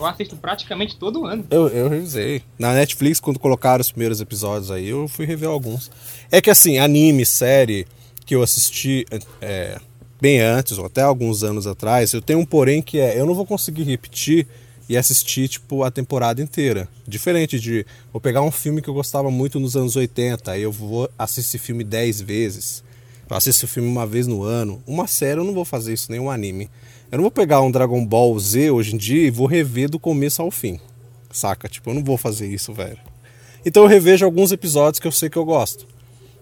Eu 0.00 0.06
assisto 0.06 0.34
praticamente 0.34 0.96
todo 0.96 1.26
ano. 1.26 1.44
Eu, 1.50 1.68
eu 1.68 1.88
revisei. 1.88 2.42
Na 2.58 2.72
Netflix, 2.72 3.20
quando 3.20 3.38
colocaram 3.38 3.82
os 3.82 3.90
primeiros 3.90 4.20
episódios 4.20 4.70
aí, 4.70 4.88
eu 4.88 5.06
fui 5.06 5.26
rever 5.26 5.48
alguns. 5.48 5.90
É 6.30 6.40
que 6.40 6.48
assim, 6.48 6.78
anime, 6.78 7.26
série 7.26 7.86
que 8.24 8.34
eu 8.34 8.42
assisti 8.42 9.04
é, 9.42 9.78
bem 10.18 10.40
antes, 10.40 10.78
ou 10.78 10.86
até 10.86 11.02
alguns 11.02 11.42
anos 11.42 11.66
atrás, 11.66 12.14
eu 12.14 12.22
tenho 12.22 12.38
um 12.38 12.46
porém 12.46 12.80
que 12.80 12.98
é, 12.98 13.20
eu 13.20 13.26
não 13.26 13.34
vou 13.34 13.44
conseguir 13.44 13.82
repetir 13.82 14.46
e 14.88 14.96
assistir, 14.96 15.48
tipo, 15.48 15.84
a 15.84 15.90
temporada 15.90 16.40
inteira. 16.40 16.88
Diferente 17.06 17.60
de 17.60 17.84
eu 18.12 18.20
pegar 18.20 18.42
um 18.42 18.50
filme 18.50 18.80
que 18.80 18.88
eu 18.88 18.94
gostava 18.94 19.30
muito 19.30 19.60
nos 19.60 19.76
anos 19.76 19.96
80, 19.96 20.50
aí 20.50 20.62
eu 20.62 20.72
vou 20.72 21.10
assistir 21.18 21.58
filme 21.58 21.84
10 21.84 22.22
vezes. 22.22 22.82
Eu 23.28 23.36
assisto 23.36 23.66
o 23.66 23.68
filme 23.68 23.88
uma 23.88 24.06
vez 24.06 24.26
no 24.26 24.42
ano. 24.42 24.82
Uma 24.86 25.06
série 25.06 25.38
eu 25.38 25.44
não 25.44 25.54
vou 25.54 25.64
fazer 25.64 25.92
isso, 25.92 26.10
nem 26.10 26.18
um 26.18 26.30
anime. 26.30 26.68
Eu 27.10 27.16
não 27.16 27.24
vou 27.24 27.30
pegar 27.30 27.60
um 27.60 27.72
Dragon 27.72 28.06
Ball 28.06 28.38
Z 28.38 28.70
hoje 28.70 28.94
em 28.94 28.96
dia 28.96 29.26
e 29.26 29.30
vou 29.30 29.46
rever 29.46 29.90
do 29.90 29.98
começo 29.98 30.40
ao 30.40 30.50
fim. 30.50 30.78
Saca? 31.32 31.68
Tipo, 31.68 31.90
eu 31.90 31.94
não 31.94 32.04
vou 32.04 32.16
fazer 32.16 32.46
isso, 32.46 32.72
velho. 32.72 32.98
Então 33.66 33.82
eu 33.82 33.88
revejo 33.88 34.24
alguns 34.24 34.52
episódios 34.52 35.00
que 35.00 35.08
eu 35.08 35.12
sei 35.12 35.28
que 35.28 35.36
eu 35.36 35.44
gosto. 35.44 35.88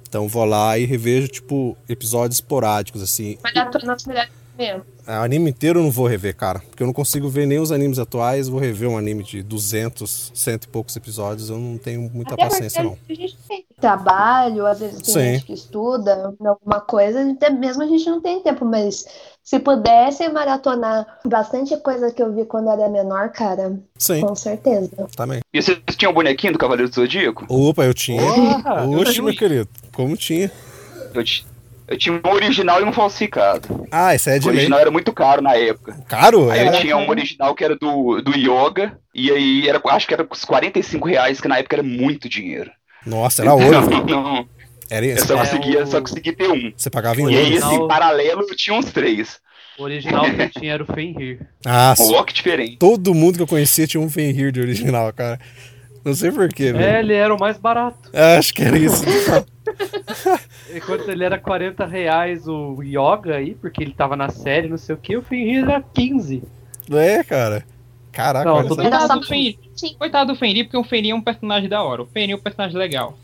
Então 0.07 0.29
vou 0.29 0.45
lá 0.45 0.79
e 0.79 0.85
revejo, 0.85 1.29
tipo, 1.29 1.75
episódios 1.89 2.37
esporádicos, 2.37 3.01
assim. 3.01 3.39
Já 3.55 3.65
tô 3.65 3.79
nas 3.87 4.05
melhores 4.05 4.31
mesmo. 4.59 4.85
O 5.07 5.11
anime 5.11 5.51
inteiro 5.51 5.79
eu 5.79 5.85
não 5.85 5.91
vou 5.91 6.07
rever, 6.07 6.37
cara. 6.37 6.59
Porque 6.59 6.83
eu 6.83 6.87
não 6.87 6.93
consigo 6.93 7.31
ver 7.31 7.47
nem 7.47 7.59
os 7.59 7.73
animes 7.73 7.99
atuais. 7.99 8.49
Vou 8.49 8.61
rever 8.61 8.91
um 8.91 8.99
anime 8.99 9.23
de 9.23 9.43
200, 9.43 10.33
cento 10.35 10.65
e 10.65 10.69
poucos 10.69 10.95
episódios. 10.97 11.49
Eu 11.49 11.59
não 11.59 11.79
tenho 11.79 12.11
muita 12.13 12.35
Até 12.35 12.45
paciência, 12.45 12.83
não. 12.83 12.99
A 13.09 13.15
gente 13.15 13.39
tem 13.49 13.65
trabalho, 13.81 14.67
às 14.67 14.81
vezes 14.81 15.01
tem 15.01 15.15
Sim. 15.15 15.21
gente 15.21 15.45
que 15.47 15.53
estuda 15.55 16.35
alguma 16.45 16.81
coisa. 16.81 17.31
Até 17.31 17.49
mesmo 17.49 17.83
a 17.83 17.87
gente 17.87 18.05
não 18.11 18.21
tem 18.21 18.43
tempo, 18.43 18.67
mas 18.67 19.07
se 19.49 19.59
pudesse 19.59 20.29
maratonar 20.29 21.07
bastante 21.25 21.75
coisa 21.79 22.13
que 22.13 22.23
eu 22.23 22.35
vi 22.35 22.45
quando 22.45 22.71
era 22.71 22.87
menor, 22.87 23.31
cara. 23.31 23.81
Sim. 23.97 24.21
Com 24.21 24.35
certeza. 24.35 24.91
Também. 25.17 25.41
E 25.51 25.63
vocês 25.63 25.79
tinham 25.97 26.13
um 26.13 26.15
bonequinho 26.15 26.53
do 26.53 26.59
Cavaleiro 26.59 26.91
do 26.91 26.95
Zodíaco? 26.95 27.47
Opa, 27.49 27.87
eu 27.87 27.95
tinha. 27.95 28.21
Oxe, 29.01 29.23
meu 29.23 29.35
querido. 29.35 29.67
Como 29.95 30.15
tinha? 30.19 30.53
Eu 31.15 31.25
tinha. 31.25 31.49
Eu 31.87 31.97
tinha 31.97 32.21
um 32.23 32.31
original 32.31 32.83
e 32.83 32.85
um 32.85 32.93
falsificado. 32.93 33.87
Ah, 33.91 34.15
esse 34.15 34.29
é 34.29 34.39
de 34.39 34.47
O 34.47 34.51
original 34.51 34.77
lei. 34.77 34.83
era 34.83 34.91
muito 34.91 35.11
caro 35.15 35.41
na 35.41 35.57
época. 35.57 35.99
Caro? 36.07 36.51
Aí 36.51 36.59
era... 36.59 36.77
eu 36.77 36.81
tinha 36.83 36.97
um 36.99 37.09
original 37.09 37.55
que 37.55 37.65
era 37.65 37.75
do, 37.75 38.21
do 38.21 38.37
Yoga, 38.37 38.99
e 39.15 39.31
aí 39.31 39.67
era, 39.67 39.81
acho 39.83 40.07
que 40.07 40.13
era 40.13 40.29
uns 40.31 40.45
45 40.45 41.09
reais, 41.09 41.41
que 41.41 41.49
na 41.49 41.57
época 41.57 41.77
era 41.77 41.83
muito 41.83 42.29
dinheiro. 42.29 42.71
Nossa, 43.07 43.41
era 43.41 43.55
ouro. 43.55 43.89
Não, 43.89 44.05
não. 44.05 44.49
Era 44.91 45.07
eu 45.07 45.19
só, 45.19 45.39
conseguia, 45.39 45.85
o... 45.85 45.87
só 45.87 46.01
consegui 46.01 46.33
ter 46.33 46.51
um. 46.51 46.73
Você 46.77 46.91
pagava 46.91 47.21
em 47.21 47.25
ouro. 47.25 47.35
E 47.35 47.39
aí, 47.39 47.55
esse 47.55 47.89
paralelo, 47.89 48.43
eu 48.49 48.57
tinha 48.57 48.77
uns 48.77 48.91
três. 48.93 49.39
O 49.79 49.85
original 49.85 50.25
que 50.25 50.43
eu 50.43 50.51
tinha 50.51 50.73
era 50.75 50.83
o 50.83 50.87
Fenrir. 50.87 51.47
Ah, 51.65 51.95
oh, 51.99 52.25
que 52.25 52.35
diferente. 52.35 52.77
Todo 52.79 53.15
mundo 53.15 53.37
que 53.37 53.43
eu 53.43 53.47
conhecia 53.47 53.87
tinha 53.87 54.01
um 54.01 54.11
Fenrir 54.11 54.51
de 54.51 54.61
original, 54.61 55.13
cara. 55.13 55.39
Não 56.05 56.15
sei 56.15 56.33
porquê, 56.33 56.73
velho. 56.73 56.85
É, 56.85 57.01
ele 57.01 57.15
era 57.15 57.35
o 57.35 57.39
mais 57.39 57.59
barato. 57.59 58.11
É, 58.13 58.37
acho 58.37 58.53
que 58.55 58.63
era 58.63 58.79
isso. 58.79 59.05
Enquanto 60.75 61.09
ele 61.09 61.25
era 61.25 61.39
40 61.39 61.87
reais 61.87 62.47
o 62.49 62.83
Yoga 62.83 63.37
aí, 63.37 63.55
porque 63.55 63.83
ele 63.83 63.93
tava 63.93 64.17
na 64.17 64.29
série, 64.31 64.69
não 64.69 64.79
sei 64.79 64.95
o 64.95 64.99
que, 64.99 65.17
o 65.17 65.23
Fenrir 65.23 65.65
era 65.65 65.81
15. 65.81 66.43
É, 66.91 67.23
cara. 67.23 67.65
Caraca, 68.11 68.51
Não, 68.51 68.67
Coitado 68.67 69.21
do 69.21 69.27
Fenrir. 69.27 69.59
Coitado 69.97 70.33
do 70.33 70.39
Fenrir, 70.39 70.65
porque 70.65 70.77
o 70.77 70.85
Fenrir 70.85 71.13
é 71.13 71.15
um 71.15 71.21
personagem 71.21 71.69
da 71.69 71.83
hora. 71.83 72.03
O 72.03 72.07
Fenrir 72.07 72.33
é 72.33 72.37
um 72.37 72.43
personagem 72.43 72.77
legal. 72.77 73.17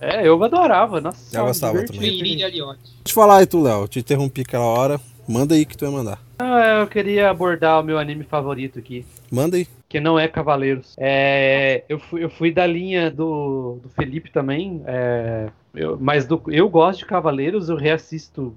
É, 0.00 0.26
eu 0.26 0.42
adorava. 0.42 1.00
Nossa, 1.00 1.36
Eu 1.36 1.44
gostava 1.46 1.72
divertido. 1.72 1.98
também. 1.98 2.18
Fenrir 2.18 2.36
de 2.36 2.44
Aliotti. 2.44 2.80
Deixa 2.82 3.00
eu 3.08 3.14
falar 3.14 3.38
aí, 3.38 3.46
tu, 3.46 3.60
Léo. 3.62 3.88
Te 3.88 3.98
interrompi 3.98 4.42
aquela 4.42 4.64
hora. 4.64 5.00
Manda 5.28 5.54
aí 5.54 5.64
que 5.66 5.76
tu 5.76 5.84
ia 5.84 5.90
mandar. 5.90 6.18
Ah, 6.38 6.78
eu 6.80 6.86
queria 6.86 7.28
abordar 7.30 7.80
o 7.80 7.84
meu 7.84 7.98
anime 7.98 8.24
favorito 8.24 8.78
aqui. 8.78 9.04
Manda 9.30 9.56
aí. 9.56 9.66
que 9.88 10.00
não 10.00 10.18
é 10.18 10.26
Cavaleiros. 10.28 10.94
É, 10.98 11.82
eu, 11.88 11.98
fui, 11.98 12.22
eu 12.24 12.28
fui 12.30 12.50
da 12.52 12.66
linha 12.66 13.10
do, 13.10 13.78
do 13.82 13.88
Felipe 13.90 14.30
também, 14.30 14.82
é, 14.86 15.48
eu- 15.74 15.96
mas 16.00 16.26
do- 16.26 16.42
eu 16.48 16.68
gosto 16.68 16.98
de 17.00 17.06
Cavaleiros, 17.06 17.68
eu 17.70 17.76
reassisto 17.76 18.54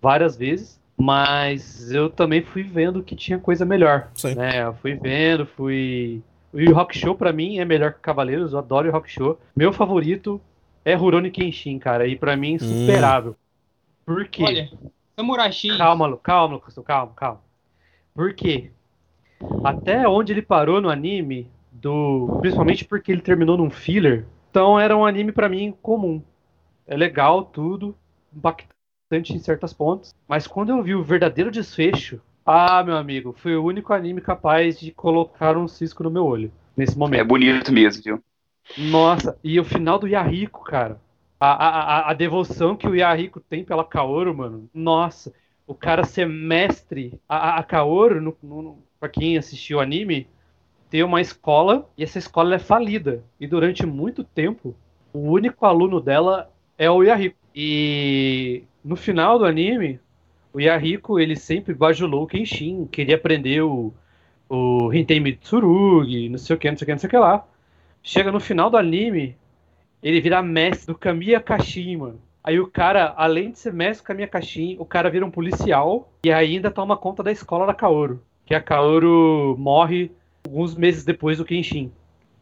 várias 0.00 0.36
vezes, 0.36 0.80
mas 0.96 1.90
eu 1.92 2.08
também 2.08 2.42
fui 2.42 2.62
vendo 2.62 3.02
que 3.02 3.14
tinha 3.14 3.38
coisa 3.38 3.64
melhor. 3.64 4.08
Sim. 4.14 4.34
Né? 4.34 4.62
Eu 4.62 4.74
fui 4.74 4.94
vendo, 4.94 5.44
fui. 5.46 6.22
O 6.52 6.58
Yu 6.60 6.74
Rock 6.74 6.98
Show 6.98 7.14
pra 7.14 7.32
mim 7.32 7.58
é 7.58 7.64
melhor 7.64 7.92
que 7.92 8.00
Cavaleiros, 8.00 8.52
eu 8.54 8.58
adoro 8.58 8.88
o 8.88 8.92
Rock 8.92 9.10
Show. 9.10 9.38
Meu 9.54 9.72
favorito 9.72 10.40
é 10.84 10.94
Rurouni 10.94 11.30
Kenshin, 11.30 11.78
cara, 11.78 12.06
e 12.06 12.16
pra 12.16 12.36
mim 12.36 12.54
insuperável. 12.54 13.36
Por 14.06 14.26
quê? 14.28 14.42
Olha, 14.44 14.70
Samurai 15.20 15.52
X. 15.52 15.76
Calma, 15.76 16.06
Lu, 16.06 16.16
calma, 16.16 16.54
Lucas, 16.54 16.74
calma, 16.82 17.12
calma. 17.14 17.40
Por 18.14 18.32
quê? 18.32 18.70
Até 19.62 20.08
onde 20.08 20.32
ele 20.32 20.40
parou 20.40 20.80
no 20.80 20.88
anime, 20.88 21.46
do 21.70 22.30
principalmente 22.40 22.86
porque 22.86 23.12
ele 23.12 23.20
terminou 23.20 23.58
num 23.58 23.70
filler, 23.70 24.24
então 24.50 24.80
era 24.80 24.96
um 24.96 25.04
anime 25.04 25.30
pra 25.30 25.46
mim 25.46 25.74
comum. 25.82 26.22
É 26.86 26.96
legal 26.96 27.44
tudo, 27.44 27.94
impactante 28.34 29.34
em 29.34 29.38
certos 29.38 29.74
pontos, 29.74 30.14
mas 30.26 30.46
quando 30.46 30.70
eu 30.70 30.82
vi 30.82 30.94
o 30.94 31.02
verdadeiro 31.04 31.50
desfecho, 31.50 32.20
ah, 32.44 32.82
meu 32.82 32.96
amigo, 32.96 33.34
foi 33.36 33.54
o 33.56 33.64
único 33.64 33.92
anime 33.92 34.22
capaz 34.22 34.80
de 34.80 34.90
colocar 34.90 35.54
um 35.58 35.68
cisco 35.68 36.02
no 36.02 36.10
meu 36.10 36.24
olho 36.24 36.50
nesse 36.74 36.96
É 36.96 36.98
momento. 36.98 37.28
bonito 37.28 37.70
mesmo, 37.70 38.02
viu? 38.02 38.24
Nossa, 38.76 39.38
e 39.44 39.60
o 39.60 39.64
final 39.64 39.98
do 39.98 40.08
Yahiko, 40.08 40.64
cara. 40.64 40.98
A, 41.40 41.46
a, 41.48 42.10
a, 42.10 42.14
devoção 42.14 42.76
que 42.76 42.86
o 42.86 42.94
Yahiko 42.94 43.40
tem 43.40 43.64
pela 43.64 43.82
Kaoru, 43.82 44.34
mano. 44.36 44.68
Nossa, 44.74 45.32
o 45.66 45.74
cara 45.74 46.04
ser 46.04 46.28
mestre. 46.28 47.18
A, 47.26 47.36
a, 47.36 47.58
a 47.60 47.62
Kaoru, 47.62 48.20
no, 48.20 48.36
no, 48.42 48.78
pra 49.00 49.08
quem 49.08 49.38
assistiu 49.38 49.78
o 49.78 49.80
anime, 49.80 50.28
tem 50.90 51.02
uma 51.02 51.20
escola 51.20 51.88
e 51.96 52.04
essa 52.04 52.18
escola 52.18 52.56
é 52.56 52.58
falida. 52.58 53.24
E 53.40 53.46
durante 53.46 53.86
muito 53.86 54.22
tempo, 54.22 54.76
o 55.12 55.20
único 55.30 55.64
aluno 55.64 56.00
dela 56.00 56.52
é 56.76 56.90
o 56.90 57.02
Yahiko. 57.02 57.36
E 57.54 58.64
no 58.84 58.96
final 58.96 59.38
do 59.38 59.44
anime, 59.44 59.98
o 60.52 60.60
Yahiko, 60.60 61.18
ele 61.18 61.36
sempre 61.36 61.72
bajulou 61.72 62.24
o 62.24 62.26
Kenshin, 62.26 62.86
queria 62.86 63.14
aprender 63.16 63.62
o, 63.62 63.92
o 64.48 64.92
Hintei 64.92 65.20
Mitsurugi, 65.20 66.28
não 66.28 66.38
sei 66.38 66.56
o 66.56 66.58
que, 66.58 66.70
não 66.70 66.76
sei 66.76 66.84
o 66.84 66.86
que, 66.86 66.92
não 66.92 66.98
sei 66.98 67.06
o 67.08 67.10
que 67.10 67.18
lá. 67.18 67.46
Chega 68.02 68.32
no 68.32 68.40
final 68.40 68.68
do 68.70 68.76
anime, 68.76 69.36
ele 70.02 70.20
vira 70.20 70.42
mestre 70.42 70.86
do 70.86 70.98
Kamiya 70.98 71.40
Kashin, 71.40 71.96
mano. 71.96 72.20
Aí 72.42 72.58
o 72.58 72.66
cara, 72.66 73.12
além 73.16 73.50
de 73.50 73.58
ser 73.58 73.72
mestre 73.72 74.02
do 74.02 74.06
Kamiya 74.06 74.28
Kashin, 74.28 74.76
o 74.78 74.84
cara 74.84 75.10
vira 75.10 75.26
um 75.26 75.30
policial 75.30 76.10
e 76.24 76.32
ainda 76.32 76.70
toma 76.70 76.96
conta 76.96 77.22
da 77.22 77.30
escola 77.30 77.66
da 77.66 77.74
Kaoru. 77.74 78.22
Que 78.46 78.54
a 78.54 78.60
Kaoru 78.60 79.56
morre 79.58 80.10
alguns 80.44 80.74
meses 80.74 81.04
depois 81.04 81.38
do 81.38 81.44
Kenshin. 81.44 81.92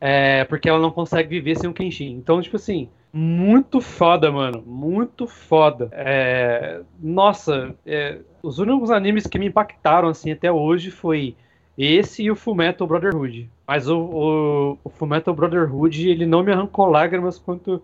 É, 0.01 0.45
porque 0.45 0.69
ela 0.69 0.79
não 0.79 0.93
consegue 0.93 1.29
viver 1.29 1.57
sem 1.57 1.69
o 1.69 1.75
Kenshin. 1.75 2.13
Então, 2.13 2.41
tipo 2.41 2.57
assim, 2.57 2.89
muito 3.13 3.81
foda, 3.81 4.31
mano. 4.31 4.63
Muito 4.65 5.27
foda. 5.27 5.89
É, 5.93 6.81
nossa, 7.01 7.75
é, 7.85 8.19
os 8.43 8.59
únicos 8.59 8.91
animes 8.91 9.27
que 9.27 9.39
me 9.39 9.47
impactaram, 9.47 10.09
assim, 10.09 10.31
até 10.31 10.51
hoje 10.51 10.91
foi 10.91 11.35
esse 11.79 12.25
e 12.25 12.31
o 12.31 12.37
Fullmetal 12.37 12.87
Brotherhood. 12.87 13.49
Mas 13.67 13.89
o, 13.89 13.99
o, 13.99 14.79
o 14.85 14.91
Fullmetal 14.91 15.35
Brotherhood, 15.35 16.09
ele 16.11 16.27
não 16.27 16.43
me 16.43 16.53
arrancou 16.53 16.87
lágrimas 16.87 17.39
quanto 17.39 17.81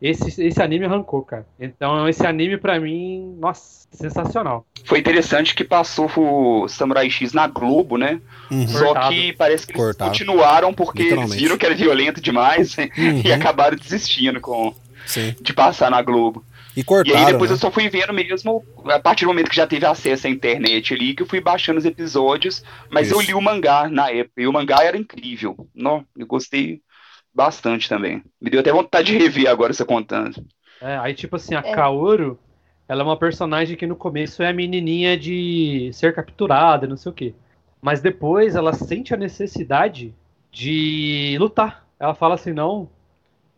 esse, 0.00 0.40
esse 0.44 0.62
anime 0.62 0.84
arrancou, 0.84 1.22
cara. 1.22 1.44
Então, 1.58 2.08
esse 2.08 2.24
anime, 2.26 2.56
pra 2.56 2.78
mim, 2.78 3.36
nossa, 3.40 3.88
sensacional. 3.90 4.64
Foi 4.84 4.98
interessante 5.00 5.54
que 5.56 5.64
passou 5.64 6.08
o 6.16 6.68
Samurai 6.68 7.10
X 7.10 7.32
na 7.32 7.46
Globo, 7.48 7.96
né? 7.96 8.20
Uhum. 8.50 8.68
Só 8.68 8.84
Cortado. 8.86 9.14
que 9.14 9.32
parece 9.32 9.66
que 9.66 9.72
eles 9.72 9.82
Cortado. 9.82 10.10
continuaram 10.10 10.72
porque 10.72 11.02
eles 11.02 11.34
viram 11.34 11.58
que 11.58 11.66
era 11.66 11.74
violento 11.74 12.20
demais 12.20 12.76
e 12.78 12.90
Uhum. 13.28 13.34
acabaram 13.34 13.76
desistindo 13.76 14.40
com, 14.40 14.72
Sim. 15.06 15.34
de 15.40 15.52
passar 15.52 15.90
na 15.90 16.00
Globo. 16.02 16.44
E 16.76 16.82
E 17.04 17.12
cortaram, 17.12 17.26
aí 17.26 17.26
depois 17.26 17.50
né? 17.50 17.54
eu 17.54 17.56
só 17.56 17.70
fui 17.70 17.88
vendo 17.88 18.12
mesmo, 18.12 18.64
a 18.86 18.98
partir 19.00 19.24
do 19.24 19.28
momento 19.28 19.50
que 19.50 19.56
já 19.56 19.66
teve 19.66 19.86
acesso 19.86 20.26
à 20.26 20.30
internet 20.30 20.94
ali, 20.94 21.14
que 21.14 21.22
eu 21.22 21.26
fui 21.26 21.40
baixando 21.40 21.78
os 21.78 21.84
episódios, 21.84 22.62
mas 22.90 23.10
eu 23.10 23.20
Isso. 23.20 23.22
li 23.22 23.34
o 23.34 23.40
mangá 23.40 23.88
na 23.88 24.10
época, 24.10 24.42
e 24.42 24.46
o 24.46 24.52
mangá 24.52 24.82
era 24.84 24.96
incrível. 24.96 25.56
Não, 25.74 26.04
eu 26.16 26.26
gostei 26.26 26.82
bastante 27.34 27.88
também. 27.88 28.22
Me 28.40 28.50
deu 28.50 28.60
até 28.60 28.72
vontade 28.72 29.12
de 29.12 29.18
rever 29.18 29.48
agora 29.48 29.72
você 29.72 29.84
contando. 29.84 30.44
É, 30.80 30.96
aí, 30.98 31.14
tipo 31.14 31.36
assim, 31.36 31.54
a 31.54 31.64
É. 31.64 31.72
Kaoru, 31.72 32.38
ela 32.88 33.02
é 33.02 33.04
uma 33.04 33.18
personagem 33.18 33.76
que 33.76 33.86
no 33.86 33.96
começo 33.96 34.42
é 34.42 34.48
a 34.48 34.52
menininha 34.52 35.16
de 35.18 35.90
ser 35.92 36.14
capturada, 36.14 36.86
não 36.86 36.96
sei 36.96 37.10
o 37.10 37.14
quê. 37.14 37.34
Mas 37.80 38.00
depois 38.00 38.56
ela 38.56 38.72
sente 38.72 39.12
a 39.14 39.16
necessidade 39.16 40.14
de 40.52 41.36
lutar. 41.38 41.86
Ela 41.98 42.14
fala 42.14 42.34
assim, 42.34 42.52
não, 42.52 42.88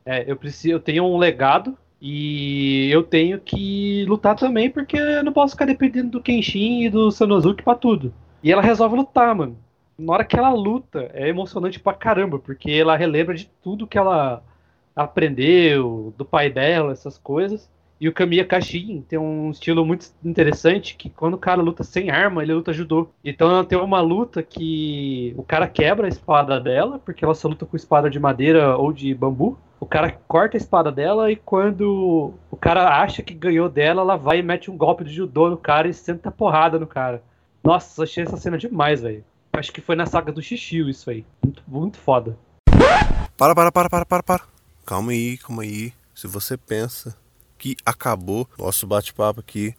é, 0.07 0.31
eu 0.31 0.37
preciso, 0.37 0.75
eu 0.75 0.81
tenho 0.81 1.05
um 1.05 1.19
legado 1.19 1.77
e 2.01 2.89
eu 2.91 3.03
tenho 3.03 3.39
que 3.39 4.05
lutar 4.07 4.35
também 4.35 4.71
porque 4.71 4.97
eu 4.97 5.23
não 5.23 5.33
posso 5.33 5.53
ficar 5.53 5.67
dependendo 5.67 6.11
do 6.11 6.23
Kenshin 6.23 6.85
e 6.85 6.91
do 6.91 7.11
Sanosuke 7.11 7.63
pra 7.63 7.75
tudo. 7.75 8.13
E 8.43 8.51
ela 8.51 8.63
resolve 8.63 8.97
lutar, 8.97 9.35
mano. 9.35 9.57
Na 9.99 10.15
hora 10.15 10.25
que 10.25 10.37
ela 10.37 10.51
luta, 10.51 11.11
é 11.13 11.29
emocionante 11.29 11.79
pra 11.79 11.93
caramba, 11.93 12.39
porque 12.39 12.71
ela 12.71 12.97
relembra 12.97 13.35
de 13.35 13.51
tudo 13.63 13.87
que 13.87 13.99
ela 13.99 14.43
aprendeu, 14.97 16.15
do 16.17 16.25
pai 16.25 16.51
dela, 16.51 16.93
essas 16.93 17.19
coisas. 17.19 17.71
E 18.01 18.09
o 18.09 18.15
Kamiya 18.15 18.47
Kashin 18.47 19.05
tem 19.07 19.19
um 19.19 19.51
estilo 19.51 19.85
muito 19.85 20.07
interessante 20.25 20.97
que 20.97 21.11
quando 21.11 21.35
o 21.35 21.39
cara 21.39 21.61
luta 21.61 21.85
sem 21.85 22.09
arma, 22.09 22.43
ele 22.43 22.55
luta 22.55 22.73
judô. 22.73 23.11
Então 23.23 23.63
tem 23.63 23.79
uma 23.79 24.01
luta 24.01 24.43
que 24.43 25.35
o 25.37 25.43
cara 25.43 25.69
quebra 25.69 26.07
a 26.07 26.09
espada 26.09 26.59
dela, 26.59 26.99
porque 26.99 27.23
ela 27.23 27.35
só 27.35 27.47
luta 27.47 27.67
com 27.67 27.77
espada 27.77 28.09
de 28.09 28.19
madeira 28.19 28.75
ou 28.75 28.91
de 28.91 29.15
bambu. 29.15 29.59
O 29.79 29.85
cara 29.85 30.11
corta 30.27 30.57
a 30.57 30.59
espada 30.59 30.91
dela 30.91 31.31
e 31.31 31.37
quando 31.37 32.33
o 32.51 32.57
cara 32.57 33.03
acha 33.03 33.23
que 33.23 33.35
ganhou 33.35 33.69
dela, 33.69 34.01
ela 34.01 34.17
vai 34.17 34.39
e 34.39 34.43
mete 34.43 34.71
um 34.71 34.79
golpe 34.79 35.05
de 35.05 35.13
judô 35.13 35.51
no 35.51 35.59
cara 35.59 35.87
e 35.87 35.93
senta 35.93 36.31
porrada 36.31 36.79
no 36.79 36.87
cara. 36.87 37.23
Nossa, 37.63 38.05
achei 38.05 38.25
essa 38.25 38.39
cena 38.39 38.57
demais, 38.57 39.03
velho. 39.03 39.23
Acho 39.53 39.73
que 39.73 39.81
foi 39.83 39.95
na 39.95 40.07
saga 40.07 40.33
do 40.33 40.41
Xixiu 40.41 40.89
isso 40.89 41.11
aí. 41.11 41.27
Muito, 41.45 41.63
muito 41.69 41.99
foda. 41.99 42.39
Para, 43.37 43.55
para, 43.55 43.71
para, 43.71 43.91
para, 43.91 44.07
para, 44.07 44.23
para. 44.23 44.43
Calma 44.87 45.13
aí, 45.13 45.37
calma 45.37 45.63
aí. 45.63 45.93
Se 46.15 46.27
você 46.27 46.57
pensa 46.57 47.15
que 47.61 47.77
acabou 47.85 48.49
nosso 48.59 48.87
bate-papo 48.87 49.41
aqui 49.41 49.75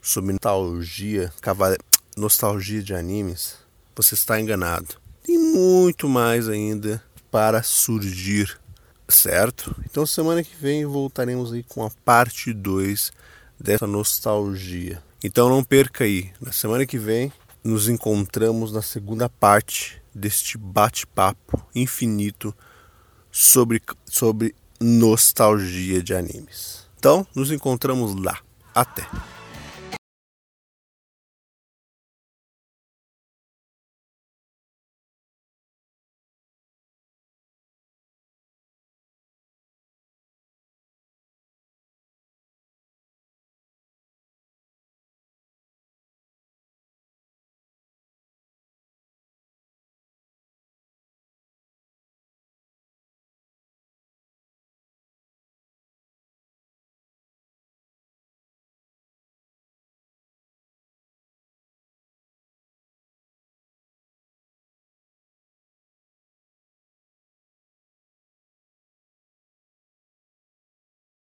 sobre 0.00 0.32
nostalgia, 0.32 1.30
cavale... 1.42 1.76
nostalgia 2.16 2.82
de 2.82 2.94
animes, 2.94 3.56
você 3.94 4.14
está 4.14 4.40
enganado. 4.40 4.96
Tem 5.22 5.38
muito 5.38 6.08
mais 6.08 6.48
ainda 6.48 7.02
para 7.30 7.62
surgir, 7.62 8.58
certo? 9.06 9.76
Então 9.84 10.06
semana 10.06 10.42
que 10.42 10.56
vem 10.56 10.86
voltaremos 10.86 11.52
aí 11.52 11.62
com 11.62 11.84
a 11.84 11.90
parte 12.02 12.54
2 12.54 13.12
dessa 13.60 13.86
nostalgia. 13.86 15.02
Então 15.22 15.50
não 15.50 15.62
perca 15.62 16.04
aí. 16.04 16.32
Na 16.40 16.50
semana 16.50 16.86
que 16.86 16.96
vem 16.96 17.30
nos 17.62 17.90
encontramos 17.90 18.72
na 18.72 18.80
segunda 18.80 19.28
parte 19.28 20.00
deste 20.14 20.56
bate-papo 20.56 21.62
infinito 21.74 22.56
sobre, 23.30 23.82
sobre 24.06 24.54
nostalgia 24.80 26.02
de 26.02 26.14
animes. 26.14 26.87
Então, 26.98 27.24
nos 27.34 27.52
encontramos 27.52 28.14
lá. 28.20 28.38
Até! 28.74 29.06